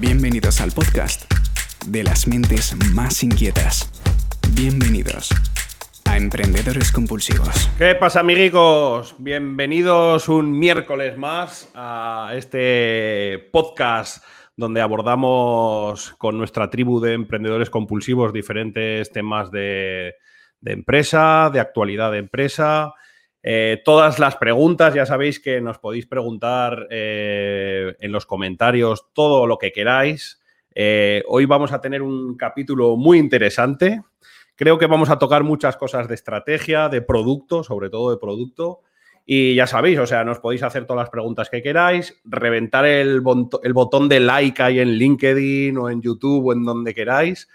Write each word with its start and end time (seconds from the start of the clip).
Bienvenidos 0.00 0.60
al 0.60 0.70
podcast 0.70 1.28
de 1.88 2.04
las 2.04 2.28
mentes 2.28 2.76
más 2.94 3.24
inquietas. 3.24 3.90
Bienvenidos 4.54 5.30
a 6.04 6.16
Emprendedores 6.16 6.92
Compulsivos. 6.92 7.68
¿Qué 7.78 7.96
pasa, 7.96 8.20
amigos? 8.20 9.16
Bienvenidos 9.18 10.28
un 10.28 10.56
miércoles 10.56 11.18
más 11.18 11.68
a 11.74 12.30
este 12.36 13.50
podcast 13.52 14.24
donde 14.56 14.80
abordamos 14.82 16.14
con 16.16 16.38
nuestra 16.38 16.70
tribu 16.70 17.00
de 17.00 17.14
emprendedores 17.14 17.68
compulsivos 17.68 18.32
diferentes 18.32 19.10
temas 19.10 19.50
de, 19.50 20.14
de 20.60 20.72
empresa, 20.74 21.50
de 21.52 21.58
actualidad 21.58 22.12
de 22.12 22.18
empresa. 22.18 22.92
Eh, 23.42 23.82
todas 23.84 24.18
las 24.18 24.36
preguntas, 24.36 24.94
ya 24.94 25.06
sabéis 25.06 25.38
que 25.38 25.60
nos 25.60 25.78
podéis 25.78 26.06
preguntar 26.06 26.88
eh, 26.90 27.94
en 28.00 28.12
los 28.12 28.26
comentarios 28.26 29.06
todo 29.12 29.46
lo 29.46 29.58
que 29.58 29.72
queráis. 29.72 30.40
Eh, 30.74 31.22
hoy 31.28 31.46
vamos 31.46 31.72
a 31.72 31.80
tener 31.80 32.02
un 32.02 32.36
capítulo 32.36 32.96
muy 32.96 33.18
interesante. 33.18 34.02
Creo 34.56 34.78
que 34.78 34.86
vamos 34.86 35.08
a 35.08 35.18
tocar 35.18 35.44
muchas 35.44 35.76
cosas 35.76 36.08
de 36.08 36.14
estrategia, 36.16 36.88
de 36.88 37.00
producto, 37.00 37.62
sobre 37.62 37.90
todo 37.90 38.10
de 38.10 38.18
producto. 38.18 38.80
Y 39.24 39.54
ya 39.54 39.66
sabéis, 39.66 39.98
o 39.98 40.06
sea, 40.06 40.24
nos 40.24 40.40
podéis 40.40 40.62
hacer 40.62 40.86
todas 40.86 41.02
las 41.02 41.10
preguntas 41.10 41.50
que 41.50 41.62
queráis, 41.62 42.18
reventar 42.24 42.86
el, 42.86 43.22
el 43.62 43.72
botón 43.72 44.08
de 44.08 44.20
like 44.20 44.62
ahí 44.62 44.80
en 44.80 44.92
LinkedIn 44.92 45.76
o 45.76 45.90
en 45.90 46.00
YouTube 46.00 46.46
o 46.46 46.52
en 46.54 46.64
donde 46.64 46.94
queráis. 46.94 47.48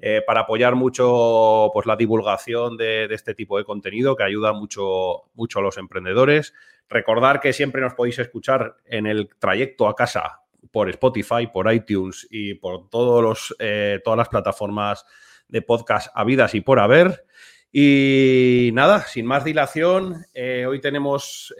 Eh, 0.00 0.22
para 0.24 0.42
apoyar 0.42 0.76
mucho 0.76 1.70
pues, 1.72 1.84
la 1.84 1.96
divulgación 1.96 2.76
de, 2.76 3.06
este 3.10 3.34
tipo 3.34 3.58
de 3.58 3.64
contenido 3.64 4.14
que 4.14 4.22
ayuda 4.22 4.52
mucho, 4.52 5.24
mucho 5.34 5.58
a 5.58 5.62
los 5.62 5.76
emprendedores. 5.76 6.54
Recordar 6.88 7.40
que 7.40 7.52
siempre 7.52 7.82
nos 7.82 7.94
podéis 7.94 8.20
escuchar 8.20 8.76
en 8.84 9.06
el 9.06 9.28
trayecto 9.40 9.88
a 9.88 9.96
casa 9.96 10.42
por 10.70 10.88
Spotify, 10.88 11.48
por 11.52 11.72
iTunes 11.72 12.28
y 12.30 12.54
por 12.54 12.88
todos 12.90 13.22
los, 13.22 13.56
eh, 13.58 14.00
todas 14.04 14.18
las 14.18 14.28
plataformas 14.28 15.04
de 15.48 15.62
podcast 15.62 16.10
habidas 16.14 16.54
y 16.54 16.60
por 16.60 16.78
haber. 16.78 17.24
Y 17.72 18.70
nada, 18.74 19.00
sin 19.00 19.26
más 19.26 19.44
dilación, 19.44 20.26
eh, 20.32 20.64
hoy 20.66 20.80
tenemos 20.80 21.54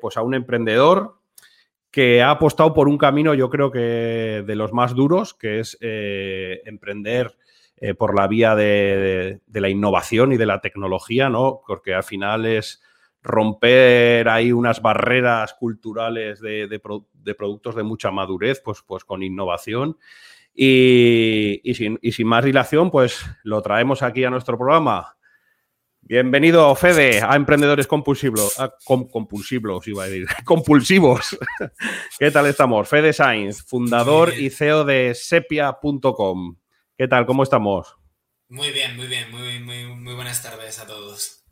pues 0.00 0.16
a 0.16 0.22
un 0.22 0.34
emprendedor 0.34 1.18
que 1.90 2.22
ha 2.22 2.30
apostado 2.30 2.72
por 2.72 2.88
un 2.88 2.96
camino, 2.96 3.34
yo 3.34 3.50
creo 3.50 3.70
que 3.70 4.44
de 4.46 4.56
los 4.56 4.72
más 4.72 4.94
duros, 4.94 5.34
que 5.34 5.60
es 5.60 5.76
emprender 5.80 7.36
eh, 7.76 7.94
por 7.94 8.14
la 8.14 8.28
vía 8.28 8.54
de, 8.54 9.40
la 9.52 9.68
innovación 9.68 10.32
y 10.32 10.36
de 10.36 10.46
la 10.46 10.60
tecnología, 10.60 11.28
¿no? 11.28 11.62
Porque 11.66 11.94
al 11.94 12.04
final 12.04 12.46
es 12.46 12.82
romper 13.22 14.28
ahí 14.28 14.52
unas 14.52 14.82
barreras 14.82 15.54
culturales 15.54 16.40
de, 16.40 16.80
productos 17.36 17.74
de 17.74 17.82
mucha 17.82 18.10
madurez, 18.10 18.60
pues, 18.64 18.82
pues 18.86 19.04
con 19.04 19.22
innovación. 19.22 19.96
Y, 20.54 21.60
sin, 21.74 22.26
más 22.26 22.44
dilación, 22.44 22.90
pues 22.90 23.24
lo 23.42 23.62
traemos 23.62 24.02
aquí 24.02 24.24
a 24.24 24.30
nuestro 24.30 24.58
programa. 24.58 25.16
Bienvenido, 26.02 26.74
Fede, 26.74 27.22
a 27.22 27.36
Emprendedores 27.36 27.86
Compulsivos. 27.86 28.56
compulsivos, 28.84 29.86
iba 29.88 30.02
a 30.02 30.06
decir. 30.06 30.26
Compulsivos. 30.44 31.38
¿Qué 32.18 32.30
tal 32.30 32.46
estamos? 32.46 32.88
Fede 32.88 33.12
Sainz, 33.12 33.62
fundador 33.64 34.32
y 34.36 34.50
CEO 34.50 34.84
de 34.84 35.14
sepia.com. 35.14 36.56
¿Qué 37.02 37.08
tal? 37.08 37.26
¿Cómo 37.26 37.42
estamos? 37.42 37.96
Muy 38.48 38.70
bien, 38.70 38.96
muy 38.96 39.08
bien. 39.08 39.28
Muy, 39.32 39.58
muy, 39.58 40.14
buenas 40.14 40.40
tardes 40.40 40.78
a 40.78 40.86
todos. 40.86 41.44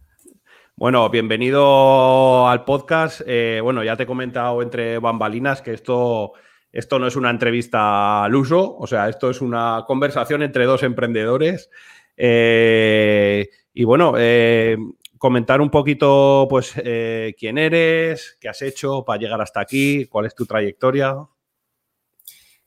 Bueno, 0.76 1.10
bienvenido 1.10 2.46
al 2.46 2.64
podcast. 2.64 3.22
Eh, 3.26 3.58
bueno, 3.60 3.82
ya 3.82 3.96
te 3.96 4.04
he 4.04 4.06
comentado 4.06 4.62
entre 4.62 5.00
bambalinas 5.00 5.60
que 5.60 5.72
esto, 5.72 6.34
esto 6.70 7.00
no 7.00 7.08
es 7.08 7.16
una 7.16 7.30
entrevista 7.30 8.22
al 8.22 8.36
uso, 8.36 8.76
o 8.76 8.86
sea, 8.86 9.08
esto 9.08 9.28
es 9.28 9.40
una 9.40 9.82
conversación 9.88 10.44
entre 10.44 10.66
dos 10.66 10.84
emprendedores. 10.84 11.68
Eh, 12.16 13.50
y 13.74 13.82
bueno, 13.82 14.14
eh, 14.18 14.76
comentar 15.18 15.60
un 15.60 15.70
poquito, 15.70 16.46
pues, 16.48 16.74
quién 17.36 17.58
eres, 17.58 18.38
qué 18.40 18.48
has 18.48 18.62
hecho 18.62 19.04
para 19.04 19.18
llegar 19.18 19.40
hasta 19.40 19.58
aquí, 19.58 20.06
cuál 20.06 20.26
es 20.26 20.34
tu 20.36 20.46
trayectoria. 20.46 21.16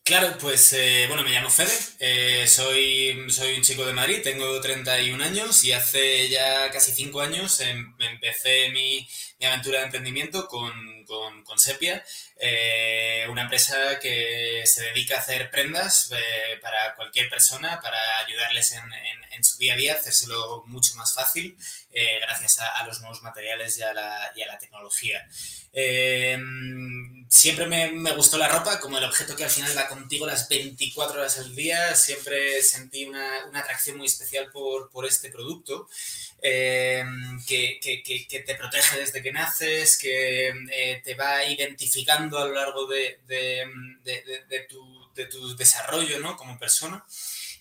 Claro, 0.06 0.38
pues 0.38 0.74
eh, 0.74 1.06
bueno, 1.08 1.24
me 1.24 1.30
llamo 1.32 1.50
Fede, 1.50 1.72
eh, 2.00 2.46
soy, 2.46 3.26
soy 3.30 3.56
un 3.56 3.62
chico 3.62 3.86
de 3.86 3.94
Madrid, 3.94 4.20
tengo 4.22 4.60
31 4.60 5.22
años 5.22 5.64
y 5.64 5.72
hace 5.72 6.28
ya 6.28 6.70
casi 6.72 6.92
5 6.92 7.22
años 7.22 7.62
em, 7.62 7.96
empecé 8.00 8.70
mi, 8.72 9.08
aventura 9.46 9.80
de 9.80 9.86
emprendimiento 9.86 10.48
con, 10.48 10.74
Sepia, 11.56 12.04
eh, 12.38 13.26
una 13.30 13.44
empresa 13.44 14.00
que 14.00 14.64
se 14.66 14.86
dedica 14.86 15.16
a 15.16 15.20
hacer 15.20 15.52
prendas 15.52 16.10
para 16.62 16.96
cualquier 16.96 17.30
persona, 17.30 17.80
para 17.80 18.20
ayudarles 18.26 18.72
en, 18.72 19.44
su 19.44 19.58
día 19.58 19.74
a 19.74 19.78
día, 19.78 19.94
hacérselo 19.94 20.64
mucho 20.66 20.96
más 20.96 21.14
fácil 21.14 21.56
gracias 22.22 22.60
a, 22.60 22.86
los 22.86 23.00
nuevos 23.02 23.22
materiales 23.22 23.78
y 23.78 23.84
a 23.84 23.94
la, 23.94 24.32
y 24.36 24.42
a 24.42 24.48
la 24.48 24.58
tecnología. 24.58 25.28
siempre 27.30 27.68
me, 27.68 27.92
me 27.92 28.12
gustó 28.14 28.38
la 28.38 28.48
ropa 28.48 28.80
como 28.80 28.98
el 28.98 29.04
objeto 29.04 29.36
que 29.36 29.44
al 29.44 29.50
final 29.50 29.78
va 29.78 29.88
contigo 29.88 30.26
las 30.26 30.50
24 30.50 31.20
horas 31.20 31.38
al 31.38 31.56
día. 31.56 31.96
Siempre 31.96 32.62
sentí 32.64 33.06
una, 33.06 33.46
una 33.46 33.60
atracción 33.60 33.98
muy 33.98 34.08
especial 34.08 34.52
por, 34.52 34.90
por 34.90 35.06
este 35.06 35.30
producto. 35.30 35.88
Eh, 36.46 37.06
que, 37.48 37.80
que, 37.82 38.04
que, 38.04 38.40
te 38.42 38.56
protege 38.56 39.00
desde 39.00 39.24
que 39.24 39.32
naces, 39.32 39.98
que 39.98 40.50
eh, 40.50 41.02
te 41.02 41.16
va 41.16 41.46
identificando 41.46 42.38
a 42.38 42.46
lo 42.46 42.54
largo 42.54 42.86
de, 42.86 43.22
de, 43.26 44.66
tu, 44.68 45.10
de 45.16 45.26
tu, 45.28 45.56
desarrollo 45.56 46.20
¿no? 46.20 46.36
como 46.36 46.60
persona 46.60 47.06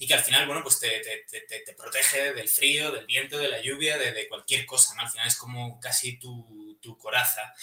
y 0.00 0.06
que 0.08 0.14
al 0.14 0.24
final, 0.24 0.48
bueno, 0.48 0.64
pues 0.64 0.80
te, 0.80 1.00
te, 1.30 1.60
te, 1.60 1.72
protege 1.74 2.32
del 2.32 2.48
frío, 2.48 2.90
del 2.90 3.06
viento, 3.06 3.38
de 3.38 3.46
la 3.46 3.62
lluvia, 3.62 3.96
de, 3.98 4.26
cualquier 4.26 4.66
cosa. 4.66 4.96
Al 4.98 5.08
final 5.08 5.28
es 5.28 5.36
como 5.36 5.78
casi 5.78 6.16
tu, 6.16 6.76
tu 6.82 6.98
coraza. 6.98 7.54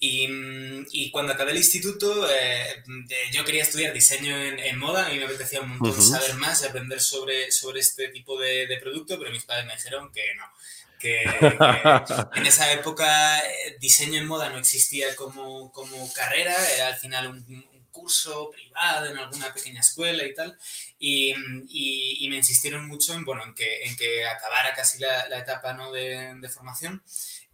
Y, 0.00 0.28
y, 0.92 1.10
cuando 1.10 1.32
acabé 1.32 1.50
el 1.50 1.56
instituto, 1.56 2.28
eh, 2.30 2.84
yo 3.32 3.44
quería 3.44 3.64
estudiar 3.64 3.92
diseño 3.92 4.36
en, 4.36 4.78
moda, 4.78 5.06
a 5.06 5.08
mí 5.08 5.18
me 5.18 5.24
apetecía 5.24 5.60
un 5.60 5.76
montón 5.76 6.00
saber 6.00 6.34
más 6.34 6.62
y 6.62 6.66
aprender 6.66 7.00
sobre, 7.00 7.50
sobre 7.50 7.80
este 7.80 8.08
tipo 8.10 8.38
de, 8.38 8.68
de, 8.68 8.76
producto, 8.78 9.18
pero 9.18 9.32
mis 9.32 9.42
padres 9.42 9.66
me 9.66 9.74
dijeron 9.74 10.12
que 10.12 10.22
no. 10.36 10.44
Que, 11.00 11.22
en 12.34 12.46
esa 12.46 12.72
época 12.72 13.40
eh, 13.40 13.76
diseño 13.80 14.20
en 14.20 14.26
moda 14.26 14.50
no 14.50 14.58
existía 14.58 15.16
como, 15.16 15.72
como 15.72 16.12
carrera, 16.12 16.54
era 16.74 16.88
al 16.88 16.96
final 16.96 17.28
un, 17.28 17.78
curso 17.90 18.50
privado 18.52 19.06
en 19.06 19.18
alguna 19.18 19.52
pequeña 19.52 19.80
escuela 19.80 20.24
y 20.24 20.32
tal, 20.32 20.56
y, 21.00 21.34
y, 21.68 22.24
y, 22.24 22.28
me 22.28 22.36
insistieron 22.36 22.86
mucho 22.86 23.12
en, 23.14 23.24
bueno, 23.24 23.42
en, 23.42 23.54
que, 23.54 23.82
en 23.82 23.96
que 23.96 24.24
acabara 24.24 24.72
casi 24.72 25.00
la, 25.00 25.28
la 25.28 25.40
etapa 25.40 25.72
¿no? 25.72 25.90
de, 25.90 26.32
de 26.36 26.48
formación. 26.48 27.02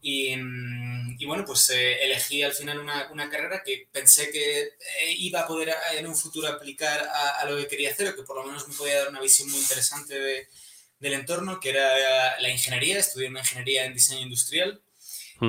Mm, 0.04 1.16
y, 1.18 1.24
bueno, 1.24 1.44
pues 1.46 1.70
eh, 1.70 2.04
elegí 2.04 2.42
al 2.42 2.52
final 2.52 2.78
una, 2.78 3.10
una, 3.10 3.30
carrera 3.30 3.62
que 3.64 3.88
pensé 3.90 4.30
que 4.30 4.60
eh, 4.60 5.14
iba 5.16 5.40
a 5.40 5.46
poder 5.46 5.74
en 5.96 6.06
un 6.06 6.14
futuro 6.14 6.46
aplicar 6.46 7.08
a, 7.40 7.44
lo 7.46 7.56
que 7.56 7.68
quería 7.68 7.90
hacer, 7.90 8.08
o 8.08 8.14
que 8.14 8.22
por 8.22 8.36
lo 8.36 8.44
menos 8.44 8.68
me 8.68 8.74
podía 8.74 8.98
dar 8.98 9.08
una 9.08 9.22
visión 9.22 9.50
muy 9.50 9.58
interesante 9.58 10.18
de, 10.18 10.48
del 10.98 11.14
entorno, 11.14 11.58
que 11.58 11.70
era 11.70 12.38
la 12.38 12.50
ingeniería. 12.50 12.98
Estudié 12.98 13.28
una 13.28 13.40
ingeniería 13.40 13.86
en 13.86 13.94
diseño 13.94 14.20
industrial. 14.20 14.82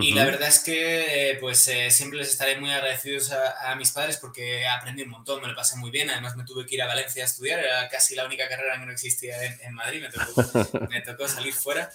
Y 0.01 0.13
la 0.13 0.25
verdad 0.25 0.49
es 0.49 0.59
que 0.59 1.31
eh, 1.31 1.37
pues 1.39 1.69
siempre 1.89 2.17
les 2.17 2.29
estaré 2.29 2.59
muy 2.59 2.71
agradecidos 2.71 3.31
a, 3.31 3.71
a, 3.71 3.75
mis 3.75 3.91
padres 3.91 4.17
porque 4.17 4.65
aprendí 4.67 5.03
un 5.03 5.09
montón, 5.09 5.41
me 5.41 5.47
lo 5.47 5.55
pasé 5.55 5.77
muy 5.77 5.91
bien. 5.91 6.09
Además 6.09 6.35
me 6.35 6.43
tuve 6.43 6.65
que 6.65 6.75
ir 6.75 6.81
a 6.81 6.87
Valencia 6.87 7.23
a 7.23 7.27
estudiar, 7.27 7.59
era 7.59 7.87
casi 7.87 8.15
la 8.15 8.25
única 8.25 8.49
carrera 8.49 8.79
que 8.79 8.85
no 8.85 8.91
existía 8.91 9.41
en, 9.45 9.57
en 9.61 9.73
Madrid, 9.73 10.01
me 10.01 10.09
tocó, 10.09 10.87
me 10.89 11.01
tocó 11.01 11.27
salir 11.27 11.53
fuera. 11.53 11.89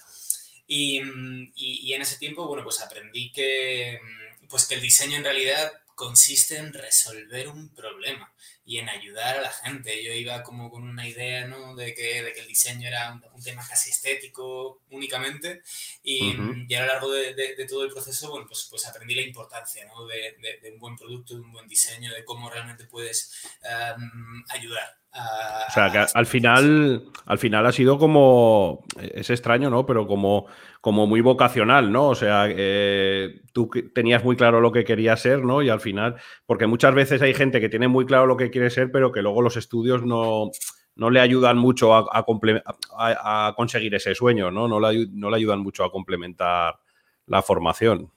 Mm, 0.71 1.53
y, 1.57 1.89
y, 1.89 1.95
en 1.95 2.03
ese 2.03 2.17
tiempo, 2.17 2.47
bueno, 2.47 2.63
pues 2.63 2.81
aprendí 2.81 3.33
que, 3.33 3.99
mm, 4.03 4.47
pues 4.49 4.67
que 4.67 4.77
el 4.77 4.81
diseño 4.81 5.17
en 5.17 5.25
realidad 5.25 5.73
consiste 5.97 6.57
en 6.57 6.73
resolver 6.73 7.49
un 7.49 7.75
problema 7.75 8.33
y 8.65 8.79
en 8.79 8.89
ayudar 8.89 9.39
a 9.39 9.43
la 9.43 9.53
gente. 9.53 10.03
Yo 10.03 10.13
iba 10.13 10.43
como 10.43 10.71
con 10.71 10.85
una 10.85 11.07
idea 11.07 11.47
¿no? 11.47 11.75
de, 11.75 11.93
que, 11.93 12.23
de 12.23 12.33
que 12.33 12.41
el 12.41 12.47
diseño 12.47 12.89
era 12.89 13.21
un, 13.35 13.43
tema 13.43 13.67
casi 13.69 13.91
estético 13.91 14.81
únicamente 14.91 15.63
y, 16.03 16.35
y 16.69 16.75
a 16.75 16.81
lo 16.81 16.87
largo 16.87 17.11
de, 17.11 17.35
de, 17.35 17.67
todo 17.67 17.85
el 17.85 17.91
proceso 17.91 18.31
bueno, 18.31 18.47
pues, 18.47 18.67
pues 18.71 18.87
aprendí 18.87 19.15
la 19.15 19.23
importancia 19.23 19.85
¿no? 19.87 20.07
de, 20.07 20.71
un 20.73 20.79
buen 20.79 20.97
producto, 20.97 21.35
de 21.35 21.41
un 21.41 21.53
buen 21.53 21.69
diseño, 21.69 22.15
de 22.15 22.25
cómo 22.25 22.49
realmente 22.49 22.85
puedes 22.85 23.45
um, 23.63 24.45
ayudar 24.49 25.00
o 25.13 25.73
sea, 25.73 25.91
que 25.91 25.99
al 26.15 26.27
final, 26.27 27.05
al 27.27 27.39
final 27.39 27.67
ha 27.67 27.73
sido 27.73 27.99
como, 27.99 28.85
es 29.01 29.31
extraño, 29.31 29.69
¿no? 29.69 29.85
Pero 29.85 30.07
como, 30.07 30.47
como 30.81 31.07
muy 31.07 31.21
vocacional, 31.21 31.91
¿no? 31.91 32.09
O 32.09 32.15
sea, 32.15 32.47
eh, 32.49 33.41
tú 33.53 33.71
tenías 33.93 34.23
muy 34.23 34.37
claro 34.37 34.61
lo 34.61 34.71
que 34.71 34.85
querías 34.85 35.21
ser, 35.21 35.45
¿no? 35.45 35.63
Y 35.63 35.69
al 35.69 35.81
final, 35.81 36.17
porque 36.47 36.67
muchas 36.67 36.95
veces 36.95 37.23
hay 37.23 37.35
gente 37.35 37.61
que 37.61 37.69
tiene 37.69 37.89
muy 37.89 38.07
claro 38.07 38.27
lo 38.27 38.37
que 38.37 38.51
quiere 38.51 38.71
ser, 38.71 38.93
pero 38.93 39.11
que 39.11 39.23
luego 39.23 39.43
los 39.43 39.57
estudios 39.57 40.05
no, 40.05 40.51
no 40.95 41.11
le 41.11 41.21
ayudan 41.21 41.59
mucho 41.59 41.95
a, 41.95 42.07
a, 42.13 43.55
conseguir 43.57 43.95
ese 43.95 44.15
sueño, 44.15 44.51
¿no? 44.51 44.69
No 44.69 44.79
le, 44.79 45.07
no 45.13 45.31
le 45.31 45.37
ayudan 45.37 45.61
mucho 45.61 45.85
a 45.85 45.91
complementar 45.91 46.79
la 47.27 47.43
formación. 47.43 48.13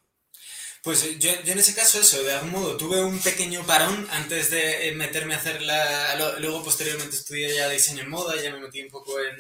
Pues 0.84 1.18
yo, 1.18 1.32
en 1.32 1.58
ese 1.58 1.74
caso 1.74 2.02
eso, 2.02 2.22
de 2.24 2.34
algún 2.34 2.52
modo 2.52 2.76
tuve 2.76 3.02
un 3.02 3.18
pequeño 3.22 3.66
parón 3.66 4.06
antes 4.12 4.50
de 4.52 4.92
meterme 4.98 5.34
a 5.34 5.38
hacer 5.38 5.62
la... 5.62 6.14
Luego 6.40 6.62
posteriormente 6.62 7.16
estudié 7.16 7.56
ya 7.56 7.70
diseño 7.70 8.02
en 8.02 8.10
moda, 8.10 8.36
ya 8.36 8.52
me 8.52 8.60
metí 8.60 8.82
un 8.82 8.90
poco 8.90 9.18
en, 9.18 9.38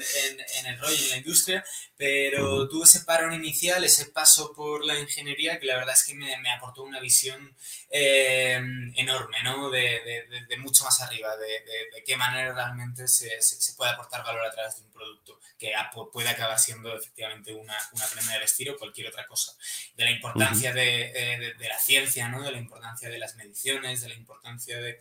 el 0.66 0.80
rollo, 0.80 0.95
en 0.95 1.10
la 1.10 1.18
industria, 1.18 1.62
pero 1.98 2.69
tuve 2.69 2.86
ese 2.86 3.01
parón 3.01 3.34
inicial, 3.34 3.84
ese 3.84 4.06
paso 4.06 4.54
por 4.54 4.86
la 4.86 4.98
ingeniería 4.98 5.60
que 5.60 5.66
la 5.66 5.75
verdad 5.75 5.95
es 5.95 6.06
que 6.06 6.16
me, 6.16 6.34
aportó 6.50 6.84
una 6.84 7.01
visión 7.01 7.54
eh, 7.89 8.62
enorme, 8.96 9.44
¿no? 9.44 9.69
De, 9.69 10.48
mucho 10.60 10.86
más 10.86 11.01
arriba, 11.01 11.36
de, 11.36 12.04
qué 12.06 12.16
manera 12.16 12.54
realmente 12.54 13.06
se, 13.10 13.42
se 13.42 13.74
puede 13.74 13.92
aportar 13.92 14.24
valor 14.24 14.46
a 14.46 14.51
través 14.51 14.78
de 14.78 14.84
un 14.84 14.92
producto 14.94 15.42
que 15.63 15.72
puede 16.12 16.30
acabar 16.30 16.60
siendo 16.60 16.96
efectivamente 16.96 17.54
una, 17.54 17.78
una 17.94 18.06
prenda 18.07 18.34
de 18.34 18.39
vestir 18.39 18.69
o 18.69 18.78
cualquier 18.78 19.07
otra 19.07 19.25
cosa. 19.25 19.54
De 19.96 20.04
la 20.04 20.12
importancia 20.12 20.74
de, 20.74 21.32
la 21.38 21.80
ciencia, 21.80 22.27
¿no? 22.30 22.44
de 22.44 22.51
la 22.51 22.57
importancia 22.57 23.09
de 23.09 23.18
las 23.18 23.35
mediciones, 23.35 24.01
de 24.01 24.09
la 24.09 24.15
importancia 24.15 24.80
de, 24.80 25.00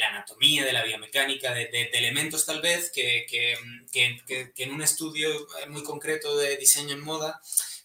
la 0.00 0.08
anatomía, 0.08 0.64
de 0.64 0.72
la 0.72 0.84
biomecánica, 0.84 1.52
de, 1.54 1.90
elementos 1.92 2.46
tal 2.46 2.60
vez 2.60 2.90
que, 2.92 3.26
que, 3.30 4.62
en 4.62 4.72
un 4.72 4.82
estudio 4.82 5.28
muy 5.68 5.82
concreto 5.82 6.36
de 6.36 6.56
diseño 6.56 6.94
en 6.94 7.00
moda, 7.00 7.40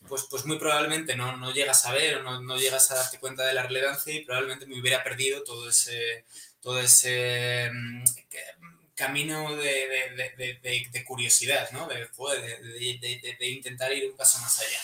pues, 0.08 0.26
pues 0.30 0.46
muy 0.46 0.58
probablemente 0.58 1.16
no, 1.16 1.38
no 1.38 1.52
llegas 1.52 1.86
a 1.86 1.94
ver 1.94 2.18
o 2.18 2.24
no, 2.24 2.42
no, 2.42 2.58
llegas 2.58 2.92
a 2.92 2.96
darte 2.96 3.20
cuenta 3.20 3.46
de 3.46 3.54
la 3.54 3.64
relevancia 3.64 4.14
y 4.14 4.24
probablemente 4.24 4.66
me 4.66 4.80
hubiera 4.80 5.04
perdido 5.04 5.44
todo 5.44 5.70
ese, 5.70 6.26
todo 6.62 6.80
ese 6.80 7.70
mm, 7.72 8.04
camino 8.96 9.56
de, 9.56 11.04
curiosidad, 11.06 11.70
¿no? 11.72 11.88
De, 11.88 12.10
intentar 13.48 13.94
ir 13.94 14.10
un 14.10 14.18
paso 14.18 14.40
más 14.40 14.60
allá. 14.60 14.80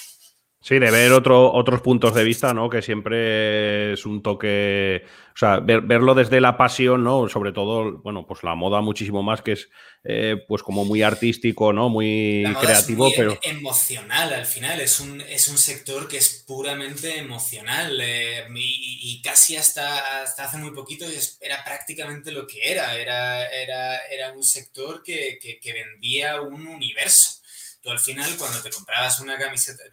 Sí, 0.63 0.79
de 0.79 0.91
ver 0.91 1.11
otro, 1.11 1.51
otros 1.51 1.81
puntos 1.81 2.15
de 2.15 2.23
vista, 2.23 2.53
¿no? 2.53 2.69
Que 2.69 2.81
siempre 2.81 3.91
es 3.91 4.05
un 4.05 4.23
toque. 4.23 5.03
O 5.33 5.37
sea, 5.37 5.59
verlo 5.59 6.15
desde 6.15 6.39
la 6.39 6.55
pasión, 6.55 7.03
¿no? 7.03 7.27
Sobre 7.27 7.51
todo, 7.51 7.97
bueno, 7.97 8.25
pues 8.25 8.43
la 8.43 8.55
moda 8.55 8.79
muchísimo 8.79 9.21
más, 9.23 9.41
que 9.41 9.51
es 9.51 9.69
eh, 10.05 10.37
pues 10.47 10.63
como 10.63 10.85
muy 10.85 11.01
artístico, 11.01 11.73
¿no? 11.73 11.89
Muy 11.89 12.45
creativo, 12.61 13.07
es 13.07 13.09
muy 13.09 13.13
pero. 13.17 13.37
Emocional 13.43 14.31
al 14.31 14.45
final, 14.45 14.79
es 14.79 15.01
un, 15.01 15.19
es 15.19 15.49
un 15.49 15.57
sector 15.57 16.07
que 16.07 16.15
es 16.15 16.45
puramente 16.47 17.17
emocional. 17.17 17.99
Eh, 18.01 18.45
y, 18.55 19.21
casi 19.21 19.57
hasta, 19.57 20.21
hasta 20.23 20.45
hace 20.45 20.59
muy 20.59 20.71
poquito 20.71 21.05
era 21.41 21.61
prácticamente 21.65 22.31
lo 22.31 22.47
que 22.47 22.71
era. 22.71 22.95
Era, 22.95 23.49
era, 23.49 23.97
era 24.05 24.31
un 24.31 24.43
sector 24.43 25.03
que, 25.03 25.39
que 25.61 25.73
vendía 25.73 26.39
un 26.39 26.67
universo 26.67 27.42
tú 27.83 27.91
al 27.91 27.99
final 27.99 28.35
cuando 28.37 28.61
te 28.61 28.69
comprabas 28.69 29.19
una 29.19 29.37
camiseta, 29.37 29.83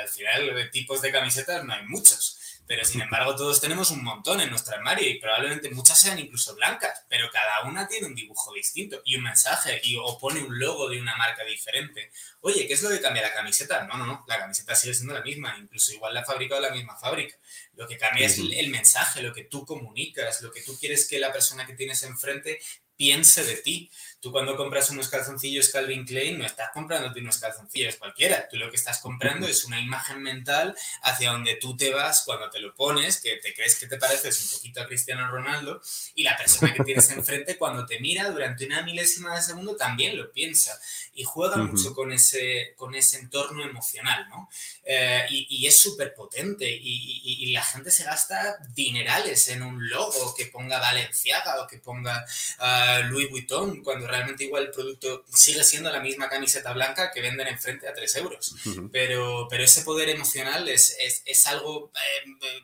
al 0.00 0.08
final 0.08 0.54
de 0.54 0.66
tipos 0.66 1.02
de 1.02 1.10
camisetas 1.10 1.64
no 1.64 1.74
hay 1.74 1.84
muchos, 1.84 2.38
pero 2.64 2.84
sin 2.84 3.00
embargo 3.02 3.34
todos 3.34 3.60
tenemos 3.60 3.90
un 3.90 4.04
montón 4.04 4.40
en 4.40 4.48
nuestra 4.48 4.76
armario 4.76 5.08
y 5.08 5.18
probablemente 5.18 5.68
muchas 5.70 6.00
sean 6.00 6.20
incluso 6.20 6.54
blancas, 6.54 7.04
pero 7.08 7.28
cada 7.32 7.64
una 7.64 7.88
tiene 7.88 8.06
un 8.06 8.14
dibujo 8.14 8.54
distinto 8.54 9.02
y 9.04 9.16
un 9.16 9.24
mensaje 9.24 9.80
y 9.82 9.96
o 9.96 10.16
pone 10.16 10.40
un 10.40 10.56
logo 10.60 10.88
de 10.88 11.00
una 11.00 11.16
marca 11.16 11.44
diferente. 11.44 12.12
Oye, 12.42 12.68
¿qué 12.68 12.74
es 12.74 12.82
lo 12.82 12.90
que 12.90 13.00
cambia 13.00 13.22
la 13.22 13.34
camiseta? 13.34 13.82
No, 13.84 13.98
no, 13.98 14.06
no, 14.06 14.24
la 14.28 14.38
camiseta 14.38 14.76
sigue 14.76 14.94
siendo 14.94 15.12
la 15.12 15.22
misma, 15.22 15.56
incluso 15.58 15.92
igual 15.92 16.14
la 16.14 16.20
ha 16.20 16.24
fabricado 16.24 16.60
la 16.60 16.70
misma 16.70 16.96
fábrica. 16.96 17.36
Lo 17.74 17.88
que 17.88 17.98
cambia 17.98 18.26
es 18.26 18.38
el 18.38 18.68
mensaje, 18.68 19.22
lo 19.22 19.34
que 19.34 19.44
tú 19.44 19.66
comunicas, 19.66 20.40
lo 20.40 20.52
que 20.52 20.62
tú 20.62 20.78
quieres 20.78 21.08
que 21.08 21.18
la 21.18 21.32
persona 21.32 21.66
que 21.66 21.74
tienes 21.74 22.04
enfrente 22.04 22.60
piense 23.00 23.42
de 23.44 23.56
ti. 23.56 23.90
Tú 24.20 24.30
cuando 24.32 24.54
compras 24.54 24.90
unos 24.90 25.08
calzoncillos 25.08 25.70
Calvin 25.70 26.04
Klein 26.04 26.38
no 26.38 26.44
estás 26.44 26.70
comprando 26.74 27.10
unos 27.18 27.38
calzoncillos 27.38 27.96
cualquiera. 27.96 28.48
Tú 28.48 28.56
lo 28.56 28.70
que 28.70 28.76
estás 28.76 28.98
comprando 28.98 29.46
es 29.46 29.64
una 29.64 29.80
imagen 29.80 30.22
mental 30.22 30.76
hacia 31.02 31.32
donde 31.32 31.56
tú 31.56 31.74
te 31.74 31.90
vas 31.90 32.22
cuando 32.26 32.50
te 32.50 32.58
lo 32.58 32.74
pones, 32.74 33.20
que 33.20 33.36
te 33.36 33.54
crees 33.54 33.78
que 33.78 33.86
te 33.86 33.96
pareces 33.96 34.42
un 34.44 34.58
poquito 34.58 34.82
a 34.82 34.86
Cristiano 34.86 35.30
Ronaldo 35.30 35.80
y 36.14 36.22
la 36.22 36.36
persona 36.36 36.74
que 36.74 36.84
tienes 36.84 37.10
enfrente 37.12 37.56
cuando 37.56 37.86
te 37.86 37.98
mira 37.98 38.28
durante 38.30 38.66
una 38.66 38.82
milésima 38.82 39.34
de 39.34 39.42
segundo 39.42 39.76
también 39.76 40.18
lo 40.18 40.30
piensa 40.30 40.78
y 41.14 41.24
juega 41.24 41.56
mucho 41.56 41.94
con 41.94 42.12
ese, 42.12 42.74
con 42.76 42.94
ese 42.94 43.18
entorno 43.18 43.64
emocional, 43.64 44.28
¿no? 44.28 44.48
Eh, 44.84 45.26
y, 45.30 45.66
es 45.66 45.78
súper 45.78 46.14
potente 46.14 46.68
y, 46.68 47.52
la 47.52 47.64
gente 47.64 47.90
se 47.90 48.04
gasta 48.04 48.58
dinerales 48.74 49.48
en 49.48 49.62
un 49.62 49.88
logo 49.88 50.34
que 50.36 50.46
ponga 50.46 50.78
Valenciaga 50.78 51.62
o 51.62 51.66
que 51.66 51.78
ponga 51.78 52.24
uh, 52.60 53.08
Louis 53.08 53.28
Vuitton 53.28 53.82
cuando 53.82 54.06
realmente 54.10 54.44
igual 54.44 54.64
el 54.64 54.70
producto 54.70 55.24
sigue 55.32 55.64
siendo 55.64 55.90
la 55.90 56.00
misma 56.00 56.28
camiseta 56.28 56.72
blanca 56.72 57.10
que 57.12 57.20
venden 57.20 57.48
enfrente 57.48 57.88
a 57.88 57.94
3 57.94 58.16
euros. 58.16 58.54
pero, 58.92 59.46
pero 59.48 59.64
ese 59.64 59.82
poder 59.82 60.08
emocional 60.08 60.68
es, 60.68 60.96
es, 61.24 61.46
algo 61.46 61.90
eh, 61.94 62.60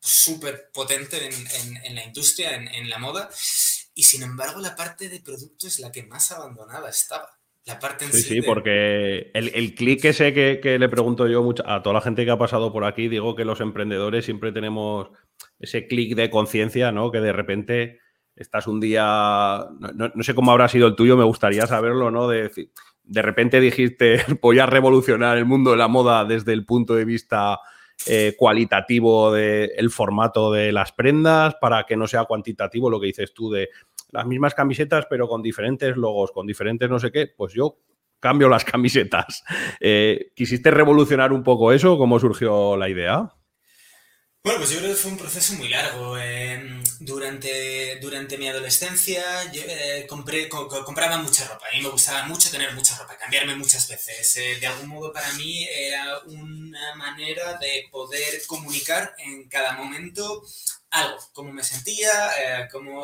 súper 0.00 0.70
potente 0.72 1.24
en, 1.24 1.76
en, 1.84 1.94
la 1.94 2.04
industria, 2.04 2.54
en, 2.54 2.90
la 2.90 2.98
moda, 2.98 3.30
y 3.94 4.02
sin 4.02 4.22
embargo 4.22 4.60
la 4.60 4.76
parte 4.76 5.08
de 5.08 5.20
producto 5.20 5.66
es 5.66 5.78
la 5.78 5.90
que 5.90 6.02
más 6.02 6.30
abandonada 6.32 6.90
estaba. 6.90 7.30
La 7.66 7.78
parte 7.78 8.04
en 8.04 8.12
sí, 8.12 8.22
sí, 8.22 8.42
porque 8.42 9.30
el, 9.32 9.50
el 9.54 9.74
clic 9.74 10.04
ese 10.04 10.34
que, 10.34 10.60
que, 10.62 10.78
le 10.78 10.90
pregunto 10.90 11.26
yo 11.28 11.42
mucho, 11.42 11.66
a 11.66 11.82
toda 11.82 11.94
la 11.94 12.02
gente 12.02 12.26
que 12.26 12.30
ha 12.30 12.36
pasado 12.36 12.70
por 12.70 12.84
aquí, 12.84 13.08
digo 13.08 13.34
que 13.34 13.46
los 13.46 13.60
emprendedores 13.60 14.26
siempre 14.26 14.52
tenemos 14.52 15.08
ese 15.58 15.86
clic 15.86 16.14
de 16.14 16.28
conciencia, 16.28 16.92
¿no? 16.92 17.10
Que 17.10 17.20
de 17.20 17.32
repente 17.32 18.00
estás 18.36 18.66
un 18.66 18.80
día, 18.80 19.66
no, 19.94 20.22
sé 20.22 20.34
cómo 20.34 20.50
habrá 20.50 20.68
sido 20.68 20.88
el 20.88 20.96
tuyo, 20.96 21.16
me 21.16 21.24
gustaría 21.24 21.66
saberlo, 21.66 22.10
¿no? 22.10 22.28
De, 22.28 22.50
de 23.04 23.22
repente 23.22 23.60
dijiste, 23.60 24.22
voy 24.42 24.58
a 24.58 24.66
revolucionar 24.66 25.36
el 25.38 25.44
mundo 25.44 25.72
de 25.72 25.76
la 25.76 25.88
moda 25.88 26.24
desde 26.24 26.52
el 26.52 26.64
punto 26.64 26.94
de 26.94 27.04
vista 27.04 27.58
eh, 28.06 28.34
cualitativo 28.36 29.32
del 29.32 29.90
formato 29.90 30.52
de 30.52 30.72
las 30.72 30.92
prendas 30.92 31.54
para 31.60 31.84
que 31.84 31.96
no 31.96 32.08
sea 32.08 32.24
cuantitativo 32.24 32.90
lo 32.90 33.00
que 33.00 33.06
dices 33.06 33.32
tú 33.32 33.50
de 33.50 33.68
las 34.10 34.26
mismas 34.26 34.52
camisetas 34.52 35.06
pero 35.08 35.28
con 35.28 35.42
diferentes 35.42 35.96
logos, 35.96 36.32
con 36.32 36.46
diferentes 36.46 36.90
no 36.90 36.98
sé 36.98 37.12
qué, 37.12 37.28
pues 37.34 37.54
yo 37.54 37.78
cambio 38.18 38.48
las 38.48 38.64
camisetas. 38.64 39.44
Eh, 39.80 40.32
¿Quisiste 40.34 40.70
revolucionar 40.70 41.32
un 41.32 41.42
poco 41.42 41.72
eso? 41.72 41.96
¿Cómo 41.96 42.18
surgió 42.18 42.76
la 42.76 42.88
idea? 42.88 43.32
Bueno, 44.44 44.58
pues 44.58 44.72
yo 44.72 44.78
creo 44.80 44.90
que 44.90 45.00
fue 45.00 45.10
un 45.10 45.16
proceso 45.16 45.54
muy 45.54 45.68
largo. 45.70 46.18
Em, 46.18 46.84
durante, 47.00 47.96
durante 47.96 48.36
mi 48.36 48.46
adolescencia 48.46 49.50
yo, 49.50 49.62
eh, 49.64 50.06
compré, 50.06 50.50
compraba 50.50 51.16
mucha 51.16 51.48
ropa. 51.48 51.66
A 51.66 51.74
mí 51.74 51.82
me 51.82 51.88
gustaba 51.88 52.24
mucho 52.24 52.50
tener 52.50 52.74
mucha 52.74 52.94
ropa, 52.98 53.16
cambiarme 53.16 53.56
muchas 53.56 53.88
veces. 53.88 54.36
Eh, 54.36 54.56
de 54.60 54.66
algún 54.66 54.88
modo 54.88 55.14
para 55.14 55.32
mí 55.32 55.66
era 55.66 56.18
una 56.26 56.94
manera 56.94 57.54
de 57.54 57.88
poder 57.90 58.46
comunicar 58.46 59.14
en 59.16 59.48
cada 59.48 59.72
momento 59.72 60.42
algo, 60.90 61.18
cómo 61.32 61.50
me 61.50 61.64
sentía, 61.64 62.10
eh, 62.38 62.68
cómo, 62.70 63.02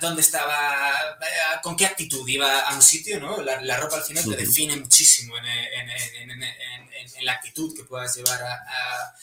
dónde 0.00 0.20
estaba, 0.20 1.18
con 1.62 1.74
qué 1.74 1.86
actitud 1.86 2.28
iba 2.28 2.60
a 2.60 2.74
un 2.74 2.82
sitio, 2.82 3.18
¿no? 3.18 3.40
La, 3.42 3.76
ropa 3.78 3.96
al 3.96 4.04
final 4.04 4.24
te 4.24 4.36
define 4.36 4.76
muchísimo 4.76 5.36
en, 5.38 5.90
en, 6.28 7.24
la 7.24 7.32
actitud 7.32 7.74
que 7.74 7.84
puedas 7.84 8.14
llevar 8.14 8.42
a 8.42 8.54
a, 8.54 9.14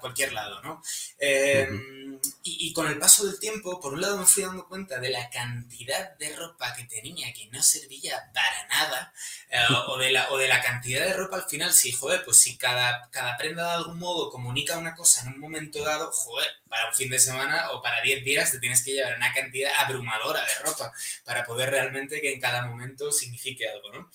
cualquier 0.00 0.32
lado, 0.32 0.60
¿no? 0.62 0.82
Em, 1.18 2.07
y, 2.42 2.72
con 2.72 2.86
el 2.88 2.98
paso 2.98 3.26
del 3.26 3.38
tiempo, 3.38 3.80
por 3.80 3.94
un 3.94 4.00
lado 4.00 4.16
me 4.16 4.26
fui 4.26 4.42
dando 4.42 4.66
cuenta 4.66 4.98
de 4.98 5.10
la 5.10 5.28
cantidad 5.30 6.16
de 6.18 6.34
ropa 6.34 6.74
que 6.74 6.84
tenía 6.84 7.32
que 7.32 7.46
no 7.46 7.62
servía 7.62 8.30
para 8.32 8.66
nada, 8.68 9.12
eh, 9.50 9.58
o, 9.88 9.98
de 9.98 10.10
la, 10.10 10.30
o 10.30 10.38
de 10.38 10.48
la 10.48 10.62
cantidad 10.62 11.04
de 11.04 11.14
ropa 11.14 11.36
al 11.36 11.48
final, 11.48 11.72
sí, 11.72 11.92
joder, 11.92 12.24
pues 12.24 12.38
si 12.38 12.56
cada, 12.56 13.08
cada 13.10 13.36
prenda 13.36 13.66
de 13.66 13.74
algún 13.74 13.98
modo 13.98 14.30
comunica 14.30 14.78
una 14.78 14.94
cosa 14.94 15.22
en 15.22 15.34
un 15.34 15.40
momento 15.40 15.82
dado, 15.82 16.10
joder, 16.12 16.48
para 16.68 16.88
un 16.88 16.94
fin 16.94 17.10
de 17.10 17.18
semana 17.18 17.70
o 17.72 17.82
para 17.82 18.02
10 18.02 18.24
días 18.24 18.52
te 18.52 18.58
tienes 18.58 18.82
que 18.84 18.92
llevar 18.92 19.16
una 19.16 19.32
cantidad 19.32 19.72
abrumadora 19.78 20.40
de 20.40 20.64
ropa 20.64 20.92
para 21.24 21.44
poder 21.44 21.70
realmente 21.70 22.20
que 22.20 22.32
en 22.32 22.40
cada 22.40 22.66
momento 22.66 23.10
signifique 23.10 23.68
algo, 23.68 23.92
¿no? 23.92 24.10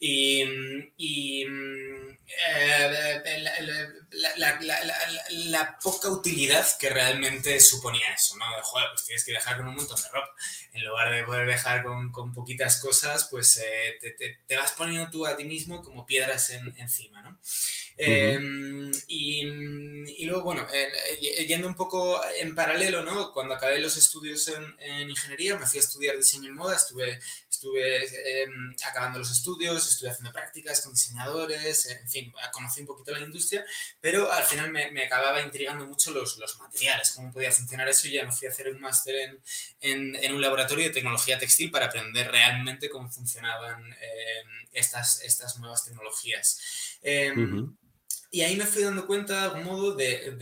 Y, 0.00 0.42
y 0.96 1.44
eh, 2.46 3.22
la, 5.30 5.78
poca 5.82 6.08
utilidad 6.08 6.66
que 6.78 6.88
realmente 6.88 7.47
suponía 7.60 8.12
eso, 8.14 8.36
¿no? 8.36 8.44
De, 8.56 8.62
joder, 8.62 8.88
pues 8.92 9.04
tienes 9.04 9.24
que 9.24 9.32
viajar 9.32 9.56
con 9.56 9.68
un 9.68 9.74
montón 9.74 10.00
de 10.00 10.08
ropa. 10.08 10.34
En 10.72 10.84
lugar 10.84 11.12
de 11.12 11.24
poder 11.24 11.46
viajar 11.46 11.82
con, 11.82 12.12
con 12.12 12.32
poquitas 12.32 12.80
cosas, 12.80 13.28
pues 13.30 13.56
eh, 13.58 13.98
te, 14.00 14.38
te, 14.46 14.56
vas 14.56 14.72
poniendo 14.72 15.10
tú 15.10 15.26
a 15.26 15.36
ti 15.36 15.44
mismo 15.44 15.82
como 15.82 16.06
piedras 16.06 16.50
en, 16.50 16.74
encima, 16.78 17.22
¿no? 17.22 17.38
Em, 18.00 18.92
y, 19.08 19.44
y, 19.44 20.24
luego, 20.26 20.44
bueno, 20.44 20.64
eh, 20.72 21.46
yendo 21.46 21.66
un 21.66 21.74
poco 21.74 22.20
en 22.38 22.54
paralelo, 22.54 23.02
¿no? 23.02 23.32
Cuando 23.32 23.54
acabé 23.54 23.80
los 23.80 23.96
estudios 23.96 24.46
en, 24.48 24.76
en, 24.78 25.10
ingeniería, 25.10 25.56
me 25.56 25.66
fui 25.66 25.80
a 25.80 25.82
estudiar 25.82 26.16
diseño 26.16 26.48
en 26.48 26.54
moda, 26.54 26.76
estuve, 26.76 27.18
estuve 27.58 28.42
em, 28.42 28.74
acabando 28.88 29.18
los 29.18 29.30
estudios, 29.32 29.86
estuve 29.88 30.10
haciendo 30.10 30.32
prácticas 30.32 30.80
con 30.80 30.94
diseñadores, 30.94 31.86
en 31.86 32.08
fin, 32.08 32.32
conocí 32.52 32.82
un 32.82 32.86
poquito 32.86 33.10
la 33.10 33.20
industria, 33.20 33.64
pero 34.00 34.30
al 34.30 34.44
final 34.44 34.70
me, 34.70 35.02
acababa 35.02 35.42
intrigando 35.42 35.84
mucho 35.86 36.12
los, 36.12 36.38
los, 36.38 36.58
materiales, 36.58 37.10
cómo 37.10 37.32
podía 37.32 37.50
funcionar 37.50 37.88
eso 37.88 38.06
y 38.06 38.12
ya 38.12 38.24
me 38.24 38.32
fui 38.32 38.46
a 38.46 38.50
hacer 38.50 38.68
un 38.68 38.80
máster 38.80 39.14
en, 39.16 39.42
en, 39.80 40.14
en, 40.14 40.34
un 40.34 40.40
laboratorio 40.40 40.84
de 40.84 40.90
tecnología 40.90 41.38
textil 41.38 41.70
para 41.70 41.86
aprender 41.86 42.30
realmente 42.30 42.88
cómo 42.88 43.10
funcionaban 43.10 43.84
em, 43.84 44.68
estas, 44.72 45.22
estas 45.22 45.58
nuevas 45.58 45.84
tecnologías. 45.84 46.98
Em, 47.02 47.76
y 48.30 48.42
ahí 48.42 48.56
me 48.56 48.66
fui 48.66 48.82
dando 48.82 49.06
cuenta 49.06 49.34
de 49.34 49.40
algún 49.40 49.64
modo 49.64 49.94
de, 49.94 50.36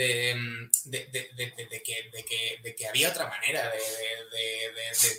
que, 2.76 2.88
había 2.88 3.10
otra 3.10 3.28
manera 3.28 3.70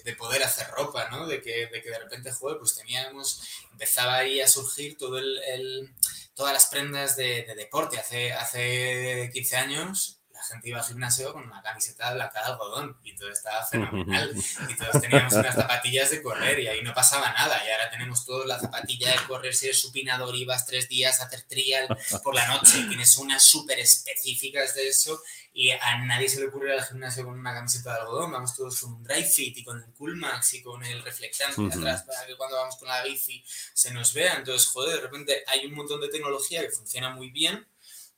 de, 0.04 0.14
poder 0.16 0.44
hacer 0.44 0.68
ropa, 0.72 1.08
¿no? 1.10 1.28
De 1.28 1.42
que 1.42 1.68
de, 1.68 2.00
repente, 2.00 2.32
joder, 2.32 2.58
pues 2.58 2.76
teníamos, 2.76 3.42
empezaba 3.72 4.18
ahí 4.18 4.42
a 4.42 4.48
surgir 4.48 4.98
todo 4.98 5.18
el, 5.18 5.94
todas 6.34 6.54
las 6.54 6.66
prendas 6.66 7.16
de, 7.16 7.46
deporte. 7.56 7.98
Hace, 8.00 8.34
hace 8.34 9.30
15 9.32 9.56
años 9.56 10.17
la 10.38 10.44
gente 10.44 10.70
iba 10.70 10.80
al 10.80 10.86
gimnasio 10.86 11.34
con 11.34 11.44
una 11.46 11.64
camiseta 11.64 12.14
blanca 12.14 12.40
de 12.40 12.52
algodón 12.52 12.98
y 13.04 13.16
todo 13.16 13.32
estaba 13.32 13.66
fenomenal. 13.66 14.32
Y 14.70 14.76
todos 14.76 15.02
teníamos 15.02 15.34
unas 15.34 15.56
zapatillas 15.56 16.12
de 16.12 16.22
correr 16.22 16.60
y 16.60 16.68
ahí 16.68 16.84
no 16.84 16.94
pasaba 16.94 17.32
nada. 17.34 17.60
Y 17.66 17.72
ahora 17.72 17.90
tenemos 17.90 18.24
toda 18.24 18.46
la 18.46 18.60
zapatilla 18.60 19.14
de 19.14 19.28
correr, 19.28 19.56
si 19.56 19.66
eres 19.66 19.82
supinador 19.82 20.36
y 20.36 20.46
vas 20.46 20.68
tres 20.68 20.88
días 20.88 21.20
a 21.20 21.26
hacer 21.26 21.42
trial 21.44 21.88
por 22.24 22.36
la 22.36 22.48
noche. 22.48 22.84
Tienes 22.88 23.18
unas 23.18 23.44
súper 23.44 23.80
específicas 23.80 24.76
de 24.76 24.90
eso 24.90 25.20
y 25.54 25.72
a 25.72 26.06
nadie 26.06 26.30
se 26.30 26.40
le 26.40 26.50
ocurre 26.50 26.76
ir 26.76 26.80
al 26.80 26.86
gimnasio 26.86 27.26
con 27.26 27.40
una 27.40 27.56
camiseta 27.56 27.94
de 27.94 28.02
algodón. 28.02 28.32
Vamos 28.32 28.56
todos 28.56 28.80
con 28.80 28.94
un 28.94 29.04
dry 29.04 29.24
fit 29.24 29.58
y 29.58 29.64
con 29.64 29.82
el 29.82 29.92
cool 29.94 30.18
max 30.18 30.54
y 30.54 30.62
con 30.62 30.84
el 30.86 31.02
reflectante 31.02 31.66
atrás 31.66 32.04
para 32.04 32.28
que 32.28 32.38
cuando 32.38 32.58
vamos 32.58 32.76
con 32.76 32.90
la 32.90 33.02
bici 33.02 33.44
se 33.74 33.92
nos 33.92 34.14
vea. 34.14 34.36
Entonces, 34.36 34.68
joder, 34.68 34.98
de 34.98 35.02
repente 35.02 35.44
hay 35.48 35.66
un 35.66 35.74
montón 35.74 36.00
de 36.00 36.10
tecnología 36.10 36.62
que 36.62 36.70
funciona 36.70 37.10
muy 37.10 37.32
bien 37.32 37.66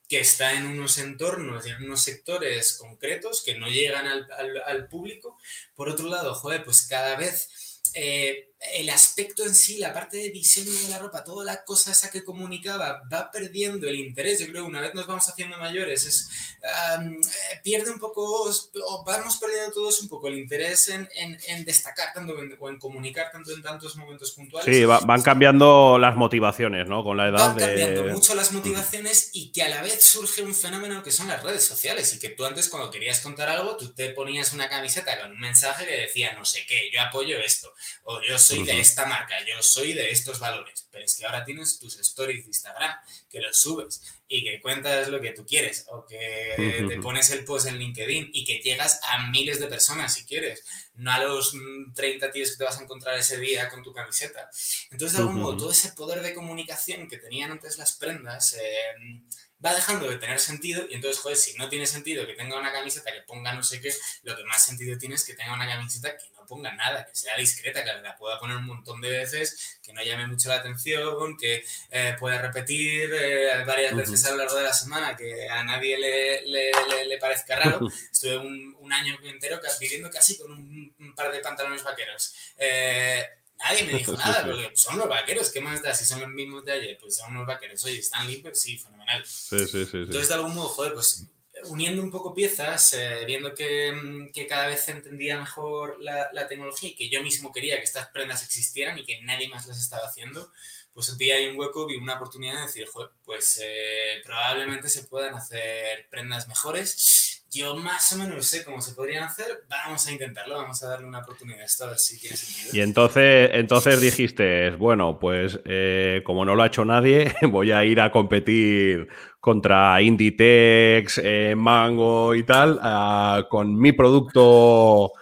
que 0.09 0.19
está 0.19 0.55
en 0.55 0.65
unos 0.65 0.97
entornos 0.97 1.67
y 1.67 1.69
en 1.69 1.83
unos 1.83 2.01
sectores 2.01 2.73
concretos 2.73 3.43
que 3.43 3.55
no 3.55 3.69
llegan 3.69 4.07
al, 4.07 4.27
al, 4.65 4.87
público. 4.87 5.37
Por 5.75 5.87
otro 5.87 6.09
lado, 6.09 6.33
joder, 6.33 6.63
pues 6.63 6.87
cada 6.87 7.15
vez 7.15 7.79
eh, 7.93 8.48
el 8.59 8.89
aspecto 8.89 9.45
en 9.45 9.55
sí, 9.55 9.77
la 9.77 9.93
parte 9.93 10.17
de 10.17 10.31
diseño 10.31 10.71
de 10.71 10.89
la 10.89 10.99
ropa, 10.99 11.23
toda 11.23 11.45
la 11.45 11.63
cosa 11.63 11.91
esa 11.91 12.11
que 12.11 12.25
comunicaba, 12.25 13.01
va 13.11 13.31
perdiendo 13.31 13.87
el 13.87 13.95
interés. 13.95 14.39
Yo 14.39 14.47
creo 14.47 14.63
que 14.63 14.69
una 14.69 14.81
vez 14.81 14.93
nos 14.93 15.07
vamos 15.07 15.27
haciendo 15.29 15.57
mayores, 15.57 16.05
es, 16.05 16.29
eh, 16.61 17.59
pierde 17.63 17.89
un 17.89 17.99
poco, 17.99 18.49
o 18.49 19.03
vamos 19.05 19.37
perdiendo 19.37 19.71
todos 19.71 20.01
un 20.01 20.09
poco 20.09 20.27
el 20.27 20.37
interés 20.37 20.89
en, 20.89 21.07
en, 21.15 21.63
destacar 21.63 22.13
tanto 22.13 22.35
o 22.59 22.69
en 22.69 22.79
comunicar 22.79 23.31
tanto 23.31 23.53
en 23.53 23.61
tantos 23.61 23.95
momentos 23.95 24.31
puntuales. 24.31 24.75
Sí, 24.75 24.83
van 24.83 25.21
cambiando 25.21 25.97
las 25.97 26.15
motivaciones, 26.15 26.87
¿no? 26.87 27.03
Con 27.03 27.15
la 27.15 27.29
edad. 27.29 27.55
Van 27.55 27.57
cambiando 27.57 28.05
mucho 28.05 28.35
las 28.35 28.51
motivaciones 28.51 29.29
y 29.33 29.51
que 29.53 29.63
a 29.63 29.69
la 29.69 29.81
vez 29.81 30.01
surge 30.01 30.41
un 30.41 30.53
fenómeno 30.53 31.01
que 31.01 31.11
son 31.11 31.29
las 31.29 31.41
redes 31.43 31.63
sociales 31.63 32.13
y 32.13 32.19
que 32.19 32.29
tú 32.29 32.45
antes 32.45 32.67
cuando 32.67 32.91
querías 32.91 33.21
contar 33.21 33.47
algo, 33.47 33.77
tú 33.77 33.93
te 33.93 34.09
ponías 34.09 34.51
una 34.51 34.67
camiseta 34.67 35.19
con 35.21 35.31
un 35.31 35.39
mensaje 35.39 35.85
que 35.85 35.95
decía 35.95 36.33
no 36.33 36.43
sé 36.43 36.65
qué, 36.67 36.89
yo 36.93 37.01
apoyo 37.01 37.37
esto, 37.39 37.71
o 38.03 38.21
yo 38.21 38.37
soy 38.49 38.63
de 38.63 38.79
esta 38.79 39.05
marca, 39.05 39.35
yo 39.45 39.61
soy 39.61 39.93
de 39.93 40.09
estos 40.11 40.39
valores, 40.39 40.87
pero 40.91 41.05
es 41.05 41.15
que 41.15 41.25
ahora 41.25 41.45
tienes 41.45 41.79
tus 41.79 41.99
stories 41.99 42.43
de 42.43 42.47
Instagram, 42.47 42.95
que 43.29 43.39
los 43.39 43.59
subes 43.59 44.01
y 44.27 44.43
que 44.43 44.59
cuentas 44.61 45.07
lo 45.09 45.21
que 45.21 45.31
tú 45.31 45.45
quieres, 45.45 45.85
o 45.89 46.05
que 46.05 46.85
te 46.87 46.99
pones 46.99 47.29
el 47.29 47.45
post 47.45 47.67
en 47.67 47.77
LinkedIn 47.77 48.31
y 48.33 48.45
que 48.45 48.59
llegas 48.59 48.99
a 49.03 49.29
miles 49.29 49.59
de 49.59 49.67
personas 49.67 50.13
si 50.13 50.25
quieres, 50.25 50.63
no 50.95 51.11
a 51.11 51.19
los 51.19 51.53
30 51.95 52.27
mm, 52.27 52.31
tíos 52.31 52.51
que 52.51 52.57
te 52.57 52.63
vas 52.63 52.79
a 52.79 52.83
encontrar 52.83 53.17
ese 53.17 53.37
día 53.37 53.69
con 53.69 53.83
tu 53.83 53.93
camiseta. 53.93 54.49
Entonces, 54.91 55.17
de 55.17 55.23
algún 55.23 55.41
modo, 55.41 55.57
todo 55.57 55.71
ese 55.71 55.93
poder 55.93 56.21
de 56.21 56.33
comunicación 56.33 57.07
que 57.07 57.17
tenían 57.17 57.51
antes 57.51 57.77
las 57.77 57.93
prendas, 57.93 58.53
eh, 58.53 59.21
va 59.63 59.73
dejando 59.73 60.09
de 60.09 60.17
tener 60.17 60.39
sentido 60.39 60.85
y 60.89 60.95
entonces, 60.95 61.21
joder, 61.21 61.37
si 61.37 61.57
no 61.57 61.69
tiene 61.69 61.85
sentido 61.85 62.25
que 62.25 62.33
tenga 62.33 62.57
una 62.57 62.71
camiseta 62.71 63.11
que 63.11 63.21
ponga 63.21 63.53
no 63.53 63.63
sé 63.63 63.81
qué, 63.81 63.93
lo 64.23 64.35
que 64.35 64.43
más 64.45 64.65
sentido 64.65 64.97
tiene 64.97 65.15
es 65.15 65.25
que 65.25 65.33
tenga 65.33 65.53
una 65.53 65.67
camiseta 65.67 66.15
que 66.17 66.25
no 66.35 66.38
ponga 66.49 66.73
nada, 66.73 67.05
que 67.05 67.15
sea 67.15 67.37
discreta, 67.37 67.83
que 67.83 67.93
la 68.01 68.17
pueda 68.17 68.39
poner 68.39 68.57
un 68.57 68.65
montón 68.65 68.99
de 68.99 69.09
veces, 69.09 69.79
que 69.81 69.93
no 69.93 70.03
llame 70.03 70.27
mucho 70.27 70.49
la 70.49 70.55
atención, 70.55 71.37
que 71.37 71.63
eh, 71.91 72.15
pueda 72.19 72.41
repetir 72.41 73.09
eh, 73.13 73.63
varias 73.65 73.95
veces 73.95 74.25
a 74.25 74.31
lo 74.31 74.37
largo 74.37 74.55
de 74.55 74.63
la 74.63 74.73
semana, 74.73 75.15
que 75.15 75.47
a 75.47 75.63
nadie 75.63 75.97
le, 75.97 76.41
le, 76.47 77.05
le, 77.05 77.17
parezca 77.19 77.55
raro. 77.55 77.87
Estuve 78.11 78.37
un, 78.37 78.75
un, 78.79 78.91
año 78.91 79.17
entero 79.23 79.61
viviendo 79.79 80.09
casi 80.09 80.37
con 80.37 80.51
un, 80.51 81.13
par 81.15 81.31
de 81.31 81.39
pantalones 81.39 81.83
vaqueros. 81.83 82.33
Eh, 82.57 83.25
Nadie 83.59 83.83
me 83.83 83.93
dijo 83.97 84.13
nada, 84.17 84.45
porque 84.45 84.71
son 84.73 84.97
los 84.97 85.09
vaqueros, 85.09 85.51
¿qué 85.51 85.61
más 85.61 85.81
da? 85.81 85.93
Si 85.93 86.05
son 86.05 86.21
los 86.21 86.29
mismos 86.29 86.63
de 86.63 86.71
ayer, 86.71 86.97
pues 86.99 87.17
son 87.17 87.33
los 87.33 87.45
vaqueros. 87.45 87.83
Oye, 87.83 87.99
están 87.99 88.25
limpios, 88.25 88.59
sí, 88.59 88.77
fenomenal. 88.77 89.23
Sí, 89.25 89.59
sí, 89.67 89.85
sí, 89.85 89.97
Entonces, 89.97 90.29
de 90.29 90.33
algún 90.33 90.55
modo, 90.55 90.69
joder, 90.69 90.93
pues 90.93 91.25
uniendo 91.65 92.01
un 92.01 92.11
poco 92.11 92.33
piezas, 92.33 92.93
eh, 92.93 93.23
viendo 93.25 93.53
que, 93.53 93.91
mm, 93.91 94.31
que, 94.31 94.47
cada 94.47 94.67
vez 94.67 94.81
se 94.81 94.91
entendía 94.91 95.39
mejor 95.39 95.97
la, 95.99 96.29
la, 96.33 96.47
tecnología 96.47 96.89
y 96.89 96.95
que 96.95 97.09
yo 97.09 97.21
mismo 97.21 97.51
quería 97.51 97.77
que 97.77 97.83
estas 97.83 98.07
prendas 98.09 98.43
existieran 98.43 98.97
y 98.97 99.05
que 99.05 99.21
nadie 99.21 99.49
más 99.49 99.67
las 99.67 99.79
estaba 99.79 100.07
haciendo, 100.07 100.51
pues 100.93 101.07
sentí 101.07 101.31
ahí 101.31 101.47
un 101.47 101.57
hueco 101.57 101.89
y 101.89 101.95
una 101.95 102.15
oportunidad 102.15 102.55
de 102.55 102.61
decir, 102.61 102.87
pues 103.23 103.59
eh, 103.63 104.21
probablemente 104.23 104.89
se 104.89 105.03
puedan 105.03 105.35
hacer 105.35 106.07
prendas 106.09 106.47
mejores 106.47 107.28
yo 107.51 107.75
más 107.75 108.13
o 108.13 108.17
menos 108.17 108.45
sé 108.45 108.63
cómo 108.63 108.81
se 108.81 108.93
podrían 108.93 109.23
hacer. 109.23 109.63
Vamos 109.69 110.05
a 110.07 110.11
intentarlo, 110.11 110.55
vamos 110.55 110.81
a 110.83 110.89
darle 110.89 111.07
una 111.07 111.19
oportunidad 111.19 111.61
a 111.61 111.65
esto, 111.65 111.85
a 111.85 111.87
ver 111.87 111.99
si 111.99 112.19
tiene 112.19 112.37
sentido. 112.37 112.75
Y 112.75 112.81
entonces, 112.81 113.49
entonces 113.53 114.01
dijiste, 114.01 114.71
bueno, 114.71 115.17
pues 115.19 115.59
eh, 115.65 116.21
como 116.23 116.45
no 116.45 116.55
lo 116.55 116.63
ha 116.63 116.67
hecho 116.67 116.85
nadie, 116.85 117.33
voy 117.49 117.71
a 117.71 117.83
ir 117.83 118.01
a 118.01 118.11
competir 118.11 119.07
contra 119.39 120.01
Inditex, 120.01 121.21
eh, 121.23 121.55
Mango 121.57 122.35
y 122.35 122.43
tal, 122.43 123.47
con 123.49 123.75
mi 123.75 123.93
producto 123.93 125.13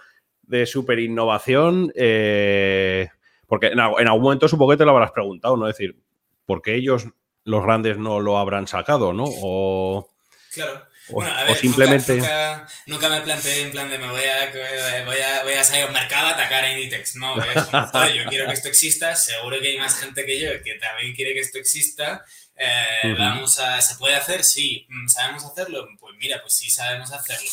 de 0.42 0.66
super 0.66 0.98
innovación. 0.98 1.92
Eh, 1.94 3.08
porque 3.46 3.68
en, 3.68 3.80
algún 3.80 4.22
momento 4.22 4.48
supongo 4.48 4.72
que 4.72 4.78
te 4.78 4.84
lo 4.84 4.90
habrás 4.90 5.12
preguntado, 5.12 5.56
¿no? 5.56 5.66
Es 5.68 5.76
decir, 5.76 5.96
¿por 6.44 6.60
qué 6.60 6.74
ellos, 6.74 7.06
los 7.44 7.62
grandes, 7.62 7.96
no 7.96 8.20
lo 8.20 8.36
habrán 8.36 8.66
sacado, 8.66 9.14
¿no? 9.14 9.24
O... 9.26 10.10
Claro. 10.52 10.87
Bueno, 11.08 11.32
a 11.32 11.44
ver, 11.44 11.56
simplemente... 11.56 12.22
Nunca, 12.86 13.08
me 13.08 13.20
planteé 13.20 13.62
en 13.62 13.70
plan 13.70 13.90
de 13.90 13.98
me 13.98 14.10
voy 14.10 14.24
a, 14.24 14.50
voy 15.04 15.18
a, 15.18 15.42
voy 15.42 15.54
a 15.54 15.64
salir 15.64 15.84
al 15.84 15.92
mercado 15.92 16.28
a 16.28 16.30
atacar 16.30 16.64
a 16.64 16.72
Inditex. 16.72 17.16
No, 17.16 17.36
yo 18.14 18.24
quiero 18.28 18.46
que 18.46 18.52
esto 18.52 18.68
exista, 18.68 19.14
seguro 19.16 19.60
que 19.60 19.68
hay 19.68 19.78
más 19.78 19.98
gente 19.98 20.24
que 20.24 20.40
yo 20.40 20.50
que 20.62 20.74
también 20.74 21.14
quiere 21.14 21.34
que 21.34 21.40
esto 21.40 21.58
exista. 21.58 22.24
Eh, 22.56 23.14
vamos 23.16 23.58
a, 23.60 23.80
¿Se 23.80 23.94
puede 23.96 24.16
hacer? 24.16 24.42
Sí. 24.42 24.86
¿Sabemos 25.06 25.44
hacerlo? 25.44 25.86
Pues 25.98 26.14
mira, 26.18 26.40
pues 26.42 26.56
sí 26.56 26.70
sabemos 26.70 27.12
hacerlo 27.12 27.48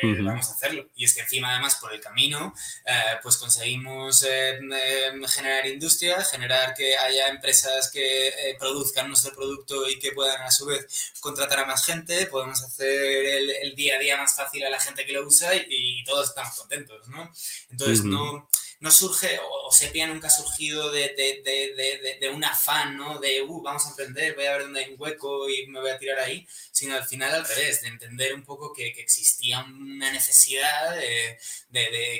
pues 0.00 0.24
vamos 0.24 0.48
a 0.48 0.52
hacerlo. 0.54 0.88
Y 0.94 1.04
es 1.04 1.14
que 1.14 1.20
encima 1.20 1.50
además 1.50 1.76
por 1.76 1.92
el 1.92 2.00
camino, 2.00 2.54
eh, 2.84 2.92
pues 3.22 3.36
conseguimos 3.36 4.22
eh, 4.22 4.58
em, 4.58 5.24
generar 5.26 5.66
industria, 5.66 6.22
generar 6.22 6.74
que 6.74 6.96
haya 6.96 7.28
empresas 7.28 7.90
que 7.90 8.28
eh, 8.28 8.56
produzcan 8.58 9.08
nuestro 9.08 9.34
producto 9.34 9.88
y 9.88 9.98
que 9.98 10.12
puedan 10.12 10.40
a 10.42 10.50
su 10.50 10.66
vez 10.66 11.12
contratar 11.20 11.60
a 11.60 11.66
más 11.66 11.84
gente, 11.84 12.26
podemos 12.26 12.62
hacer 12.62 12.88
el, 12.88 13.74
día 13.74 13.96
a 13.96 13.98
día 13.98 14.16
más 14.16 14.34
fácil 14.34 14.64
a 14.64 14.70
la 14.70 14.80
gente 14.80 15.04
que 15.04 15.12
lo 15.12 15.26
usa 15.26 15.52
y, 15.54 16.04
todos 16.04 16.28
estamos 16.28 16.54
contentos, 16.56 17.08
¿no? 17.08 17.32
Entonces 17.70 18.04
no 18.04 18.48
no 18.80 18.90
surge, 18.90 19.40
o, 19.42 19.72
Sepia 19.72 20.06
nunca 20.06 20.28
ha 20.28 20.30
surgido 20.30 20.90
de, 20.90 21.14
de, 21.16 21.42
de, 21.44 22.18
de, 22.20 22.28
un 22.28 22.44
afán, 22.44 22.96
¿no? 22.96 23.18
De, 23.18 23.42
uh, 23.42 23.62
vamos 23.62 23.86
a 23.86 23.90
emprender, 23.90 24.34
voy 24.34 24.46
a 24.46 24.52
ver 24.52 24.62
dónde 24.62 24.84
hay 24.84 24.92
un 24.92 25.00
hueco 25.00 25.48
y 25.48 25.66
me 25.66 25.80
voy 25.80 25.90
a 25.90 25.98
tirar 25.98 26.18
ahí, 26.18 26.46
sino 26.70 26.94
al 26.94 27.04
final 27.04 27.34
al 27.34 27.46
revés, 27.46 27.82
de 27.82 27.88
entender 27.88 28.34
un 28.34 28.44
poco 28.44 28.72
que, 28.72 28.92
que 28.92 29.00
existía 29.00 29.60
una 29.60 30.10
necesidad 30.12 30.94
de, 30.94 31.38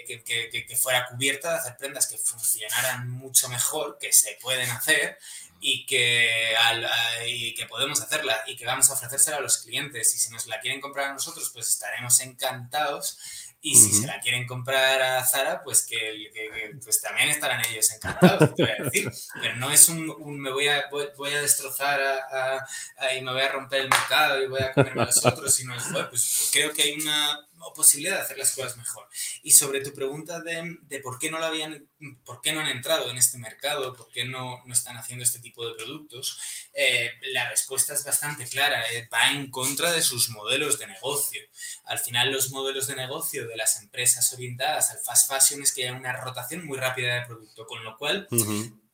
que, 0.07 0.23
que, 0.25 0.67
que, 0.67 0.77
fuera 0.77 1.07
cubierta 1.07 1.53
de 1.53 1.59
hacer 1.59 1.77
prendas 1.77 2.07
que 2.07 2.19
funcionaran 2.19 3.11
mucho 3.11 3.49
mejor, 3.49 3.99
que 3.99 4.13
se 4.13 4.37
pueden 4.41 4.71
hacer 4.71 5.19
y 5.61 5.87
que, 5.87 6.55
al, 6.57 6.89
y 7.27 7.55
que 7.55 7.67
podemos 7.67 8.01
hacerla 8.01 8.43
y 8.47 8.57
que 8.57 8.67
vamos 8.67 8.91
a 8.91 8.95
ofrecérsela 8.95 9.39
a 9.39 9.41
los 9.41 9.59
clientes 9.59 10.15
y 10.15 10.19
si 10.19 10.31
nos 10.31 10.47
la 10.47 10.61
quieren 10.61 10.81
comprar 10.81 11.11
a 11.11 11.15
nosotros, 11.15 11.51
pues 11.53 11.69
estaremos 11.69 12.21
encantados 12.21 13.19
y 13.61 13.75
si 13.75 13.93
se 13.93 14.07
la 14.07 14.21
quieren 14.21 14.47
comprar 14.47 15.03
a 15.03 15.25
Zara, 15.25 15.63
pues 15.63 15.85
que, 15.87 16.31
pues 16.83 17.01
también 17.01 17.31
estarán 17.31 17.65
ellos 17.65 17.91
encantados, 17.93 18.55
voy 18.57 18.69
a 18.69 18.85
decir. 18.85 19.11
Pero 19.41 19.57
no 19.57 19.71
es 19.71 19.89
un, 19.89 20.41
me 20.41 20.53
voy 20.53 20.69
a, 20.69 20.85
voy, 20.91 21.33
a 21.33 21.41
destrozar 21.41 22.01
y 23.17 23.21
me 23.23 23.33
voy 23.33 23.43
a 23.43 23.49
romper 23.49 23.81
el 23.83 23.89
mercado 23.89 24.43
y 24.43 24.47
voy 24.47 24.61
a 24.61 24.73
comerme 24.73 25.03
a 25.03 25.07
los 25.07 25.25
otros, 25.27 25.53
sino 25.53 25.75
es, 25.75 25.85
pues 26.11 26.51
creo 26.53 26.73
que 26.73 26.83
hay 26.83 26.93
una, 26.93 27.47
posibilidad 27.73 28.17
de 28.17 28.23
hacer 28.23 28.39
las 28.39 28.55
cosas 28.55 28.77
mejor. 28.77 29.09
Y 29.43 29.53
sobre 29.53 29.81
tu 29.81 29.93
pregunta 29.93 30.41
de, 30.41 30.79
de, 30.83 31.01
por 31.01 31.19
qué 31.19 31.31
no 31.31 31.39
lo 31.39 31.47
habían, 31.47 31.89
por 32.25 32.41
qué 32.41 32.53
no 32.53 32.61
han 32.61 32.69
entrado 32.69 33.11
en 33.11 33.17
este 33.17 33.39
mercado, 33.39 33.95
por 33.95 34.11
qué 34.11 34.25
no, 34.25 34.63
no 34.65 34.73
están 34.73 34.97
haciendo 34.97 35.25
este 35.25 35.41
tipo 35.41 35.67
de 35.67 35.75
productos, 35.75 36.39
eh, 36.73 37.13
la 37.33 37.49
respuesta 37.49 37.95
es 37.95 38.05
bastante 38.05 38.47
clara. 38.47 38.83
Eh, 38.93 39.09
va 39.13 39.31
en 39.31 39.51
contra 39.51 39.93
de 39.93 40.03
sus 40.03 40.31
modelos 40.31 40.79
de 40.79 40.87
negocio. 40.87 41.43
Al 41.85 41.99
final, 41.99 42.33
los 42.33 42.51
modelos 42.51 42.87
de 42.87 42.97
negocio 42.97 43.47
de 43.47 43.57
las 43.57 43.81
empresas 43.81 44.33
orientadas 44.33 44.91
al 44.91 44.99
fast 44.99 45.31
fashion 45.31 45.63
es 45.63 45.73
que 45.73 45.89
hay 45.89 45.95
una 45.95 46.13
rotación 46.13 46.65
muy 46.65 46.79
rápida 46.79 47.15
de 47.15 47.27
producto, 47.27 47.67
con 47.67 47.83
lo 47.85 47.97
cual 47.97 48.29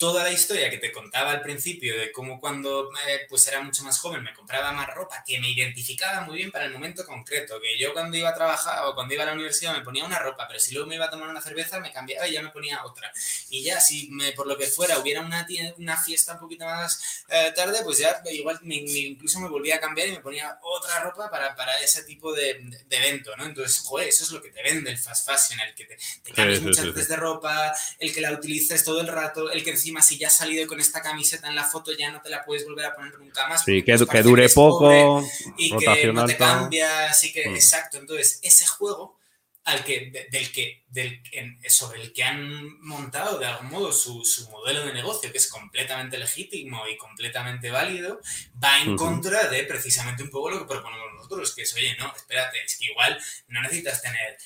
toda 0.03 0.25
la 0.25 0.33
historia 0.33 0.69
que 0.69 0.79
te 0.79 0.91
contaba 0.91 1.31
al 1.31 1.43
principio 1.43 1.97
de 1.97 2.11
cómo 2.11 2.41
cuando 2.41 2.91
eh, 3.07 3.21
pues 3.29 3.47
era 3.47 3.61
mucho 3.61 3.85
más 3.85 4.01
joven 4.01 4.25
me 4.25 4.35
compraba 4.35 4.73
más 4.73 4.93
ropa 4.93 5.23
que 5.25 5.39
me 5.39 5.49
identificaba 5.49 6.23
muy 6.23 6.39
bien 6.39 6.51
para 6.51 6.65
el 6.65 6.73
momento 6.73 7.07
concreto, 7.07 7.61
que 7.61 7.79
yo 7.79 7.93
cuando 7.93 8.17
iba 8.17 8.31
a 8.31 8.35
trabajar 8.35 8.85
o 8.85 8.97
cuando 8.97 9.15
iba 9.15 9.23
a 9.23 9.27
la 9.27 9.35
universidad 9.35 9.77
me 9.77 9.85
ponía 9.85 10.05
una 10.05 10.19
ropa, 10.19 10.49
pero 10.49 10.59
si 10.59 10.75
luego 10.75 10.89
me 10.89 10.97
iba 10.97 11.05
a 11.05 11.11
tomar 11.11 11.29
una 11.29 11.41
cerveza 11.41 11.79
me 11.79 11.93
cambiaba 11.93 12.27
y 12.27 12.33
ya 12.33 12.43
me 12.43 12.49
ponía 12.49 12.85
otra. 12.85 13.13
Y 13.49 13.63
ya 13.63 13.81
si 13.81 14.09
me, 14.11 14.33
por 14.33 14.49
lo 14.49 14.59
que 14.59 14.67
fuera 14.67 14.99
hubiera 14.99 15.21
una, 15.21 15.47
una 15.79 15.97
fiesta 15.97 16.33
un 16.33 16.41
poquito 16.41 16.65
más 16.65 17.23
eh, 17.29 17.53
tarde, 17.55 17.79
pues 17.85 17.99
ya 17.99 18.21
igual 18.33 18.59
me, 18.63 18.75
incluso 18.75 19.39
me 19.39 19.49
volvía 19.49 19.77
a 19.77 19.81
cambiar 19.81 20.09
y 20.09 20.13
me 20.13 20.21
ponía 20.21 20.59
otra 20.63 20.99
ropa 20.99 21.31
para, 21.31 21.55
para 21.55 21.81
ese 21.81 22.03
tipo 22.03 22.33
de, 22.33 22.55
de, 22.89 22.97
evento, 22.97 23.37
¿no? 23.37 23.45
Entonces, 23.45 23.79
joder, 23.79 24.09
eso 24.09 24.25
es 24.25 24.33
lo 24.33 24.43
que 24.43 24.51
te 24.51 24.65
vende 24.65 24.91
el 24.91 24.99
fast 24.99 25.29
fashion, 25.29 25.61
el 25.61 25.77
que 25.77 25.85
te, 25.85 25.97
te 26.25 26.33
cambies 26.33 26.61
muchas 26.61 26.87
veces 26.87 27.07
de 27.07 27.15
ropa, 27.15 27.73
el 28.01 28.13
que 28.13 28.21
la 28.21 28.33
utilices 28.33 28.83
todo 28.83 29.01
el 29.01 29.07
rato, 29.07 29.49
el 29.53 29.63
que 29.63 29.71
encima 29.71 29.92
si 30.01 30.17
ya 30.17 30.29
has 30.29 30.37
salido 30.37 30.67
con 30.67 30.81
esta 30.81 31.03
camiseta 31.03 31.49
en 31.49 31.55
la 31.55 31.65
foto 31.65 31.93
ya 31.93 32.11
no 32.11 32.23
te 32.23 32.31
la 32.31 32.45
puedes 32.45 32.65
volver 32.65 32.87
a 32.87 32.95
poner 32.95 33.19
nunca 33.19 33.47
más. 33.49 33.65
Sí, 33.65 33.83
que, 33.83 33.97
que 33.99 34.23
dure 34.23 34.49
poco, 34.49 35.23
y 35.59 35.77
que 35.77 36.13
no 36.13 36.25
te 36.25 36.37
cambia, 36.37 37.11
así 37.11 37.33
que 37.33 37.49
mm. 37.49 37.55
exacto. 37.55 37.99
Entonces, 37.99 38.39
ese 38.43 38.67
juego 38.67 39.19
al 39.65 39.85
que, 39.85 40.29
del 40.31 40.51
que, 40.51 40.85
del, 40.89 41.23
sobre 41.69 42.03
el 42.03 42.13
que 42.13 42.25
han 42.25 42.81
montado 42.81 43.39
de 43.39 43.47
algún 43.47 43.71
modo 43.71 43.93
su, 43.93 44.25
su, 44.25 44.51
modelo 44.51 44.85
de 44.85 44.93
negocio, 44.93 45.31
que 45.31 45.39
es 45.39 45.47
completamente 45.47 46.19
legítimo 46.19 46.87
y 46.89 46.97
completamente 46.97 47.71
válido, 47.71 48.21
va 48.63 48.81
en 48.81 48.97
contra 48.97 49.47
de 49.49 49.63
precisamente 49.63 50.25
un 50.25 50.31
poco 50.31 50.51
lo 50.51 50.59
que 50.59 50.65
proponemos 50.75 51.13
nosotros, 51.15 51.55
que 51.55 51.63
es, 51.63 51.75
oye, 51.75 51.97
no, 51.97 52.13
espérate, 52.15 52.63
es 52.65 52.77
que 52.77 52.87
igual 52.87 53.19
no 53.49 53.63
necesitas 53.63 54.03
tener 54.03 54.37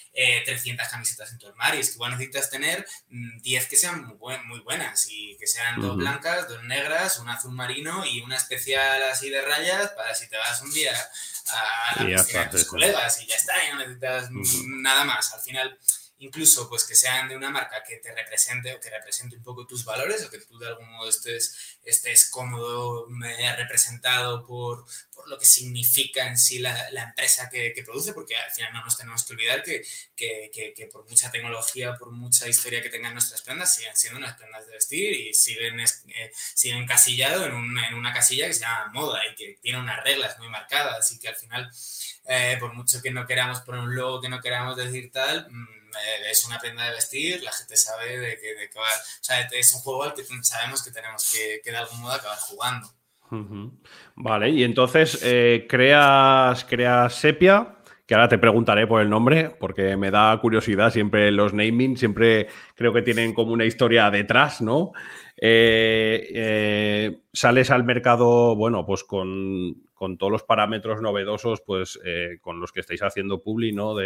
300 0.45 0.87
eh, 0.87 0.91
camisetas 0.91 1.33
en 1.33 1.39
tu 1.39 1.49
armario, 1.49 1.81
es 1.81 1.89
que 1.89 1.95
igual 1.95 2.13
necesitas 2.13 2.51
tener 2.51 2.87
10 3.09 3.65
mm, 3.65 3.69
que 3.69 3.77
sean 3.77 4.05
muy, 4.05 4.39
muy, 4.45 4.61
buenas 4.61 5.07
y 5.11 5.37
que 5.39 5.47
sean 5.47 5.81
dos 5.81 5.97
blancas, 5.97 6.49
dos 6.49 6.63
negras, 6.65 7.19
un 7.19 7.29
azul 7.29 7.53
marino 7.53 8.05
y 8.05 8.21
una 8.21 8.37
especial 8.37 9.03
así 9.05 9.31
de 9.31 9.41
rayas 9.41 9.91
para 9.93 10.15
si 10.15 10.29
te 10.29 10.37
vas 10.37 10.61
un 10.61 10.73
día 10.73 10.93
a, 11.49 12.41
a 12.41 12.51
tus 12.51 12.65
colegas 12.65 13.23
y 13.23 13.27
ya 13.27 13.37
está, 13.37 13.55
y 13.65 13.73
no 13.73 13.79
necesitas 13.79 14.31
nada 14.67 15.06
más. 15.07 15.33
Al 15.33 15.41
final, 15.41 15.79
incluso 16.19 16.69
pues 16.69 16.85
que 16.85 16.95
sean 16.95 17.29
de 17.29 17.37
una 17.37 17.51
marca 17.51 17.83
que 17.83 17.97
te 17.97 18.15
represente 18.15 18.73
o 18.75 18.81
que 18.81 18.91
represente 18.91 19.37
un 19.37 19.43
poco 19.43 19.67
tus 19.67 19.85
valores 19.85 20.25
o 20.25 20.31
que 20.31 20.39
tú 20.39 20.59
de 20.59 20.69
algún 20.69 20.91
modo 20.91 21.09
estés, 21.09 21.79
estés 21.85 22.31
cómodo, 22.31 23.07
representado 23.57 24.47
por, 24.47 24.87
por 25.15 25.29
lo 25.29 25.39
que 25.39 25.45
significa 25.45 26.27
en 26.27 26.39
sí 26.39 26.59
la, 26.59 26.91
la 26.91 27.05
empresa 27.05 27.49
que, 27.51 27.73
que, 27.73 27.83
produce, 27.83 28.13
porque 28.13 28.37
al 28.37 28.51
final 28.51 28.73
no 28.73 28.85
nos 28.85 28.97
tenemos 28.97 29.25
que 29.25 29.33
olvidar 29.35 29.63
que, 29.63 29.85
que, 30.17 30.51
que, 30.75 30.87
por 30.87 31.09
mucha 31.09 31.31
tecnología, 31.31 31.97
por 31.97 32.11
mucha 32.13 32.49
historia 32.49 32.83
que 32.83 32.89
tengan 32.89 33.13
nuestras 33.13 33.43
prendas, 33.43 33.75
siguen 33.75 33.97
siendo 33.97 34.19
unas 34.19 34.37
prendas 34.37 34.67
de 34.67 34.73
vestir 34.73 35.13
y 35.13 35.35
siguen, 35.35 35.81
eh, 35.81 36.33
siguen 36.55 36.87
en, 36.87 37.55
un, 37.55 37.79
en 37.79 37.95
una 37.95 38.13
casilla 38.13 38.47
que 38.47 38.55
se 38.55 38.61
llama 38.61 38.91
moda 38.93 39.21
y 39.31 39.35
que 39.35 39.59
tiene 39.61 39.79
unas 39.79 40.03
reglas 40.03 40.39
muy 40.39 40.49
marcadas 40.49 41.11
y 41.13 41.19
que 41.19 41.29
al 41.29 41.37
final, 41.37 41.71
eh, 42.29 42.57
por 42.59 42.73
mucho 42.75 43.03
que 43.03 43.11
no 43.11 43.27
queramos 43.27 43.61
poner 43.61 43.83
un 43.83 43.95
logo, 43.95 44.21
que 44.21 44.29
no 44.29 44.41
queramos 44.41 44.77
decir 44.77 45.11
tal, 45.13 45.49
mm, 45.51 45.86
es 46.31 46.45
una 46.47 46.59
prenda 46.59 46.85
de 46.85 46.93
vestir, 46.93 47.43
la 47.43 47.53
gente 47.53 47.77
sabe 47.77 48.19
de 48.19 48.39
que 48.39 48.79
va, 48.79 48.83
o 48.85 49.25
sea, 49.25 49.41
es 49.41 49.75
un 49.75 49.81
juego 49.81 50.05
al 50.05 50.15
que 50.15 50.25
sabemos 50.43 50.83
que 50.83 50.91
tenemos 50.91 51.31
que, 51.33 51.71
de 51.71 51.77
algún 51.77 52.01
modo 52.01 52.13
acabar 52.13 52.39
jugando. 52.39 52.89
Vale, 54.15 54.51
y 54.51 54.63
entonces 54.63 55.21
eh, 55.23 55.67
creas, 55.69 56.65
creas 56.65 57.15
Sepia, 57.15 57.79
que 58.07 58.15
ahora 58.15 58.29
te 58.29 58.39
preguntaré 58.39 58.87
por 58.87 59.03
el 59.03 59.11
nombre, 59.11 59.51
porque 59.59 59.97
me 59.97 60.13
da 60.13 60.39
curiosidad 60.41 60.93
siempre 60.93 61.33
los 61.33 61.53
naming, 61.53 61.97
siempre 61.97 62.47
creo 62.77 62.93
que 62.93 63.03
tienen 63.03 63.35
como 63.35 63.53
una 63.53 63.65
historia 63.65 64.11
detrás, 64.11 64.61
¿no? 64.61 64.93
Eh, 65.39 67.19
sales 67.33 67.71
al 67.71 67.85
mercado, 67.85 68.55
bueno, 68.55 68.87
pues 68.87 69.03
con, 69.03 69.83
con, 69.93 70.19
todos 70.19 70.31
los 70.31 70.45
parámetros 70.45 71.03
novedosos, 71.03 71.63
pues 71.63 71.99
con 72.41 72.61
los 72.61 72.71
que 72.71 72.81
estáis 72.81 73.03
haciendo 73.03 73.43
Publi, 73.43 73.73
¿no? 73.73 73.97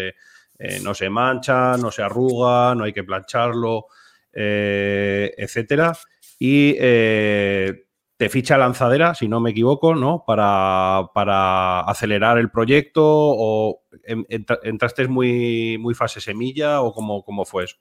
Eh, 0.62 0.79
no 0.83 0.93
se 0.95 1.09
mancha, 1.09 1.79
no 1.79 1.90
se 1.90 2.02
arruga, 2.02 2.75
no 2.75 2.85
hay 2.85 2.93
que 2.93 3.02
plancharlo, 3.02 3.87
eh, 4.31 5.33
etcétera. 5.38 5.97
Y 6.38 6.76
eh, 6.79 7.87
te 8.19 8.29
ficha 8.29 8.59
lanzadera, 8.59 9.14
si 9.14 9.26
no 9.26 9.40
me 9.40 9.52
equivoco, 9.52 9.95
¿no? 9.95 10.23
Para, 10.26 11.81
acelerar 11.81 12.37
el 12.37 12.50
proyecto 12.50 13.02
o 13.02 13.85
entraste 14.05 15.09
muy, 15.09 15.79
muy 15.79 15.95
fase 15.95 16.21
semilla 16.21 16.83
o 16.83 16.93
cómo, 16.93 17.25
cómo 17.25 17.47
fue 17.47 17.64
eso. 17.64 17.76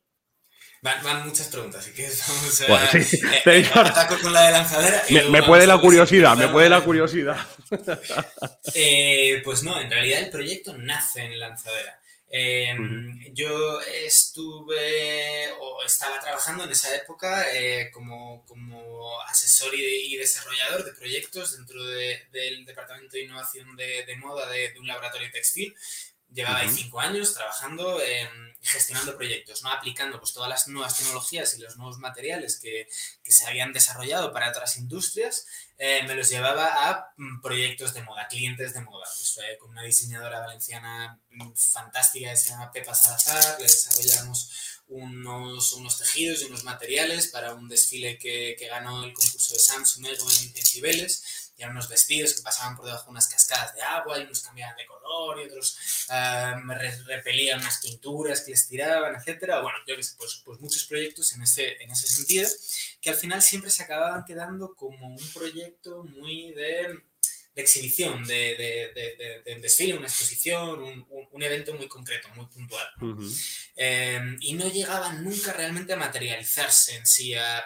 Van, 0.82 1.26
muchas 1.26 1.50
preguntas, 1.50 1.82
así 1.82 1.94
que 1.94 2.04
vamos 2.04 2.62
a... 3.98 4.08
con 4.22 4.32
la 4.32 4.44
de 4.44 4.52
lanzadera. 4.54 5.04
Me, 5.30 5.44
puede 5.44 5.68
la 5.68 5.78
curiosidad, 5.78 6.38
me 6.38 6.48
puede 6.48 6.70
la 6.70 6.80
curiosidad. 6.80 7.36
pues 9.44 9.64
no, 9.64 9.82
en 9.82 9.92
realidad 9.92 10.22
el 10.22 10.30
proyecto 10.30 10.78
nace 10.78 11.26
en 11.26 11.38
lanzadera. 11.38 11.99
Em, 12.32 13.34
yo 13.34 13.82
estuve 13.82 15.52
o 15.60 15.84
estaba 15.84 16.20
trabajando 16.20 16.64
en 16.64 16.70
esa 16.70 16.96
época 16.96 17.52
eh, 17.56 17.90
como, 17.92 18.46
como, 18.46 19.20
asesor 19.24 19.74
y, 19.74 20.16
desarrollador 20.16 20.86
de 20.86 20.94
proyectos 20.94 21.58
dentro 21.58 21.84
del 21.84 22.66
Departamento 22.66 23.14
de 23.14 23.24
Innovación 23.24 23.76
de, 23.76 24.16
Moda 24.20 24.48
de, 24.48 24.74
un 24.80 24.86
laboratorio 24.86 25.32
textil. 25.32 25.76
Llevaba 26.32 26.60
ahí 26.60 26.70
cinco 26.70 27.00
años 27.00 27.34
trabajando, 27.34 28.00
gestionando 28.62 29.18
proyectos, 29.18 29.64
¿no? 29.64 29.72
aplicando 29.72 30.20
pues, 30.20 30.32
todas 30.32 30.50
las 30.50 30.68
nuevas 30.68 30.96
tecnologías 30.96 31.56
y 31.56 31.62
los 31.62 31.78
nuevos 31.78 31.98
materiales 31.98 32.60
que, 32.60 32.88
que 33.24 33.32
se 33.32 33.48
habían 33.48 33.74
desarrollado 33.74 34.32
para 34.32 34.50
otras 34.50 34.78
industrias 34.78 35.48
eh, 35.82 36.04
me 36.04 36.14
los 36.14 36.30
llevaba 36.30 36.90
a 36.90 37.14
mm, 37.16 37.42
proyectos 37.42 37.94
de 37.94 38.04
moda, 38.04 38.28
clientes 38.28 38.74
de 38.74 38.82
moda. 38.82 39.06
Pues, 39.06 39.40
con 39.60 39.72
una 39.72 39.84
diseñadora 39.84 40.42
valenciana 40.42 41.20
mm, 41.32 41.54
fantástica 41.56 42.30
que 42.32 42.36
se 42.36 42.50
llama 42.50 42.72
Pepa 42.72 42.94
Salazar, 42.94 43.58
le 43.58 43.64
desarrollamos 43.64 44.52
unos, 44.90 45.72
unos 45.74 45.98
tejidos 45.98 46.42
y 46.42 46.46
unos 46.46 46.66
materiales 46.66 47.28
para 47.28 47.54
un 47.54 47.70
desfile 47.70 48.18
que, 48.18 48.58
ganó 48.70 49.04
el 49.06 49.14
concurso 49.14 49.54
de 49.54 49.60
Samsung 49.60 50.06
en, 50.08 50.58
en 50.58 50.66
Cibeles 50.66 51.49
eran 51.64 51.72
unos 51.72 51.90
vestidos 51.90 52.34
que 52.34 52.42
pasaban 52.42 52.76
por 52.76 52.86
debajo 52.86 53.06
de 53.06 53.12
unas 53.12 53.28
cascadas 53.28 53.76
de 53.76 53.82
agua 53.82 54.18
y 54.20 54.24
unos 54.24 54.42
cambiaban 54.42 54.76
de 54.78 54.86
color 54.86 55.40
y 55.40 55.48
otros 55.48 55.78
me 56.64 56.76
repelían 57.06 57.60
unas 57.60 57.80
pinturas 57.80 58.42
que 58.42 58.52
les 58.52 58.68
tiraban, 58.68 59.16
etcétera. 59.16 59.62
Bueno, 59.62 59.78
yo 59.88 59.96
que 59.96 60.04
sé, 60.04 60.16
pues, 60.18 60.42
pues 60.46 60.60
muchos 60.60 60.86
proyectos 60.86 61.34
en 61.34 61.44
ese, 61.44 61.82
en 61.82 61.92
ese 61.92 62.08
sentido 62.08 62.48
que 63.02 63.10
al 63.10 63.16
final 63.16 63.42
siempre 63.42 63.70
se 63.70 63.84
acababan 63.84 64.26
quedando 64.26 64.76
como 64.76 65.08
un 65.08 65.30
proyecto 65.34 66.04
muy 66.04 66.52
de, 66.54 67.00
de 67.56 67.62
exhibición, 67.62 68.26
de, 68.26 68.92
de, 68.96 69.44
de, 69.46 69.60
desfile, 69.60 69.96
una 69.96 70.08
exposición, 70.08 70.82
un, 70.82 71.28
un, 71.32 71.44
evento 71.44 71.74
muy 71.74 71.88
concreto, 71.88 72.28
muy 72.36 72.46
puntual. 72.48 72.88
Em, 73.76 74.38
y 74.42 74.54
no 74.54 74.70
llegaban 74.70 75.24
nunca 75.24 75.54
realmente 75.54 75.94
a 75.94 75.98
materializarse 75.98 76.96
en 76.96 77.06
sí, 77.06 77.34
a 77.34 77.60
eh, 77.60 77.64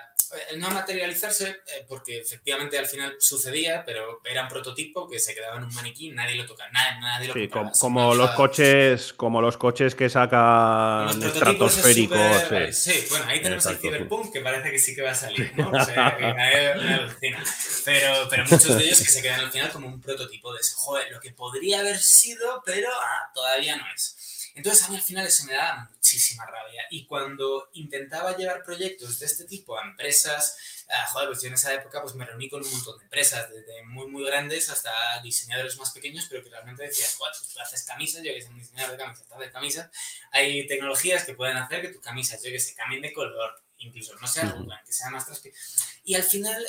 no 0.57 0.69
materializarse, 0.71 1.49
eh, 1.49 1.85
porque 1.87 2.19
efectivamente 2.19 2.77
al 2.77 2.85
final 2.85 3.15
sucedía, 3.19 3.83
pero 3.85 4.21
era 4.23 4.43
un 4.43 4.49
prototipo 4.49 5.07
que 5.07 5.19
se 5.19 5.33
quedaba 5.33 5.57
en 5.57 5.63
un 5.63 5.73
maniquí, 5.73 6.11
nadie 6.11 6.35
lo 6.35 6.45
toca, 6.45 6.69
nadie, 6.71 6.99
nadie 6.99 7.27
lo 7.27 7.33
sí, 7.33 7.49
como, 7.79 8.15
los 8.15 8.31
coches, 8.31 9.13
como 9.13 9.41
los 9.41 9.57
coches 9.57 9.95
que 9.95 10.09
sacan 10.09 11.21
estratosféricos. 11.21 12.75
sí. 12.75 13.05
bueno, 13.09 13.25
ahí 13.27 13.41
tenemos 13.41 13.65
el 13.65 13.77
Cyberpunk, 13.77 14.31
que 14.33 14.41
parece 14.41 14.71
que 14.71 14.79
sí 14.79 14.95
que 14.95 15.01
va 15.01 15.11
a 15.11 15.15
salir, 15.15 15.51
¿no? 15.55 15.71
O 15.83 15.85
sea, 15.85 16.15
que 16.17 16.33
nadie, 16.33 17.37
pero, 17.83 18.27
pero 18.29 18.43
muchos 18.43 18.77
de 18.77 18.83
ellos 18.83 18.99
que 18.99 19.09
se 19.09 19.21
quedan 19.21 19.41
al 19.41 19.51
final 19.51 19.71
como 19.71 19.87
un 19.87 19.99
prototipo 19.99 20.53
de 20.53 20.61
ese, 20.61 20.73
joder, 20.75 21.11
lo 21.11 21.19
que 21.19 21.31
podría 21.31 21.79
haber 21.79 21.97
sido, 21.97 22.61
pero 22.65 22.89
ah, 22.91 23.31
todavía 23.33 23.75
no 23.75 23.83
es. 23.93 24.32
Entonces 24.55 24.83
a 24.83 24.89
mí 24.89 24.95
al 24.95 25.01
final 25.01 25.25
eso 25.25 25.45
me 25.45 25.53
da 25.53 25.89
muchísima 25.89 26.45
rabia. 26.45 26.83
Y 26.91 27.05
cuando 27.05 27.69
intentaba 27.73 28.37
llevar 28.37 28.63
proyectos 28.63 29.19
de 29.19 29.25
este 29.25 29.45
tipo 29.45 29.77
a 29.77 29.83
empresas, 29.83 30.55
uh, 30.87 31.11
joder, 31.11 31.29
pues 31.29 31.41
yo 31.41 31.47
en 31.47 31.55
esa 31.55 31.73
época 31.73 32.01
pues 32.01 32.13
me 32.15 32.25
reuní 32.25 32.49
con 32.49 32.63
un 32.63 32.71
montón 32.71 32.97
de 32.99 33.03
empresas, 33.05 33.49
desde 33.49 33.83
muy, 33.85 34.07
muy 34.07 34.23
grandes 34.25 34.69
hasta 34.69 34.91
diseñadores 35.23 35.77
más 35.77 35.91
pequeños, 35.91 36.27
pero 36.29 36.43
que 36.43 36.49
realmente 36.49 36.83
decían, 36.83 37.09
joder, 37.17 37.33
pues 37.39 37.51
tú 37.51 37.59
haces 37.59 37.83
camisas, 37.83 38.23
yo 38.23 38.33
que 38.33 38.41
soy 38.41 38.51
un 38.51 38.59
diseñador 38.59 38.91
de 38.91 38.97
camisas, 38.97 39.39
de 39.39 39.51
camisas, 39.51 39.91
hay 40.31 40.67
tecnologías 40.67 41.25
que 41.25 41.33
pueden 41.33 41.57
hacer 41.57 41.81
que 41.81 41.89
tus 41.89 42.01
camisas, 42.01 42.41
yo 42.43 42.51
que 42.51 42.59
sé, 42.59 42.75
cambien 42.75 43.01
de 43.01 43.11
color, 43.11 43.63
incluso 43.79 44.15
no 44.15 44.27
sean 44.27 44.49
uh 44.49 44.69
que 44.85 44.93
sean 44.93 45.11
más 45.13 45.25
transparentes. 45.25 45.99
Y 46.03 46.15
al 46.15 46.23
final 46.23 46.65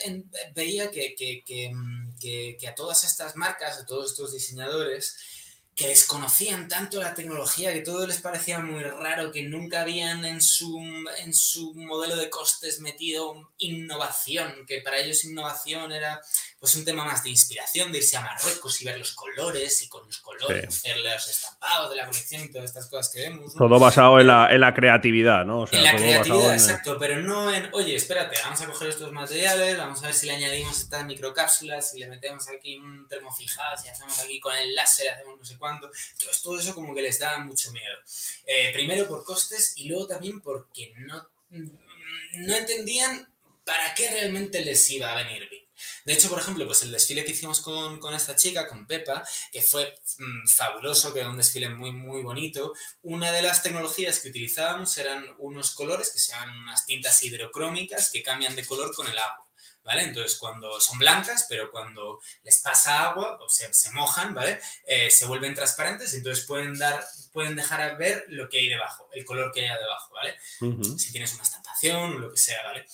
veía 0.55 0.91
que, 0.91 1.15
que, 1.15 1.45
que, 1.45 2.57
que, 2.59 2.69
a 2.69 2.75
todas 2.75 3.05
estas 3.05 3.37
marcas, 3.37 3.79
a 3.79 3.87
todos 3.87 4.13
estos 4.13 4.33
diseñadores, 4.33 5.17
que 5.75 5.89
desconocían 5.89 6.69
tanto 6.69 7.01
la 7.01 7.15
tecnología 7.15 7.73
que 7.73 7.81
todo 7.81 8.07
les 8.07 8.21
parecía 8.21 8.61
muy 8.61 8.85
raro, 8.85 9.33
que 9.33 9.43
nunca 9.43 9.81
habían 9.81 10.25
en 10.25 10.41
su, 10.41 10.79
en 11.19 11.35
su 11.35 11.75
modelo 11.75 12.17
de 12.17 12.31
costes 12.31 12.81
metido 12.81 13.53
innovación, 13.59 14.67
que 14.67 14.83
para 14.83 14.99
ellos 14.99 15.25
innovación 15.25 15.91
era 15.91 16.21
pues 16.65 16.77
un 16.77 16.85
tema 16.87 17.05
más 17.05 17.23
de 17.23 17.29
inspiración, 17.29 17.93
de 17.93 17.99
irse 17.99 18.17
a 18.17 18.23
Marruecos 18.23 18.81
y 18.81 18.87
ver 18.87 18.97
los 18.97 19.13
colores 19.13 19.83
y 19.83 19.89
con 19.91 20.07
los 20.07 20.17
colores 20.21 20.67
hacer 20.67 20.97
los 20.97 21.29
estampados 21.29 21.91
de 21.91 21.97
la 21.97 22.07
colección 22.07 22.43
y 22.43 22.49
todas 22.49 22.71
estas 22.71 22.89
cosas 22.89 23.13
que 23.13 23.21
vemos. 23.21 23.53
Todo 23.53 23.79
basado 23.79 24.19
en 24.19 24.29
la, 24.29 24.49
en 24.51 24.63
la, 24.63 24.73
creatividad, 24.73 25.45
¿no? 25.45 25.67
en 25.71 25.83
la 25.83 25.95
creatividad, 25.95 26.55
exacto, 26.55 26.97
pero 26.99 27.21
no 27.21 27.53
en, 27.53 27.69
oye, 27.75 27.95
espérate, 27.95 28.39
vamos 28.43 28.63
a 28.63 28.67
coger 28.67 28.89
estos 28.89 29.13
materiales, 29.13 29.77
vamos 29.77 30.03
a 30.03 30.07
ver 30.07 30.15
si 30.15 30.25
le 30.25 30.37
añadimos 30.37 30.81
estas 30.81 31.05
microcápsulas, 31.05 31.91
si 31.91 31.99
le 31.99 32.07
metemos 32.07 32.49
aquí 32.49 32.79
un 32.79 33.07
termofijado, 33.09 33.77
si 33.77 33.91
hacemos 33.91 34.19
aquí 34.21 34.41
con 34.41 34.57
el 34.57 34.75
láser, 34.75 35.11
hacemos 35.11 35.39
no 35.39 35.45
sé 35.45 35.59
cuánto. 35.59 35.91
todo 36.43 36.59
eso 36.59 36.75
como 36.75 36.95
que 36.95 37.03
les 37.03 37.19
da 37.19 37.41
mucho 37.41 37.73
miedo. 37.73 37.99
Eh, 38.47 38.71
primero 38.73 39.07
por 39.07 39.23
costes 39.23 39.75
y 39.77 39.87
luego 39.87 40.07
también 40.07 40.41
porque 40.41 40.95
no, 40.97 41.29
no 41.51 42.55
entendían 42.57 43.29
para 43.67 43.95
qué 43.95 44.09
realmente 44.09 44.65
les 44.65 44.91
iba 44.91 45.13
a 45.13 45.17
venir 45.23 45.47
bien. 45.51 45.64
De 46.05 46.13
hecho, 46.13 46.29
por 46.29 46.39
ejemplo, 46.39 46.67
pues 46.67 46.83
el 46.83 46.93
desfile 46.93 47.25
que 47.25 47.33
hicimos 47.33 47.61
con, 47.61 47.99
con 47.99 48.15
esta 48.15 48.37
chica, 48.37 48.69
con 48.69 48.87
Pepa, 48.87 49.27
que 49.53 49.63
fue 49.63 49.99
mm, 50.19 50.49
fabuloso, 50.49 51.13
que 51.13 51.21
era 51.21 51.31
un 51.31 51.37
desfile 51.37 51.69
muy, 51.69 51.93
muy 51.93 52.23
bonito, 52.23 52.73
una 53.03 53.33
de 53.33 53.43
las 53.43 53.63
tecnologías 53.63 54.21
que 54.21 54.29
utilizábamos 54.29 54.97
eran 54.99 55.25
unos 55.39 55.75
colores 55.75 56.11
que 56.11 56.19
se 56.19 56.33
llaman 56.33 56.59
unas 56.59 56.87
tintas 56.87 57.23
hidrocrómicas 57.23 58.11
que 58.11 58.23
cambian 58.23 58.57
de 58.57 58.67
color 58.67 58.95
con 58.95 59.07
el 59.07 59.19
agua. 59.19 59.45
¿Vale? 59.83 60.05
Entonces, 60.05 60.39
cuando 60.39 60.81
son 60.81 60.99
blancas, 60.99 61.45
pero 61.47 61.71
cuando 61.71 62.19
les 62.43 62.59
pasa 62.63 63.03
agua, 63.03 63.39
o 63.39 63.49
sea, 63.51 63.71
se 63.71 63.91
mojan, 63.91 64.33
¿vale? 64.33 64.59
Eh, 64.87 65.11
se 65.11 65.27
vuelven 65.27 65.55
transparentes 65.55 66.15
y 66.15 66.17
entonces 66.17 66.47
pueden, 66.47 66.79
dar, 66.79 67.05
pueden 67.35 67.55
dejar 67.55 67.99
ver 67.99 68.25
lo 68.29 68.49
que 68.49 68.61
hay 68.61 68.71
debajo, 68.71 69.11
el 69.13 69.27
color 69.27 69.53
que 69.53 69.61
hay 69.61 69.79
debajo, 69.79 70.15
¿vale? 70.15 70.39
Si 70.97 71.13
tienes 71.13 71.35
una 71.35 71.43
estampación 71.43 72.15
o 72.15 72.19
lo 72.19 72.31
que 72.33 72.39
sea, 72.39 72.63
¿vale? 72.63 72.87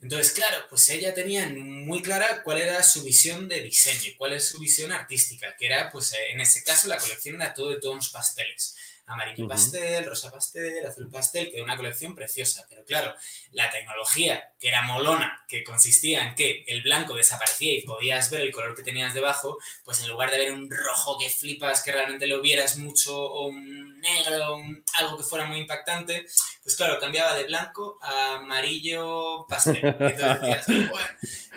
Entonces, 0.00 0.32
claro, 0.32 0.66
pues 0.68 0.88
ella 0.90 1.14
tenía 1.14 1.48
muy 1.48 2.02
clara 2.02 2.42
cuál 2.42 2.58
era 2.58 2.82
su 2.82 3.02
visión 3.02 3.48
de 3.48 3.62
diseño, 3.62 4.12
cuál 4.18 4.34
es 4.34 4.48
su 4.48 4.58
visión 4.58 4.92
artística, 4.92 5.56
que 5.56 5.66
era, 5.66 5.90
pues 5.90 6.14
en 6.30 6.40
ese 6.40 6.62
caso, 6.62 6.88
la 6.88 6.98
colección 6.98 7.36
era 7.36 7.54
todo 7.54 7.70
de 7.70 7.80
tonos 7.80 8.10
pasteles 8.10 8.76
amarillo 9.06 9.46
pastel, 9.46 10.04
rosa 10.04 10.30
pastel, 10.30 10.84
azul 10.84 11.08
pastel, 11.08 11.50
que 11.50 11.56
era 11.56 11.64
una 11.64 11.76
colección 11.76 12.14
preciosa. 12.14 12.66
Pero 12.68 12.84
claro, 12.84 13.14
la 13.52 13.70
tecnología, 13.70 14.52
que 14.58 14.68
era 14.68 14.82
molona, 14.82 15.44
que 15.48 15.62
consistía 15.62 16.26
en 16.26 16.34
que 16.34 16.64
el 16.66 16.82
blanco 16.82 17.14
desaparecía 17.14 17.74
y 17.74 17.82
podías 17.82 18.30
ver 18.30 18.40
el 18.42 18.52
color 18.52 18.74
que 18.74 18.82
tenías 18.82 19.14
debajo, 19.14 19.58
pues 19.84 20.00
en 20.00 20.08
lugar 20.08 20.30
de 20.30 20.38
ver 20.38 20.52
un 20.52 20.70
rojo 20.70 21.18
que 21.18 21.30
flipas, 21.30 21.82
que 21.82 21.92
realmente 21.92 22.26
lo 22.26 22.40
vieras 22.40 22.76
mucho, 22.78 23.16
o 23.16 23.46
un 23.46 24.00
negro, 24.00 24.58
algo 24.94 25.16
que 25.16 25.24
fuera 25.24 25.44
muy 25.46 25.58
impactante, 25.58 26.26
pues 26.62 26.76
claro, 26.76 26.98
cambiaba 26.98 27.34
de 27.36 27.44
blanco 27.44 27.98
a 28.02 28.36
amarillo 28.36 29.46
pastel. 29.48 29.80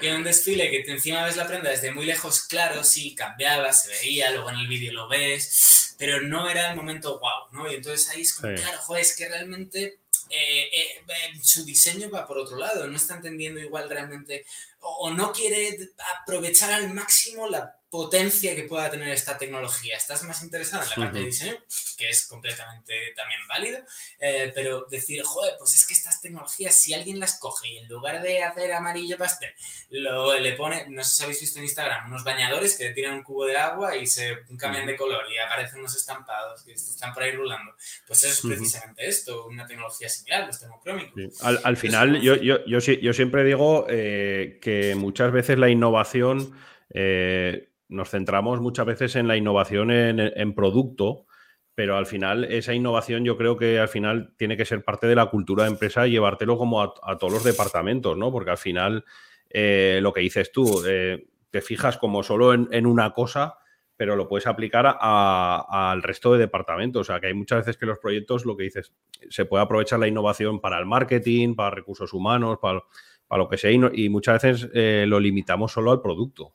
Y 0.02 0.08
en 0.08 0.16
un 0.16 0.24
desfile 0.24 0.70
que 0.70 0.90
encima 0.90 1.26
ves 1.26 1.36
la 1.36 1.48
prenda 1.48 1.70
desde 1.70 1.92
muy 1.92 2.06
lejos, 2.06 2.44
claro, 2.44 2.84
sí, 2.84 3.16
cambiaba, 3.16 3.74
se 3.74 3.90
veía, 3.90 4.32
luego 4.32 4.50
en 4.50 4.58
el 4.58 4.68
vídeo 4.68 4.94
lo 4.94 5.08
ves 5.08 5.89
pero 6.00 6.22
no 6.22 6.50
era 6.50 6.72
el 6.72 6.78
momento 6.78 7.20
wow, 7.20 7.52
¿no? 7.52 7.70
Y 7.70 7.76
entonces 7.76 8.10
ahí 8.10 8.22
es 8.22 8.34
como, 8.34 8.56
claro, 8.56 8.78
joder, 8.80 9.02
es 9.02 9.16
que 9.18 9.28
realmente 9.28 10.00
eh, 10.30 10.70
eh, 10.74 11.04
su 11.44 11.66
diseño 11.66 12.10
va 12.10 12.26
por 12.26 12.38
otro 12.38 12.56
lado, 12.56 12.88
no 12.88 12.96
está 12.96 13.16
entendiendo 13.16 13.60
igual 13.60 13.90
realmente, 13.90 14.46
o 14.80 15.12
no 15.12 15.34
quiere 15.34 15.78
aprovechar 16.22 16.72
al 16.72 16.94
máximo 16.94 17.50
la 17.50 17.79
potencia 17.90 18.56
que 18.56 18.64
pueda 18.64 18.90
tener 18.92 19.10
esta 19.10 19.38
tecnología. 19.38 19.98
Estás 19.98 20.24
más 20.24 20.44
interesado 20.44 20.84
en 20.84 20.90
la 20.90 20.96
parte 20.96 21.20
de 21.20 21.26
diseño, 21.26 21.58
que 21.98 22.10
es 22.10 22.28
completamente 22.28 22.94
también 23.16 23.40
válido, 23.48 23.80
eh, 24.20 24.52
pero 24.54 24.86
decir, 24.90 25.24
joder, 25.24 25.56
pues 25.58 25.74
es 25.74 25.88
que 25.88 25.94
estas 25.94 26.22
tecnologías, 26.22 26.76
si 26.76 26.94
alguien 26.94 27.20
las 27.20 27.40
coge 27.40 27.68
y 27.68 27.78
en 27.80 27.88
lugar 27.88 28.22
de 28.22 28.44
hacer 28.44 28.72
amarillo 28.74 29.18
pastel, 29.18 29.50
lo, 29.90 30.38
le 30.38 30.54
pone, 30.54 30.86
no 30.90 31.04
sé 31.04 31.18
si 31.18 31.24
habéis 31.24 31.42
visto 31.42 31.58
en 31.58 31.66
Instagram, 31.66 32.08
unos 32.08 32.24
bañadores 32.24 32.78
que 32.78 32.86
le 32.86 32.94
tiran 32.94 33.16
un 33.16 33.24
cubo 33.24 33.46
de 33.46 33.58
agua 33.58 33.98
y 33.98 34.06
se 34.06 34.38
cambian 34.58 34.86
de 34.86 34.96
color 34.96 35.26
y 35.32 35.40
aparecen 35.40 35.80
unos 35.80 35.96
estampados 35.96 36.62
que 36.64 36.74
están 36.74 37.12
por 37.12 37.24
ahí 37.24 37.32
rulando. 37.32 37.74
Pues 38.06 38.24
eso 38.24 38.48
es 38.48 38.56
precisamente 38.56 39.08
esto, 39.08 39.48
una 39.48 39.66
tecnología 39.66 40.10
similar, 40.10 40.46
los 40.46 40.60
termocrómicos. 40.60 41.42
Al, 41.42 41.60
al, 41.64 41.76
final, 41.76 42.22
yo, 42.22 42.36
yo, 42.36 42.64
yo, 42.66 42.78
yo, 42.78 43.14
siempre 43.14 43.44
digo 43.44 43.88
eh, 43.90 44.60
que 44.62 44.94
muchas 44.94 45.32
veces 45.32 45.58
la 45.58 45.70
innovación... 45.70 46.56
Eh, 46.92 47.69
nos 47.90 48.12
centramos 48.12 48.62
muchas 48.62 48.86
veces 48.86 49.16
en 49.16 49.28
la 49.28 49.36
innovación 49.36 49.92
en, 49.92 50.54
producto, 50.54 51.26
pero 51.76 51.98
al 51.98 52.06
final 52.06 52.46
esa 52.46 52.74
innovación 52.74 53.26
yo 53.26 53.36
creo 53.36 53.58
que 53.58 53.80
al 53.80 53.88
final 53.90 54.34
tiene 54.38 54.56
que 54.56 54.66
ser 54.66 54.84
parte 54.84 55.08
de 55.08 55.16
la 55.16 55.26
cultura 55.26 55.64
de 55.64 55.72
empresa 55.72 56.08
y 56.08 56.12
llevártelo 56.12 56.58
como 56.58 56.82
a, 56.82 57.18
todos 57.18 57.34
los 57.34 57.44
departamentos, 57.44 58.16
¿no? 58.16 58.32
Porque 58.32 58.52
al 58.52 58.58
final 58.58 59.04
eh, 59.50 60.00
lo 60.02 60.14
que 60.14 60.22
dices 60.22 60.52
tú, 60.52 60.84
eh, 60.88 61.26
te 61.50 61.62
fijas 61.62 61.98
como 61.98 62.22
solo 62.22 62.54
en, 62.54 62.86
una 62.86 63.12
cosa, 63.12 63.58
pero 63.98 64.16
lo 64.16 64.28
puedes 64.28 64.46
aplicar 64.46 64.98
al 65.00 66.04
resto 66.04 66.34
de 66.34 66.40
departamentos. 66.40 67.02
O 67.02 67.04
sea, 67.04 67.20
que 67.20 67.28
hay 67.28 67.34
muchas 67.34 67.60
veces 67.60 67.78
que 67.78 67.88
los 67.88 67.98
proyectos, 67.98 68.46
lo 68.46 68.56
que 68.56 68.66
dices, 68.66 68.94
se 69.30 69.46
puede 69.46 69.64
aprovechar 69.64 70.00
la 70.00 70.08
innovación 70.08 70.62
para 70.62 70.78
el 70.78 70.86
marketing, 70.86 71.56
para 71.56 71.72
recursos 71.72 72.14
humanos, 72.14 72.60
para, 72.62 72.84
lo 73.32 73.50
que 73.50 73.58
sea, 73.58 73.72
y, 73.72 74.10
muchas 74.10 74.44
veces 74.44 74.70
eh, 74.76 75.06
lo 75.08 75.20
limitamos 75.20 75.72
solo 75.72 75.92
al 75.92 76.02
producto. 76.02 76.54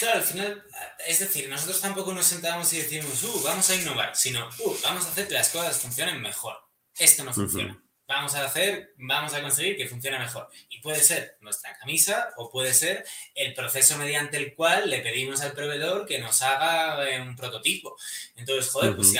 Claro, 0.00 0.18
al 0.18 0.24
final, 0.24 0.64
es 1.06 1.18
decir, 1.18 1.46
nosotros 1.50 1.80
tampoco 1.80 2.14
nos 2.14 2.24
sentamos 2.24 2.72
y 2.72 2.78
decimos, 2.78 3.22
uh, 3.22 3.42
vamos 3.42 3.68
a 3.68 3.76
innovar, 3.76 4.16
sino, 4.16 4.48
uh, 4.48 4.76
vamos 4.82 5.04
a 5.04 5.10
hacer 5.10 5.28
que 5.28 5.34
las 5.34 5.50
cosas 5.50 5.78
funcionen 5.78 6.22
mejor. 6.22 6.56
Esto 6.96 7.22
no 7.22 7.34
funciona 7.34 7.78
vamos 8.10 8.34
a 8.34 8.44
hacer, 8.44 8.92
vamos 8.96 9.32
a 9.34 9.40
conseguir 9.40 9.76
que 9.76 9.86
funcione 9.86 10.18
mejor. 10.18 10.50
Y 10.68 10.80
puede 10.80 10.98
ser 10.98 11.38
nuestra 11.40 11.78
camisa 11.78 12.30
o 12.36 12.50
puede 12.50 12.74
ser 12.74 13.06
el 13.36 13.54
proceso 13.54 13.96
mediante 13.98 14.36
el 14.36 14.52
cual 14.56 14.90
le 14.90 14.98
pedimos 14.98 15.40
al 15.42 15.52
proveedor 15.52 16.06
que 16.06 16.18
nos 16.18 16.42
haga 16.42 17.08
eh, 17.08 17.22
un 17.22 17.36
prototipo. 17.36 17.96
Entonces, 18.34 18.68
joder, 18.72 18.96
pues 18.96 19.14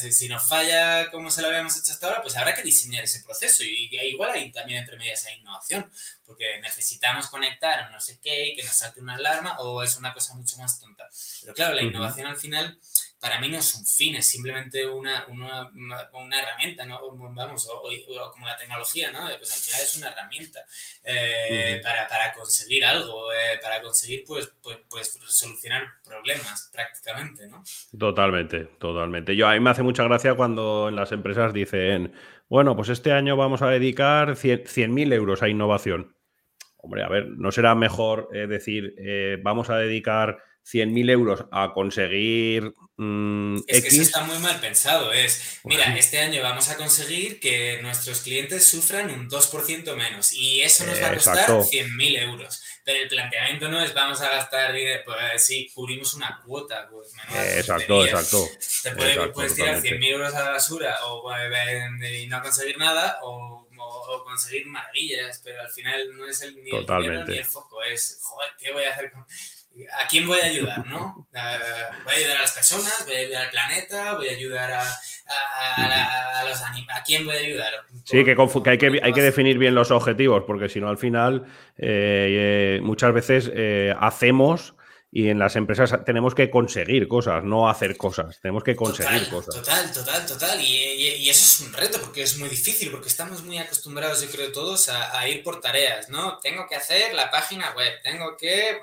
si, 0.00 0.12
si, 0.12 0.28
nos 0.28 0.44
falla 0.44 1.10
como 1.10 1.28
se 1.28 1.42
lo 1.42 1.48
habíamos 1.48 1.76
hecho 1.76 1.90
hasta 1.90 2.06
ahora, 2.06 2.22
pues 2.22 2.36
habrá 2.36 2.54
que 2.54 2.62
diseñar 2.62 3.02
ese 3.02 3.20
proceso. 3.24 3.64
Y, 3.64 3.90
igual 4.04 4.30
hay 4.30 4.52
también 4.52 4.78
entre 4.78 4.96
medias 4.96 5.22
esa 5.22 5.32
innovación, 5.32 5.90
porque 6.24 6.60
necesitamos 6.60 7.26
conectar 7.26 7.90
no 7.90 8.00
sé 8.00 8.20
qué 8.22 8.46
y 8.48 8.56
que 8.56 8.62
nos 8.62 8.76
salte 8.76 9.00
una 9.00 9.16
alarma 9.16 9.58
o 9.58 9.82
es 9.82 9.96
una 9.96 10.14
cosa 10.14 10.34
mucho 10.34 10.56
más 10.58 10.78
tonta. 10.78 11.08
Pero 11.40 11.52
claro, 11.52 11.74
la 11.74 11.82
innovación 11.82 12.28
al 12.28 12.36
final 12.36 12.78
para 13.20 13.40
mí 13.40 13.48
no 13.48 13.58
es 13.58 13.74
un 13.74 13.86
fin, 13.86 14.14
es 14.14 14.28
simplemente 14.28 14.86
una, 14.86 15.24
una, 15.28 15.70
una, 16.12 16.38
herramienta, 16.38 16.84
¿no? 16.84 17.00
Vamos, 17.34 17.68
o, 17.72 18.30
como 18.30 18.46
la 18.46 18.56
tecnología, 18.56 19.10
¿no? 19.10 19.20
Pues 19.38 19.52
al 19.52 19.58
final 19.58 19.80
es 19.80 19.96
una 19.96 20.08
herramienta 20.08 20.60
eh, 21.02 21.80
para, 21.82 22.06
para, 22.08 22.32
conseguir 22.34 22.84
algo, 22.84 23.32
eh, 23.32 23.58
para 23.62 23.80
conseguir, 23.80 24.22
pues, 24.26 24.52
pues, 24.62 24.78
pues, 24.88 25.18
solucionar 25.28 25.84
problemas 26.04 26.70
prácticamente, 26.72 27.48
¿no? 27.48 27.64
Totalmente, 27.98 28.64
totalmente. 28.78 29.34
Yo, 29.34 29.48
a 29.48 29.54
mí 29.54 29.60
me 29.60 29.70
hace 29.70 29.82
mucha 29.82 30.04
gracia 30.04 30.34
cuando 30.34 30.88
en 30.88 30.96
las 30.96 31.10
empresas 31.10 31.54
dicen, 31.54 32.12
bueno, 32.48 32.76
pues 32.76 32.90
este 32.90 33.12
año 33.12 33.36
vamos 33.36 33.62
a 33.62 33.70
dedicar 33.70 34.36
100.000 34.36 35.12
euros 35.14 35.42
a 35.42 35.48
innovación. 35.48 36.14
Hombre, 36.76 37.02
a 37.02 37.08
ver, 37.08 37.28
¿no 37.30 37.50
será 37.50 37.74
mejor 37.74 38.28
eh, 38.32 38.46
decir, 38.46 38.94
vamos 39.42 39.70
a 39.70 39.78
dedicar 39.78 40.38
100.000 40.66 41.10
euros 41.10 41.44
a 41.52 41.72
conseguir 41.72 42.74
mm, 42.96 43.58
es 43.68 43.82
que 43.82 43.88
eso 43.88 44.02
está 44.02 44.24
muy 44.24 44.38
mal 44.38 44.58
pensado. 44.58 45.12
Es, 45.12 45.60
mira, 45.64 45.96
este 45.96 46.18
año 46.18 46.42
vamos 46.42 46.68
a 46.70 46.76
conseguir 46.76 47.38
que 47.38 47.80
nuestros 47.82 48.20
clientes 48.20 48.66
sufran 48.66 49.10
un 49.10 49.30
2% 49.30 49.94
menos 49.94 50.32
y 50.32 50.62
eso 50.62 50.84
nos 50.84 51.00
va 51.00 51.08
a 51.08 51.14
costar 51.14 51.48
100.000 51.48 52.22
euros. 52.22 52.62
Pero 52.84 53.02
el 53.02 53.08
planteamiento 53.08 53.68
no 53.68 53.80
es 53.80 53.94
vamos 53.94 54.20
a 54.20 54.28
gastar 54.28 54.72
dinero, 54.72 55.02
pues 55.04 55.44
si 55.44 55.68
cubrimos 55.70 56.14
una 56.14 56.40
cuota. 56.44 56.88
Pues, 56.90 57.12
exacto, 57.56 58.04
exacto. 58.04 58.48
Te 58.82 58.90
puedes 59.32 59.54
tirar 59.54 59.80
100.000 59.80 60.04
euros 60.06 60.34
a 60.34 60.44
la 60.44 60.50
basura 60.50 60.96
o, 61.06 61.32
eh, 61.34 62.22
y 62.22 62.26
no 62.26 62.42
conseguir 62.42 62.78
nada 62.78 63.18
o 63.22 63.66
conseguir 64.36 64.66
maravillas, 64.66 65.40
pero 65.42 65.62
al 65.62 65.70
final 65.70 66.16
no 66.16 66.28
es 66.28 66.42
el, 66.42 66.62
ni 66.62 66.70
el 66.70 66.86
dinero 66.86 67.24
ni 67.24 67.38
el 67.38 67.44
foco, 67.44 67.82
es, 67.82 68.18
joder, 68.22 68.50
¿qué 68.58 68.72
voy 68.72 68.84
a 68.84 68.92
hacer 68.92 69.10
con...? 69.10 69.26
¿A 70.02 70.08
quién 70.08 70.26
voy 70.26 70.38
a 70.40 70.46
ayudar? 70.46 70.86
¿no? 70.86 71.26
voy 72.04 72.14
a 72.14 72.16
ayudar 72.16 72.36
a 72.38 72.40
las 72.42 72.52
personas, 72.52 73.04
voy 73.04 73.14
a 73.14 73.18
ayudar 73.18 73.44
al 73.44 73.50
planeta, 73.50 74.14
voy 74.14 74.28
a 74.28 74.32
ayudar 74.32 74.72
a, 74.72 74.82
a, 75.76 76.44
los 76.48 76.62
animales. 76.62 76.96
¿A 76.96 77.02
quién 77.02 77.24
voy 77.26 77.36
a 77.36 77.40
ayudar? 77.40 77.72
Sí, 78.04 78.24
que, 78.24 78.36
hay, 78.70 78.78
que 78.78 79.00
hay 79.02 79.12
que 79.12 79.22
definir 79.22 79.58
bien 79.58 79.74
los 79.74 79.90
objetivos, 79.90 80.44
porque 80.46 80.68
si 80.68 80.80
no, 80.80 80.88
al 80.88 80.98
final, 80.98 81.44
eh, 81.76 82.78
eh, 82.78 82.80
muchas 82.82 83.12
veces 83.12 83.50
eh, 83.54 83.94
hacemos 84.00 84.74
y 85.16 85.30
en 85.30 85.38
las 85.38 85.56
empresas 85.56 86.04
tenemos 86.04 86.34
que 86.34 86.50
conseguir 86.50 87.08
cosas, 87.08 87.42
no 87.42 87.70
hacer 87.70 87.96
cosas. 87.96 88.38
Tenemos 88.38 88.62
que 88.62 88.76
conseguir 88.76 89.26
cosas. 89.30 89.54
Total, 89.54 89.90
total, 89.90 90.26
total. 90.26 90.60
Y, 90.60 91.30
eso 91.30 91.42
es 91.42 91.60
un 91.66 91.72
reto 91.72 91.98
porque 92.02 92.20
es 92.20 92.36
muy 92.36 92.50
difícil, 92.50 92.90
porque 92.90 93.08
estamos 93.08 93.42
muy 93.42 93.56
acostumbrados, 93.56 94.20
yo 94.20 94.28
creo, 94.28 94.52
todos 94.52 94.90
a, 94.90 95.26
ir 95.26 95.42
por 95.42 95.62
tareas, 95.62 96.10
¿no? 96.10 96.36
Tengo 96.40 96.66
que 96.68 96.76
hacer 96.76 97.14
la 97.14 97.30
página 97.30 97.74
web, 97.74 97.94
tengo 98.02 98.36
que 98.36 98.78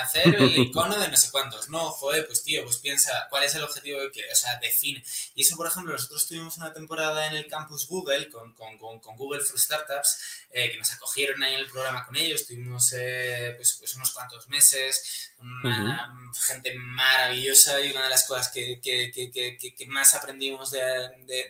hacer 0.00 0.32
el 0.32 0.56
icono 0.68 0.96
de 0.96 1.08
no 1.08 1.16
sé 1.16 1.32
cuántos. 1.32 1.68
No, 1.68 1.90
joder, 1.90 2.24
pues 2.28 2.44
tío, 2.44 2.62
pues 2.62 2.76
piensa 2.76 3.26
cuál 3.30 3.42
es 3.42 3.56
el 3.56 3.64
objetivo 3.64 3.98
que 3.98 4.10
quieres, 4.12 4.38
o 4.38 4.42
sea, 4.42 4.60
define. 4.60 5.02
Y 5.34 5.42
eso, 5.42 5.56
por 5.56 5.66
ejemplo, 5.66 5.92
nosotros 5.92 6.28
tuvimos 6.28 6.56
una 6.58 6.72
temporada 6.72 7.26
en 7.26 7.34
el 7.34 7.48
campus 7.48 7.88
Google 7.88 8.30
con, 8.30 8.54
con, 8.54 8.78
con, 8.78 9.16
Google 9.16 9.40
for 9.40 9.58
Startups, 9.58 10.46
eh, 10.52 10.70
que 10.70 10.78
nos 10.78 10.92
acogieron 10.92 11.42
ahí 11.42 11.54
en 11.54 11.60
el 11.60 11.68
programa 11.68 12.06
con 12.06 12.14
ellos, 12.14 12.46
tuvimos 12.46 12.92
eh, 12.92 13.54
pues, 13.56 13.76
pues 13.80 13.96
unos 13.96 14.12
cuantos 14.12 14.46
meses, 14.52 15.32
una 15.38 16.32
gente 16.46 16.72
maravillosa 16.74 17.80
y 17.80 17.90
una 17.90 18.04
de 18.04 18.10
las 18.10 18.26
cosas 18.26 18.50
que, 18.50 18.80
que, 18.80 19.10
que, 19.10 19.74
que 19.74 19.86
más 19.86 20.14
aprendimos 20.14 20.70
de, 20.70 20.80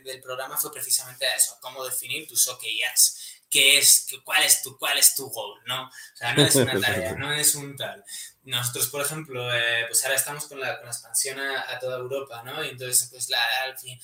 del 0.04 0.20
programa 0.20 0.56
fue 0.56 0.72
precisamente 0.72 1.26
eso, 1.36 1.58
cómo 1.60 1.84
definir 1.84 2.26
tus 2.26 2.48
OKRs. 2.48 3.18
¿Qué 3.50 3.76
es, 3.76 4.06
cuál, 4.24 4.42
es 4.44 4.62
tu, 4.62 4.78
¿Cuál 4.78 4.96
es 4.96 5.14
tu 5.14 5.28
goal? 5.28 5.60
¿no? 5.66 5.84
O 5.84 6.16
sea, 6.16 6.32
no 6.32 6.42
es 6.42 6.54
una 6.54 6.80
tarea, 6.80 7.12
no 7.14 7.30
es 7.32 7.54
un 7.54 7.76
tal. 7.76 8.02
Nosotros, 8.44 8.88
por 8.88 9.02
ejemplo, 9.02 9.55
eh, 9.55 9.85
pues 9.87 10.02
ahora 10.05 10.16
estamos 10.16 10.46
con 10.46 10.59
la, 10.59 10.76
con 10.76 10.87
la 10.87 10.90
expansión 10.90 11.38
a, 11.38 11.78
toda 11.78 11.98
Europa, 11.98 12.42
¿no? 12.42 12.64
Y 12.64 12.70
entonces, 12.70 13.09
pues 13.09 13.28
la, 13.31 13.38
al 13.64 13.78
fin, 13.78 13.96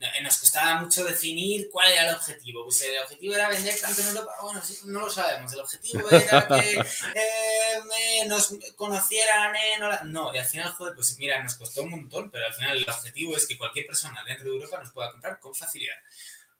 eh, 0.00 0.22
nos 0.22 0.36
costaba 0.36 0.82
mucho 0.82 1.02
definir 1.02 1.70
cuál 1.70 1.90
era 1.90 2.10
el 2.10 2.14
objetivo. 2.14 2.64
Pues 2.64 2.82
el 2.82 2.98
objetivo 2.98 3.34
era 3.34 3.48
vender 3.48 3.80
tanto 3.80 4.02
en 4.02 4.08
Europa, 4.08 4.32
bueno, 4.42 4.62
no 4.84 5.00
lo 5.00 5.10
sabemos. 5.10 5.50
El 5.54 5.60
objetivo 5.60 6.10
era 6.10 6.46
que 6.46 6.78
eh, 7.14 8.26
nos 8.26 8.54
conocieran 8.76 9.54
en 9.56 10.12
No, 10.12 10.34
y 10.34 10.38
al 10.38 10.46
final, 10.46 10.72
joder, 10.72 10.94
pues 10.94 11.16
mira, 11.18 11.42
nos 11.42 11.54
costó 11.54 11.82
un 11.82 11.90
montón, 11.90 12.30
pero 12.30 12.46
al 12.46 12.52
final 12.52 12.76
el 12.76 12.90
objetivo 12.90 13.34
es 13.34 13.46
que 13.46 13.56
cualquier 13.56 13.86
persona 13.86 14.22
dentro 14.26 14.44
de 14.44 14.56
Europa 14.56 14.78
nos 14.78 14.92
pueda 14.92 15.10
comprar 15.10 15.40
con 15.40 15.54
facilidad 15.54 15.96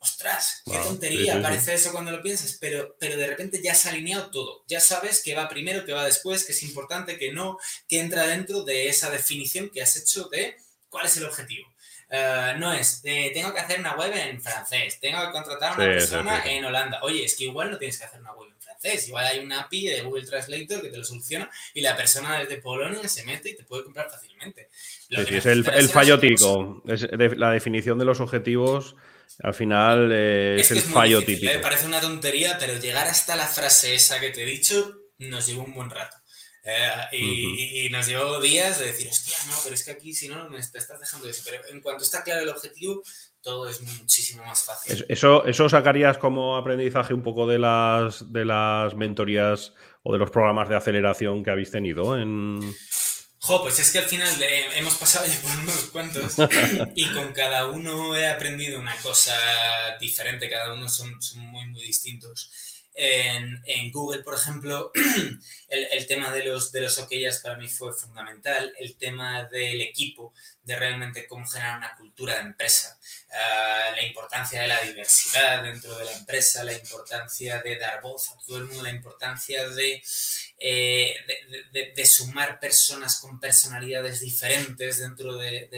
ostras, 0.06 0.62
qué 0.64 0.78
tontería, 0.78 1.42
parece 1.42 1.74
eso 1.74 1.92
cuando 1.92 2.10
lo 2.10 2.22
piensas, 2.22 2.56
pero, 2.60 2.96
pero 2.98 3.16
de 3.16 3.26
repente 3.26 3.60
ya 3.62 3.74
se 3.74 3.88
ha 3.88 3.92
alineado 3.92 4.30
todo. 4.30 4.64
Ya 4.68 4.80
sabes 4.80 5.22
que 5.22 5.34
va 5.34 5.48
primero, 5.48 5.84
que 5.84 5.92
va 5.92 6.04
después, 6.04 6.44
que 6.44 6.52
es 6.52 6.62
importante, 6.62 7.18
que 7.18 7.32
no, 7.32 7.58
que 7.88 8.00
entra 8.00 8.26
dentro 8.26 8.62
de 8.62 8.88
esa 8.88 9.10
definición 9.10 9.70
que 9.70 9.82
has 9.82 9.96
hecho 9.96 10.24
de 10.28 10.56
cuál 10.88 11.06
es 11.06 11.16
el 11.16 11.24
objetivo. 11.24 11.68
Eh, 12.08 12.54
no 12.58 12.72
es, 12.72 13.02
tengo 13.02 13.52
que 13.52 13.60
hacer 13.60 13.80
una 13.80 13.96
web 13.96 14.12
en 14.14 14.40
francés, 14.40 15.00
tengo 15.00 15.26
que 15.26 15.32
contratar 15.32 15.72
a 15.72 15.74
una 15.74 15.84
persona 15.86 16.44
en 16.46 16.64
Holanda. 16.64 17.00
Oye, 17.02 17.24
es 17.24 17.34
que 17.34 17.44
igual 17.44 17.70
no 17.70 17.78
tienes 17.78 17.98
que 17.98 18.04
hacer 18.04 18.20
una 18.20 18.32
web 18.32 18.50
en 18.52 18.60
francés, 18.60 19.08
igual 19.08 19.26
hay 19.26 19.40
una 19.40 19.62
API 19.62 19.88
de 19.88 20.02
Google 20.02 20.24
Translator 20.24 20.82
que 20.82 20.88
te 20.88 20.98
lo 20.98 21.04
soluciona 21.04 21.50
y 21.74 21.80
la 21.80 21.96
persona 21.96 22.38
desde 22.38 22.58
Polonia 22.58 23.08
se 23.08 23.24
mete 23.24 23.50
y 23.50 23.56
te 23.56 23.64
puede 23.64 23.82
comprar 23.82 24.08
fácilmente. 24.08 24.68
Es 25.10 25.46
el, 25.46 25.68
el 25.68 25.88
fallo 25.88 26.18
típico, 26.18 26.82
es 26.86 27.08
la 27.12 27.50
definición 27.50 27.98
de 27.98 28.04
los 28.04 28.20
objetivos 28.20 28.96
al 29.42 29.54
final 29.54 30.10
eh, 30.12 30.56
es, 30.58 30.70
el 30.70 30.80
fallo 30.80 31.20
típico. 31.22 31.52
Me 31.52 31.58
parece 31.58 31.86
una 31.86 32.00
tontería, 32.00 32.56
pero 32.58 32.78
llegar 32.78 33.06
hasta 33.06 33.36
la 33.36 33.46
frase 33.46 33.94
esa 33.94 34.20
que 34.20 34.30
te 34.30 34.42
he 34.42 34.46
dicho 34.46 35.02
nos 35.18 35.46
llevó 35.46 35.64
un 35.64 35.74
buen 35.74 35.90
rato. 35.90 36.16
Eh, 36.64 37.86
y, 37.86 37.88
nos 37.90 38.08
llevó 38.08 38.40
días 38.40 38.80
de 38.80 38.86
decir, 38.86 39.08
hostia, 39.08 39.36
no, 39.46 39.54
pero 39.62 39.74
es 39.74 39.84
que 39.84 39.92
aquí 39.92 40.12
si 40.12 40.28
no 40.28 40.48
me 40.50 40.58
estás 40.58 40.88
dejando 40.88 41.28
eso. 41.28 41.42
Pero 41.44 41.62
en 41.70 41.80
cuanto 41.80 42.02
está 42.02 42.24
claro 42.24 42.42
el 42.42 42.48
objetivo, 42.48 43.02
todo 43.40 43.68
es 43.68 43.80
muchísimo 43.82 44.44
más 44.44 44.64
fácil. 44.64 45.04
Eso, 45.08 45.44
eso 45.46 45.68
sacarías 45.68 46.18
como 46.18 46.56
aprendizaje 46.56 47.14
un 47.14 47.22
poco 47.22 47.46
de 47.46 47.58
las, 47.58 48.32
de 48.32 48.44
las 48.44 48.96
mentorías 48.96 49.74
o 50.02 50.12
de 50.12 50.18
los 50.18 50.30
programas 50.30 50.68
de 50.68 50.76
aceleración 50.76 51.44
que 51.44 51.50
habéis 51.50 51.70
tenido 51.70 52.18
en... 52.18 52.60
Jo, 53.46 53.62
pues 53.62 53.78
es 53.78 53.92
que 53.92 53.98
al 53.98 54.06
final 54.06 54.28
hemos 54.74 54.96
pasado 54.96 55.24
ya 55.24 55.40
por 55.40 55.52
unos 55.52 55.84
cuantos 55.92 56.34
y 56.96 57.06
con 57.12 57.32
cada 57.32 57.68
uno 57.68 58.16
he 58.16 58.28
aprendido 58.28 58.80
una 58.80 58.96
cosa 58.96 59.36
diferente, 60.00 60.50
cada 60.50 60.74
uno 60.74 60.88
son, 60.88 61.22
son 61.22 61.46
muy, 61.46 61.64
muy 61.66 61.84
distintos. 61.84 62.50
En, 62.98 63.92
Google, 63.92 64.22
por 64.22 64.34
ejemplo, 64.34 64.90
el, 65.68 65.88
el, 65.92 66.06
tema 66.06 66.32
de 66.32 66.44
los, 66.44 66.72
de 66.72 66.80
los 66.80 66.98
OKRs 66.98 67.40
para 67.42 67.56
mí 67.56 67.68
fue 67.68 67.92
fundamental, 67.92 68.72
el 68.78 68.96
tema 68.96 69.44
del 69.44 69.82
equipo, 69.82 70.32
de 70.62 70.76
realmente 70.76 71.26
cómo 71.26 71.46
generar 71.46 71.76
una 71.76 71.94
cultura 71.94 72.36
de 72.36 72.40
empresa, 72.40 72.98
uh, 73.28 73.94
la 73.94 74.02
importancia 74.02 74.62
de 74.62 74.68
la 74.68 74.80
diversidad 74.80 75.62
dentro 75.62 75.96
de 75.96 76.06
la 76.06 76.12
empresa, 76.12 76.64
la 76.64 76.72
importancia 76.72 77.60
de 77.62 77.78
dar 77.78 78.00
voz 78.00 78.30
a 78.30 78.38
todo 78.46 78.58
el 78.58 78.64
mundo, 78.64 78.82
la 78.82 78.90
importancia 78.90 79.68
de 79.68 80.02
eh, 80.58 81.14
de, 81.72 81.92
de, 81.94 82.06
sumar 82.06 82.58
personas 82.58 83.20
con 83.20 83.38
personalidades 83.38 84.20
diferentes 84.20 84.98
dentro 84.98 85.36
de, 85.36 85.68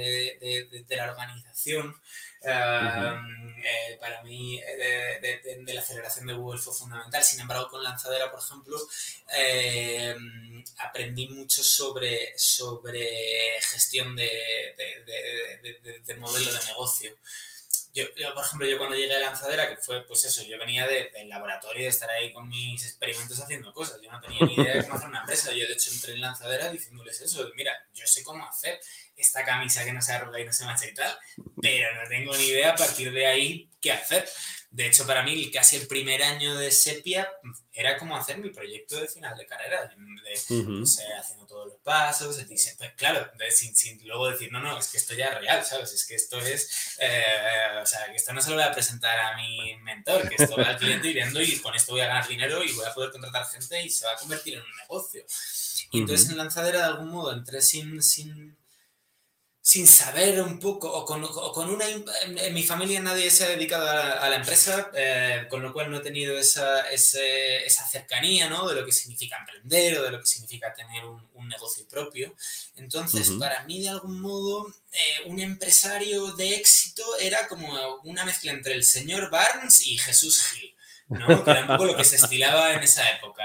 de 0.87 0.97
la 0.97 1.11
organización. 1.11 1.97
Eh, 2.43 3.97
para 4.01 4.23
mí, 4.23 4.61
de, 4.61 5.75
la 5.75 5.81
aceleración 5.81 6.27
de 6.27 6.35
Google 6.35 6.61
fue 6.61 6.75
fundamental. 6.75 7.23
Sin 7.23 7.41
embargo, 7.41 7.69
con 7.69 7.83
Lanzadera, 7.83 8.31
por 8.31 8.41
ejemplo, 8.41 8.79
eh, 9.35 10.15
aprendí 10.79 11.29
mucho 11.29 11.63
sobre, 11.63 12.39
sobre 12.39 13.61
gestión 13.61 14.15
de, 14.17 14.75
modelo 16.19 16.53
de 16.53 16.65
negocio. 16.67 17.17
Yo, 17.95 18.07
por 18.35 18.45
ejemplo, 18.45 18.69
yo 18.69 18.79
cuando 18.79 18.95
llegué 18.95 19.17
a 19.17 19.19
Lanzadera, 19.19 19.69
que 19.69 19.77
fue, 19.77 20.07
pues 20.07 20.25
eso, 20.25 20.43
yo 20.45 20.57
venía 20.59 20.87
del 20.87 21.29
laboratorio 21.29 21.83
de 21.83 21.89
estar 21.89 22.09
ahí 22.11 22.33
con 22.33 22.49
mis 22.49 22.85
experimentos 22.85 23.41
haciendo 23.41 23.73
cosas. 23.73 24.01
Yo 24.01 24.11
no 24.13 24.21
tenía 24.21 24.41
ni 24.47 24.55
idea 24.55 24.75
de 24.75 24.83
cómo 24.83 24.95
hacer 24.95 25.09
una 25.09 25.21
empresa. 25.21 25.53
Yo, 25.53 25.67
de 25.67 25.73
hecho, 25.73 25.91
entré 25.91 26.13
en 26.13 26.21
Lanzadera 26.21 26.71
diciéndoles 26.71 27.21
eso. 27.21 27.51
Mira, 27.57 27.73
yo 27.95 28.07
sé 28.07 28.23
cómo 28.23 28.47
hacer 28.47 28.79
esta 29.19 29.45
camisa 29.45 29.85
que 29.85 29.93
no 29.93 30.01
se 30.01 30.13
arruga 30.13 30.41
y 30.41 30.45
no 30.45 30.53
se 30.53 30.65
mancha 30.65 30.87
y 30.87 30.95
tal, 30.95 31.19
pero 31.61 31.95
no 31.95 32.09
tengo 32.09 32.37
ni 32.37 32.45
idea 32.45 32.71
a 32.71 32.77
partir 32.77 33.13
de 33.13 33.27
ahí 33.27 33.71
qué 33.81 33.93
hacer. 33.93 34.29
De 34.71 34.87
hecho, 34.87 35.07
para 35.07 35.23
mí, 35.23 35.51
casi 35.51 35.77
el 35.77 35.87
primer 35.87 36.23
año 36.23 36.55
de 36.59 36.71
Sepia 36.71 37.27
era 37.73 37.97
como 37.97 38.15
hacer 38.15 38.37
mi 38.37 38.51
proyecto 38.51 39.01
de 39.01 39.09
final 39.09 39.37
de 39.39 39.47
carrera, 39.47 39.89
de, 39.89 40.33
haciendo 41.19 41.47
todos 41.47 41.69
los 41.69 41.79
pasos, 41.79 42.39
pues, 42.47 42.77
claro, 42.95 43.31
sin, 43.49 43.75
sin, 43.75 44.07
luego 44.07 44.31
decir, 44.31 44.53
no, 44.53 44.61
no, 44.61 44.79
es 44.79 44.89
que 44.89 44.99
esto 44.99 45.15
ya 45.15 45.29
es 45.29 45.41
real, 45.41 45.65
¿sabes? 45.65 45.93
Es 45.95 46.05
que 46.05 46.17
esto 46.17 46.39
es, 46.41 46.97
eh, 47.01 47.81
o 47.83 47.87
sea, 47.87 48.11
que 48.11 48.17
esto 48.17 48.35
no 48.35 48.43
se 48.43 48.51
lo 48.51 48.57
voy 48.57 48.65
a 48.65 48.73
presentar 48.73 49.19
a 49.19 49.37
mi 49.39 49.75
mentor, 49.79 50.29
que 50.29 50.43
esto 50.43 50.55
va 50.59 50.65
al 50.65 50.77
cliente 50.77 51.09
y 51.09 51.15
viendo 51.15 51.41
y 51.41 51.59
con 51.61 51.75
esto 51.75 51.93
voy 51.93 52.03
a 52.03 52.09
ganar 52.09 52.29
dinero 52.29 52.63
y 52.63 52.71
voy 52.73 52.85
a 52.85 52.93
poder 52.93 53.11
contratar 53.11 53.47
gente 53.47 53.83
y 53.83 53.89
se 53.89 54.05
va 54.05 54.13
a 54.13 54.17
convertir 54.17 54.55
en 54.55 54.61
un 54.61 54.77
negocio. 54.83 55.25
Y 55.91 56.01
entonces 56.01 56.29
en 56.29 56.37
Lanzadera, 56.37 56.81
de 56.81 56.85
algún 56.85 57.09
modo, 57.09 57.33
entré 57.33 57.63
sin, 57.63 58.03
sin 58.03 58.58
sin 59.69 59.87
saber 59.87 60.41
un 60.41 60.59
poco, 60.59 60.91
o 60.91 61.05
con, 61.05 61.27
con 61.27 61.69
una... 61.69 61.85
En 61.87 62.55
mi 62.55 62.63
familia 62.63 63.03
nadie 63.03 63.31
se 63.31 63.45
ha 63.45 63.49
dedicado 63.49 63.87
a, 63.87 64.27
la 64.31 64.37
empresa, 64.37 64.91
eh, 64.95 65.47
con 65.51 65.63
lo 65.63 65.75
cual 65.75 65.91
no 65.91 65.99
he 65.99 66.01
tenido 66.01 66.39
esa, 66.39 66.89
esa 66.89 67.87
cercanía, 67.87 68.49
¿no? 68.49 68.67
De 68.67 68.81
lo 68.81 68.87
que 68.87 68.93
significa 68.93 69.37
emprender 69.37 69.99
o 69.99 70.05
de 70.05 70.13
lo 70.13 70.21
que 70.21 70.27
significa 70.27 70.73
tener 70.73 71.05
un, 71.05 71.23
un 71.35 71.49
negocio 71.49 71.87
propio. 71.87 72.35
Entonces, 72.77 73.31
para 73.39 73.63
mí, 73.65 73.83
de 73.83 73.91
algún 73.91 74.23
modo, 74.23 74.69
eh, 74.91 75.27
un 75.27 75.39
empresario 75.39 76.33
de 76.33 76.55
éxito 76.55 77.05
era 77.19 77.47
como 77.47 77.69
una 78.05 78.25
mezcla 78.25 78.53
entre 78.53 78.73
el 78.73 78.85
señor 78.85 79.29
Barnes 79.29 79.87
y 79.87 79.99
Jesús 79.99 80.47
Gil. 80.47 80.75
¿No? 81.09 81.45
Que 81.45 81.51
era 81.51 81.63
un 81.63 81.67
poco 81.69 81.87
lo 81.87 81.97
que 81.97 82.05
se 82.05 82.17
estilaba 82.17 82.75
en 82.75 82.83
esa 82.83 83.09
época, 83.11 83.43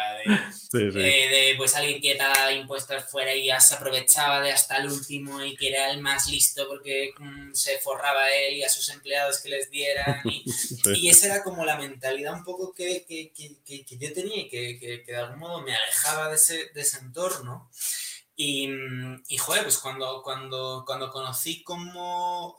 de, 0.71 0.91
de 0.91 1.54
pues 1.58 1.76
alguien 1.76 2.02
que 2.02 2.15
daba 2.15 2.52
impuestos 2.52 3.06
fuera 3.10 3.34
y 3.34 3.45
ya 3.45 3.60
se 3.60 3.76
aprovechaba 3.76 4.41
de 4.41 4.52
hasta 4.52 4.78
el 4.78 4.88
último 4.89 5.41
y 5.43 5.56
que 5.56 5.69
era 5.69 5.91
el 5.91 6.02
más 6.02 6.28
listo 6.28 6.67
porque 6.67 7.13
mm, 7.17 7.54
se 7.54 7.78
forraba 7.80 8.30
él 8.32 8.58
y 8.58 8.63
a 8.63 8.69
sus 8.69 8.89
empleados 8.89 9.39
que 9.39 9.49
les 9.49 9.69
dieran 9.69 10.21
y, 10.26 10.43
y 10.95 11.10
esa 11.10 11.28
era 11.28 11.43
como 11.43 11.63
la 11.63 11.78
mentalidad 11.78 12.34
un 12.34 12.43
poco 12.43 12.73
que, 12.73 13.06
que, 13.08 13.32
que, 13.32 13.86
que 13.86 13.97
yo 13.97 14.13
tenía 14.13 14.41
y 14.41 14.49
que, 14.49 15.04
de 15.06 15.15
algún 15.15 15.39
modo 15.39 15.62
me 15.62 15.76
alejaba 15.76 16.30
de 16.30 16.36
ese, 16.36 16.69
de 16.73 16.82
ese 16.82 16.97
entorno. 16.99 17.69
Y, 18.36 18.67
mm, 18.67 19.23
y 19.28 19.38
joder, 19.38 19.63
pues 19.63 19.78
cuando, 19.78 20.21
cuando, 20.23 20.84
cuando 20.86 21.12
conocí 21.12 21.63
como 21.63 22.58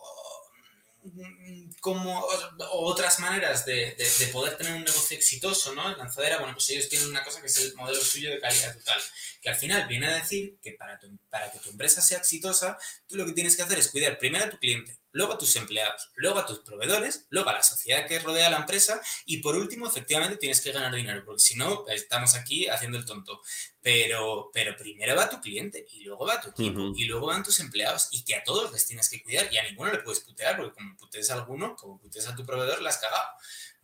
como 1.81 2.25
otras 2.73 3.21
maneras 3.21 3.67
de, 3.67 3.97
de, 3.97 4.27
poder 4.29 4.57
tener 4.57 4.75
un 4.75 4.85
negocio 4.85 5.17
exitoso, 5.17 5.75
¿no? 5.75 5.91
En 5.91 5.99
lanzadera, 5.99 6.39
bueno, 6.39 6.55
pues 6.55 6.71
ellos 6.71 6.89
tienen 6.89 7.09
una 7.09 7.23
cosa 7.23 7.41
que 7.41 7.47
es 7.47 7.59
el 7.59 7.75
modelo 7.75 8.01
suyo 8.01 8.31
de 8.31 8.41
calidad 8.41 8.77
total, 8.77 9.01
que 9.43 9.51
al 9.51 9.57
final 9.57 9.87
viene 9.87 10.07
a 10.07 10.15
decir 10.15 10.57
que 10.63 10.73
para, 10.73 10.99
para 11.29 11.51
que 11.53 11.59
tu 11.59 11.71
empresa 11.71 12.01
sea 12.01 12.19
exitosa, 12.19 12.79
tú 13.07 13.17
lo 13.17 13.27
que 13.27 13.33
tienes 13.33 13.57
que 13.57 13.63
hacer 13.63 13.79
es 13.79 13.89
cuidar 13.89 14.19
primero 14.19 14.47
a 14.47 14.51
tu 14.51 14.59
cliente, 14.59 14.97
luego 15.15 15.33
a 15.33 15.39
tus 15.39 15.57
empleados, 15.57 16.11
luego 16.17 16.41
a 16.41 16.47
tus 16.47 16.59
proveedores, 16.59 17.27
luego 17.31 17.49
a 17.49 17.55
la 17.55 17.63
sociedad 17.63 18.07
que 18.07 18.19
rodea 18.19 18.49
a 18.49 18.51
la 18.51 18.59
empresa 18.59 19.01
y 19.25 19.39
por 19.39 19.57
último, 19.57 19.87
efectivamente, 19.87 20.37
tienes 20.37 20.61
que 20.61 20.73
ganar 20.73 20.95
dinero, 20.95 21.25
porque 21.25 21.41
si 21.41 21.57
no, 21.57 21.87
estamos 21.89 22.35
aquí 22.35 22.69
haciendo 22.69 22.99
el 22.99 23.05
tonto. 23.05 23.41
pero, 23.81 24.51
pero 24.53 24.77
primero 24.77 25.15
va 25.15 25.29
tu 25.29 25.41
cliente 25.41 25.87
y 25.91 26.05
luego 26.05 26.27
va 26.27 26.41
tu 26.41 26.51
equipo 26.51 26.93
y 26.97 27.05
luego 27.05 27.27
van 27.27 27.43
tus 27.43 27.61
empleados 27.61 28.09
y 28.11 28.25
que 28.25 28.35
a 28.35 28.43
todos 28.43 28.73
les 28.73 28.87
tienes 28.87 29.09
que 29.09 29.23
cuidar 29.23 29.53
y 29.53 29.59
a 29.59 29.63
ninguno 29.63 29.93
le 29.93 29.99
puedes 29.99 30.21
putear 30.21 30.57
porque 30.57 30.73
como 30.73 30.97
putees 30.97 31.31
a 31.31 31.35
alguno, 31.35 31.77
como 31.77 31.99
putees 31.99 32.27
a 32.27 32.35
tu 32.35 32.45
proveedor, 32.45 32.83
la 32.83 32.91
has 32.91 32.99
cagado. 32.99 33.29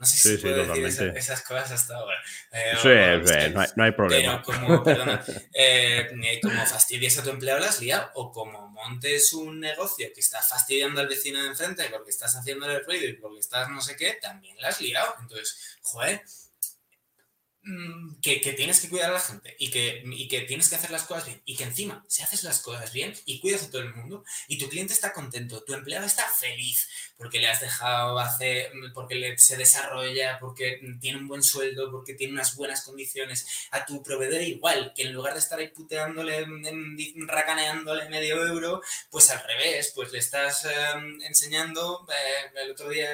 No 0.00 0.06
sé 0.06 0.16
si 0.16 0.22
se 0.22 0.38
puede 0.38 0.66
decir 0.66 1.12
esas, 1.14 1.42
cosas 1.42 1.72
hasta 1.72 1.94
ahora. 1.94 2.16
Eh, 2.52 2.72
sí, 2.80 2.88
no, 3.76 3.84
hay, 3.84 3.92
problema. 3.92 4.42
Pero 4.42 4.58
como, 4.58 4.82
perdona, 4.82 5.22
eh, 5.52 6.40
como 6.42 6.66
fastidies 6.66 7.18
a 7.18 7.22
tu 7.22 7.28
empleado, 7.28 7.60
la 7.60 7.66
has 7.66 7.80
liado. 7.80 8.10
O 8.14 8.32
como 8.32 8.68
montes 8.68 9.34
un 9.34 9.60
negocio 9.60 10.08
que 10.14 10.20
está 10.20 10.40
fastidiando 10.40 11.02
al 11.02 11.06
vecino 11.06 11.42
de 11.42 11.48
enfrente 11.48 11.84
porque 11.90 12.08
estás 12.08 12.34
haciéndole 12.34 12.80
ruido 12.80 13.06
y 13.08 13.12
porque 13.12 13.40
estás 13.40 13.68
no 13.68 13.82
sé 13.82 13.94
qué, 13.94 14.18
también 14.22 14.56
la 14.58 14.68
has 14.68 14.80
liado. 14.80 15.16
Entonces, 15.20 15.78
joder, 15.82 16.22
Mm, 17.62 18.20
que, 18.23 18.38
tienes 18.57 18.81
que 18.81 18.88
cuidar 18.88 19.11
a 19.11 19.14
la 19.14 19.20
gente 19.20 19.55
y 19.59 19.70
que, 19.70 20.03
y 20.07 20.29
que 20.29 20.40
tienes 20.42 20.70
que 20.70 20.77
hacer 20.77 20.90
las 20.90 21.03
cosas 21.03 21.27
bien 21.27 21.42
y 21.44 21.57
que 21.57 21.64
encima, 21.64 22.03
si 22.09 22.23
haces 22.23 22.42
las 22.42 22.61
cosas 22.61 22.90
bien 22.90 23.12
y 23.27 23.38
cuidas 23.38 23.64
a 23.64 23.70
todo 23.70 23.83
el 23.83 23.94
mundo 23.94 24.25
y 24.49 24.57
tu 24.57 24.66
cliente 24.70 24.94
está 24.94 25.12
contento, 25.12 25.62
tu 25.62 25.75
empleado 25.75 26.07
está 26.07 26.27
feliz 26.27 26.88
porque 27.18 27.38
le 27.38 27.49
has 27.49 27.61
dejado 27.61 28.18
hacer, 28.18 28.73
porque 28.94 29.35
se 29.37 29.59
desarrolla, 29.59 30.38
porque 30.40 30.81
tiene 31.03 31.18
un 31.18 31.29
buen 31.29 31.42
sueldo, 31.42 31.90
porque 31.90 32.14
tiene 32.14 32.33
unas 32.33 32.57
buenas 32.57 32.81
condiciones, 32.83 33.46
a 33.73 33.85
tu 33.85 34.03
proveedor 34.03 34.40
igual, 34.40 34.94
que 34.96 35.03
en 35.03 35.12
lugar 35.12 35.35
de 35.35 35.40
estar 35.40 35.59
ahí 35.59 35.68
puteándole, 35.68 36.46
racaneándole 37.27 38.09
medio 38.09 38.46
euro, 38.46 38.81
pues 39.11 39.29
al 39.29 39.46
revés, 39.46 39.92
pues 39.94 40.11
le 40.12 40.18
estás 40.18 40.64
em, 40.64 41.20
enseñando, 41.20 42.07
eh, 42.09 42.53
el 42.62 42.70
otro 42.70 42.88
día 42.88 43.11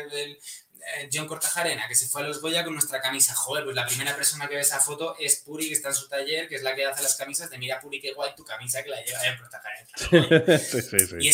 John 1.12 1.26
Cortajarena, 1.26 1.88
que 1.88 1.94
se 1.94 2.08
fue 2.08 2.22
a 2.22 2.24
los 2.24 2.40
Goya 2.40 2.64
con 2.64 2.72
nuestra 2.72 3.00
camisa. 3.00 3.34
Joder, 3.34 3.64
pues 3.64 3.76
la 3.76 3.86
primera 3.86 4.14
persona 4.14 4.48
que 4.48 4.54
ve 4.54 4.60
esa 4.60 4.80
foto 4.80 5.16
es 5.18 5.36
Puri, 5.36 5.68
que 5.68 5.74
está 5.74 5.88
en 5.88 5.94
su 5.94 6.08
taller, 6.08 6.48
que 6.48 6.56
es 6.56 6.62
la 6.62 6.74
que 6.74 6.84
hace 6.84 7.02
las 7.02 7.16
camisas, 7.16 7.50
de 7.50 7.58
mira 7.58 7.80
Puri, 7.80 8.00
qué 8.00 8.12
guay 8.12 8.34
tu 8.34 8.44
camisa 8.44 8.82
que 8.82 8.90
la 8.90 9.02
lleva 9.04 9.18
John 9.24 9.38
Cortajarena. 9.38 10.58
sí, 10.58 10.82
sí, 10.82 10.98
sí. 11.06 11.16
Y, 11.20 11.28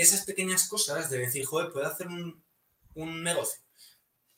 esas 0.00 0.24
pequeñas 0.24 0.68
cosas 0.68 1.10
de 1.10 1.18
decir, 1.18 1.44
joder, 1.44 1.70
puedo 1.70 1.86
hacer 1.86 2.06
un, 2.06 2.42
un 2.94 3.22
negocio 3.22 3.60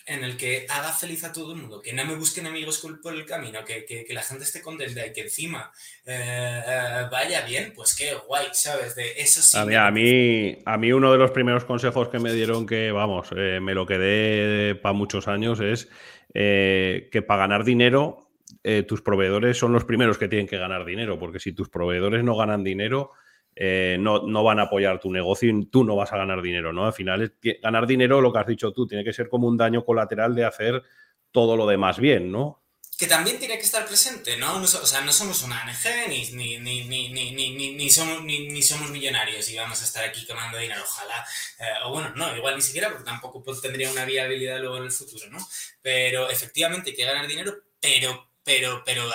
en 0.06 0.24
el 0.24 0.36
que 0.36 0.66
haga 0.68 0.92
feliz 0.92 1.24
a 1.24 1.32
todo 1.32 1.52
el 1.52 1.60
mundo, 1.60 1.80
que 1.80 1.92
no 1.92 2.04
me 2.04 2.14
busque 2.14 2.40
enemigos 2.40 2.84
por 3.02 3.14
el 3.14 3.24
camino, 3.24 3.60
que, 3.64 3.84
que, 3.84 4.06
la 4.12 4.22
gente 4.22 4.44
esté 4.44 4.60
contenta 4.60 5.06
y 5.06 5.12
que 5.12 5.22
encima 5.22 5.70
eh, 6.04 6.62
eh, 6.66 7.06
vaya 7.10 7.44
bien, 7.46 7.72
pues 7.74 7.94
qué 7.94 8.14
guay, 8.26 8.48
¿sabes? 8.52 8.94
De 8.94 9.12
eso 9.16 9.40
sí. 9.40 9.56
A 9.56 9.64
mí, 9.90 10.56
a 10.64 10.76
mí, 10.76 10.92
uno 10.92 11.12
de 11.12 11.18
los 11.18 11.30
primeros 11.30 11.64
consejos 11.64 12.08
que 12.08 12.18
me 12.18 12.32
dieron 12.32 12.66
que, 12.66 12.90
vamos, 12.90 13.28
eh, 13.36 13.60
me 13.60 13.74
lo 13.74 13.86
quedé 13.86 14.74
para 14.74 14.92
muchos 14.92 15.28
años 15.28 15.60
es 15.60 15.88
que 16.34 17.24
para 17.26 17.42
ganar 17.42 17.62
dinero, 17.62 18.30
tus 18.88 19.02
proveedores 19.02 19.58
son 19.58 19.74
los 19.74 19.84
primeros 19.84 20.16
que 20.16 20.28
tienen 20.28 20.46
que 20.46 20.56
ganar 20.56 20.86
dinero, 20.86 21.18
porque 21.18 21.40
si 21.40 21.52
tus 21.52 21.68
proveedores 21.68 22.24
no 22.24 22.36
ganan 22.36 22.64
dinero, 22.64 23.12
eh, 23.54 23.96
no, 24.00 24.22
no, 24.22 24.42
van 24.42 24.60
a 24.60 24.62
apoyar 24.62 24.98
tu 24.98 25.10
negocio 25.10 25.50
y 25.50 25.66
tú 25.66 25.84
no 25.84 25.94
vas 25.94 26.12
a 26.12 26.16
ganar 26.16 26.40
dinero, 26.40 26.72
¿no? 26.72 26.86
Al 26.86 26.92
final, 26.92 27.34
ganar 27.62 27.86
dinero, 27.86 28.20
lo 28.20 28.32
que 28.32 28.38
has 28.38 28.46
dicho 28.46 28.72
tú, 28.72 28.86
tiene 28.86 29.04
que 29.04 29.12
ser 29.12 29.28
como 29.28 29.46
un 29.46 29.56
daño 29.56 29.84
colateral 29.84 30.34
de 30.34 30.44
hacer 30.44 30.82
todo 31.30 31.56
lo 31.56 31.66
demás 31.66 31.98
bien, 31.98 32.32
¿no? 32.32 32.62
Que 32.98 33.06
también 33.06 33.38
tiene 33.38 33.56
que 33.56 33.64
estar 33.64 33.84
presente, 33.84 34.36
¿no? 34.36 34.62
o 34.62 34.66
sea, 34.66 35.00
no 35.00 35.12
somos 35.12 35.42
una 35.42 35.62
ANG 35.62 36.08
ni, 36.08 36.58
ni, 36.60 37.90
somos, 37.90 38.22
ni, 38.22 38.62
somos 38.62 38.90
millonarios 38.90 39.48
y 39.50 39.56
vamos 39.56 39.80
a 39.80 39.84
estar 39.84 40.04
aquí 40.04 40.24
quemando 40.24 40.58
dinero, 40.58 40.82
ojalá. 40.84 41.26
Eh, 41.58 41.64
o 41.84 41.90
bueno, 41.90 42.12
no, 42.14 42.36
igual 42.36 42.54
ni 42.54 42.62
siquiera, 42.62 42.90
porque 42.90 43.04
tampoco 43.04 43.42
tendría 43.60 43.90
una 43.90 44.04
viabilidad 44.04 44.60
luego 44.60 44.76
en 44.76 44.84
el 44.84 44.92
futuro, 44.92 45.28
¿no? 45.30 45.38
Pero 45.80 46.30
efectivamente 46.30 46.90
hay 46.90 46.96
que 46.96 47.04
ganar 47.04 47.26
dinero, 47.26 47.54
pero 47.80 48.31
pero, 48.44 48.82
pero 48.84 49.08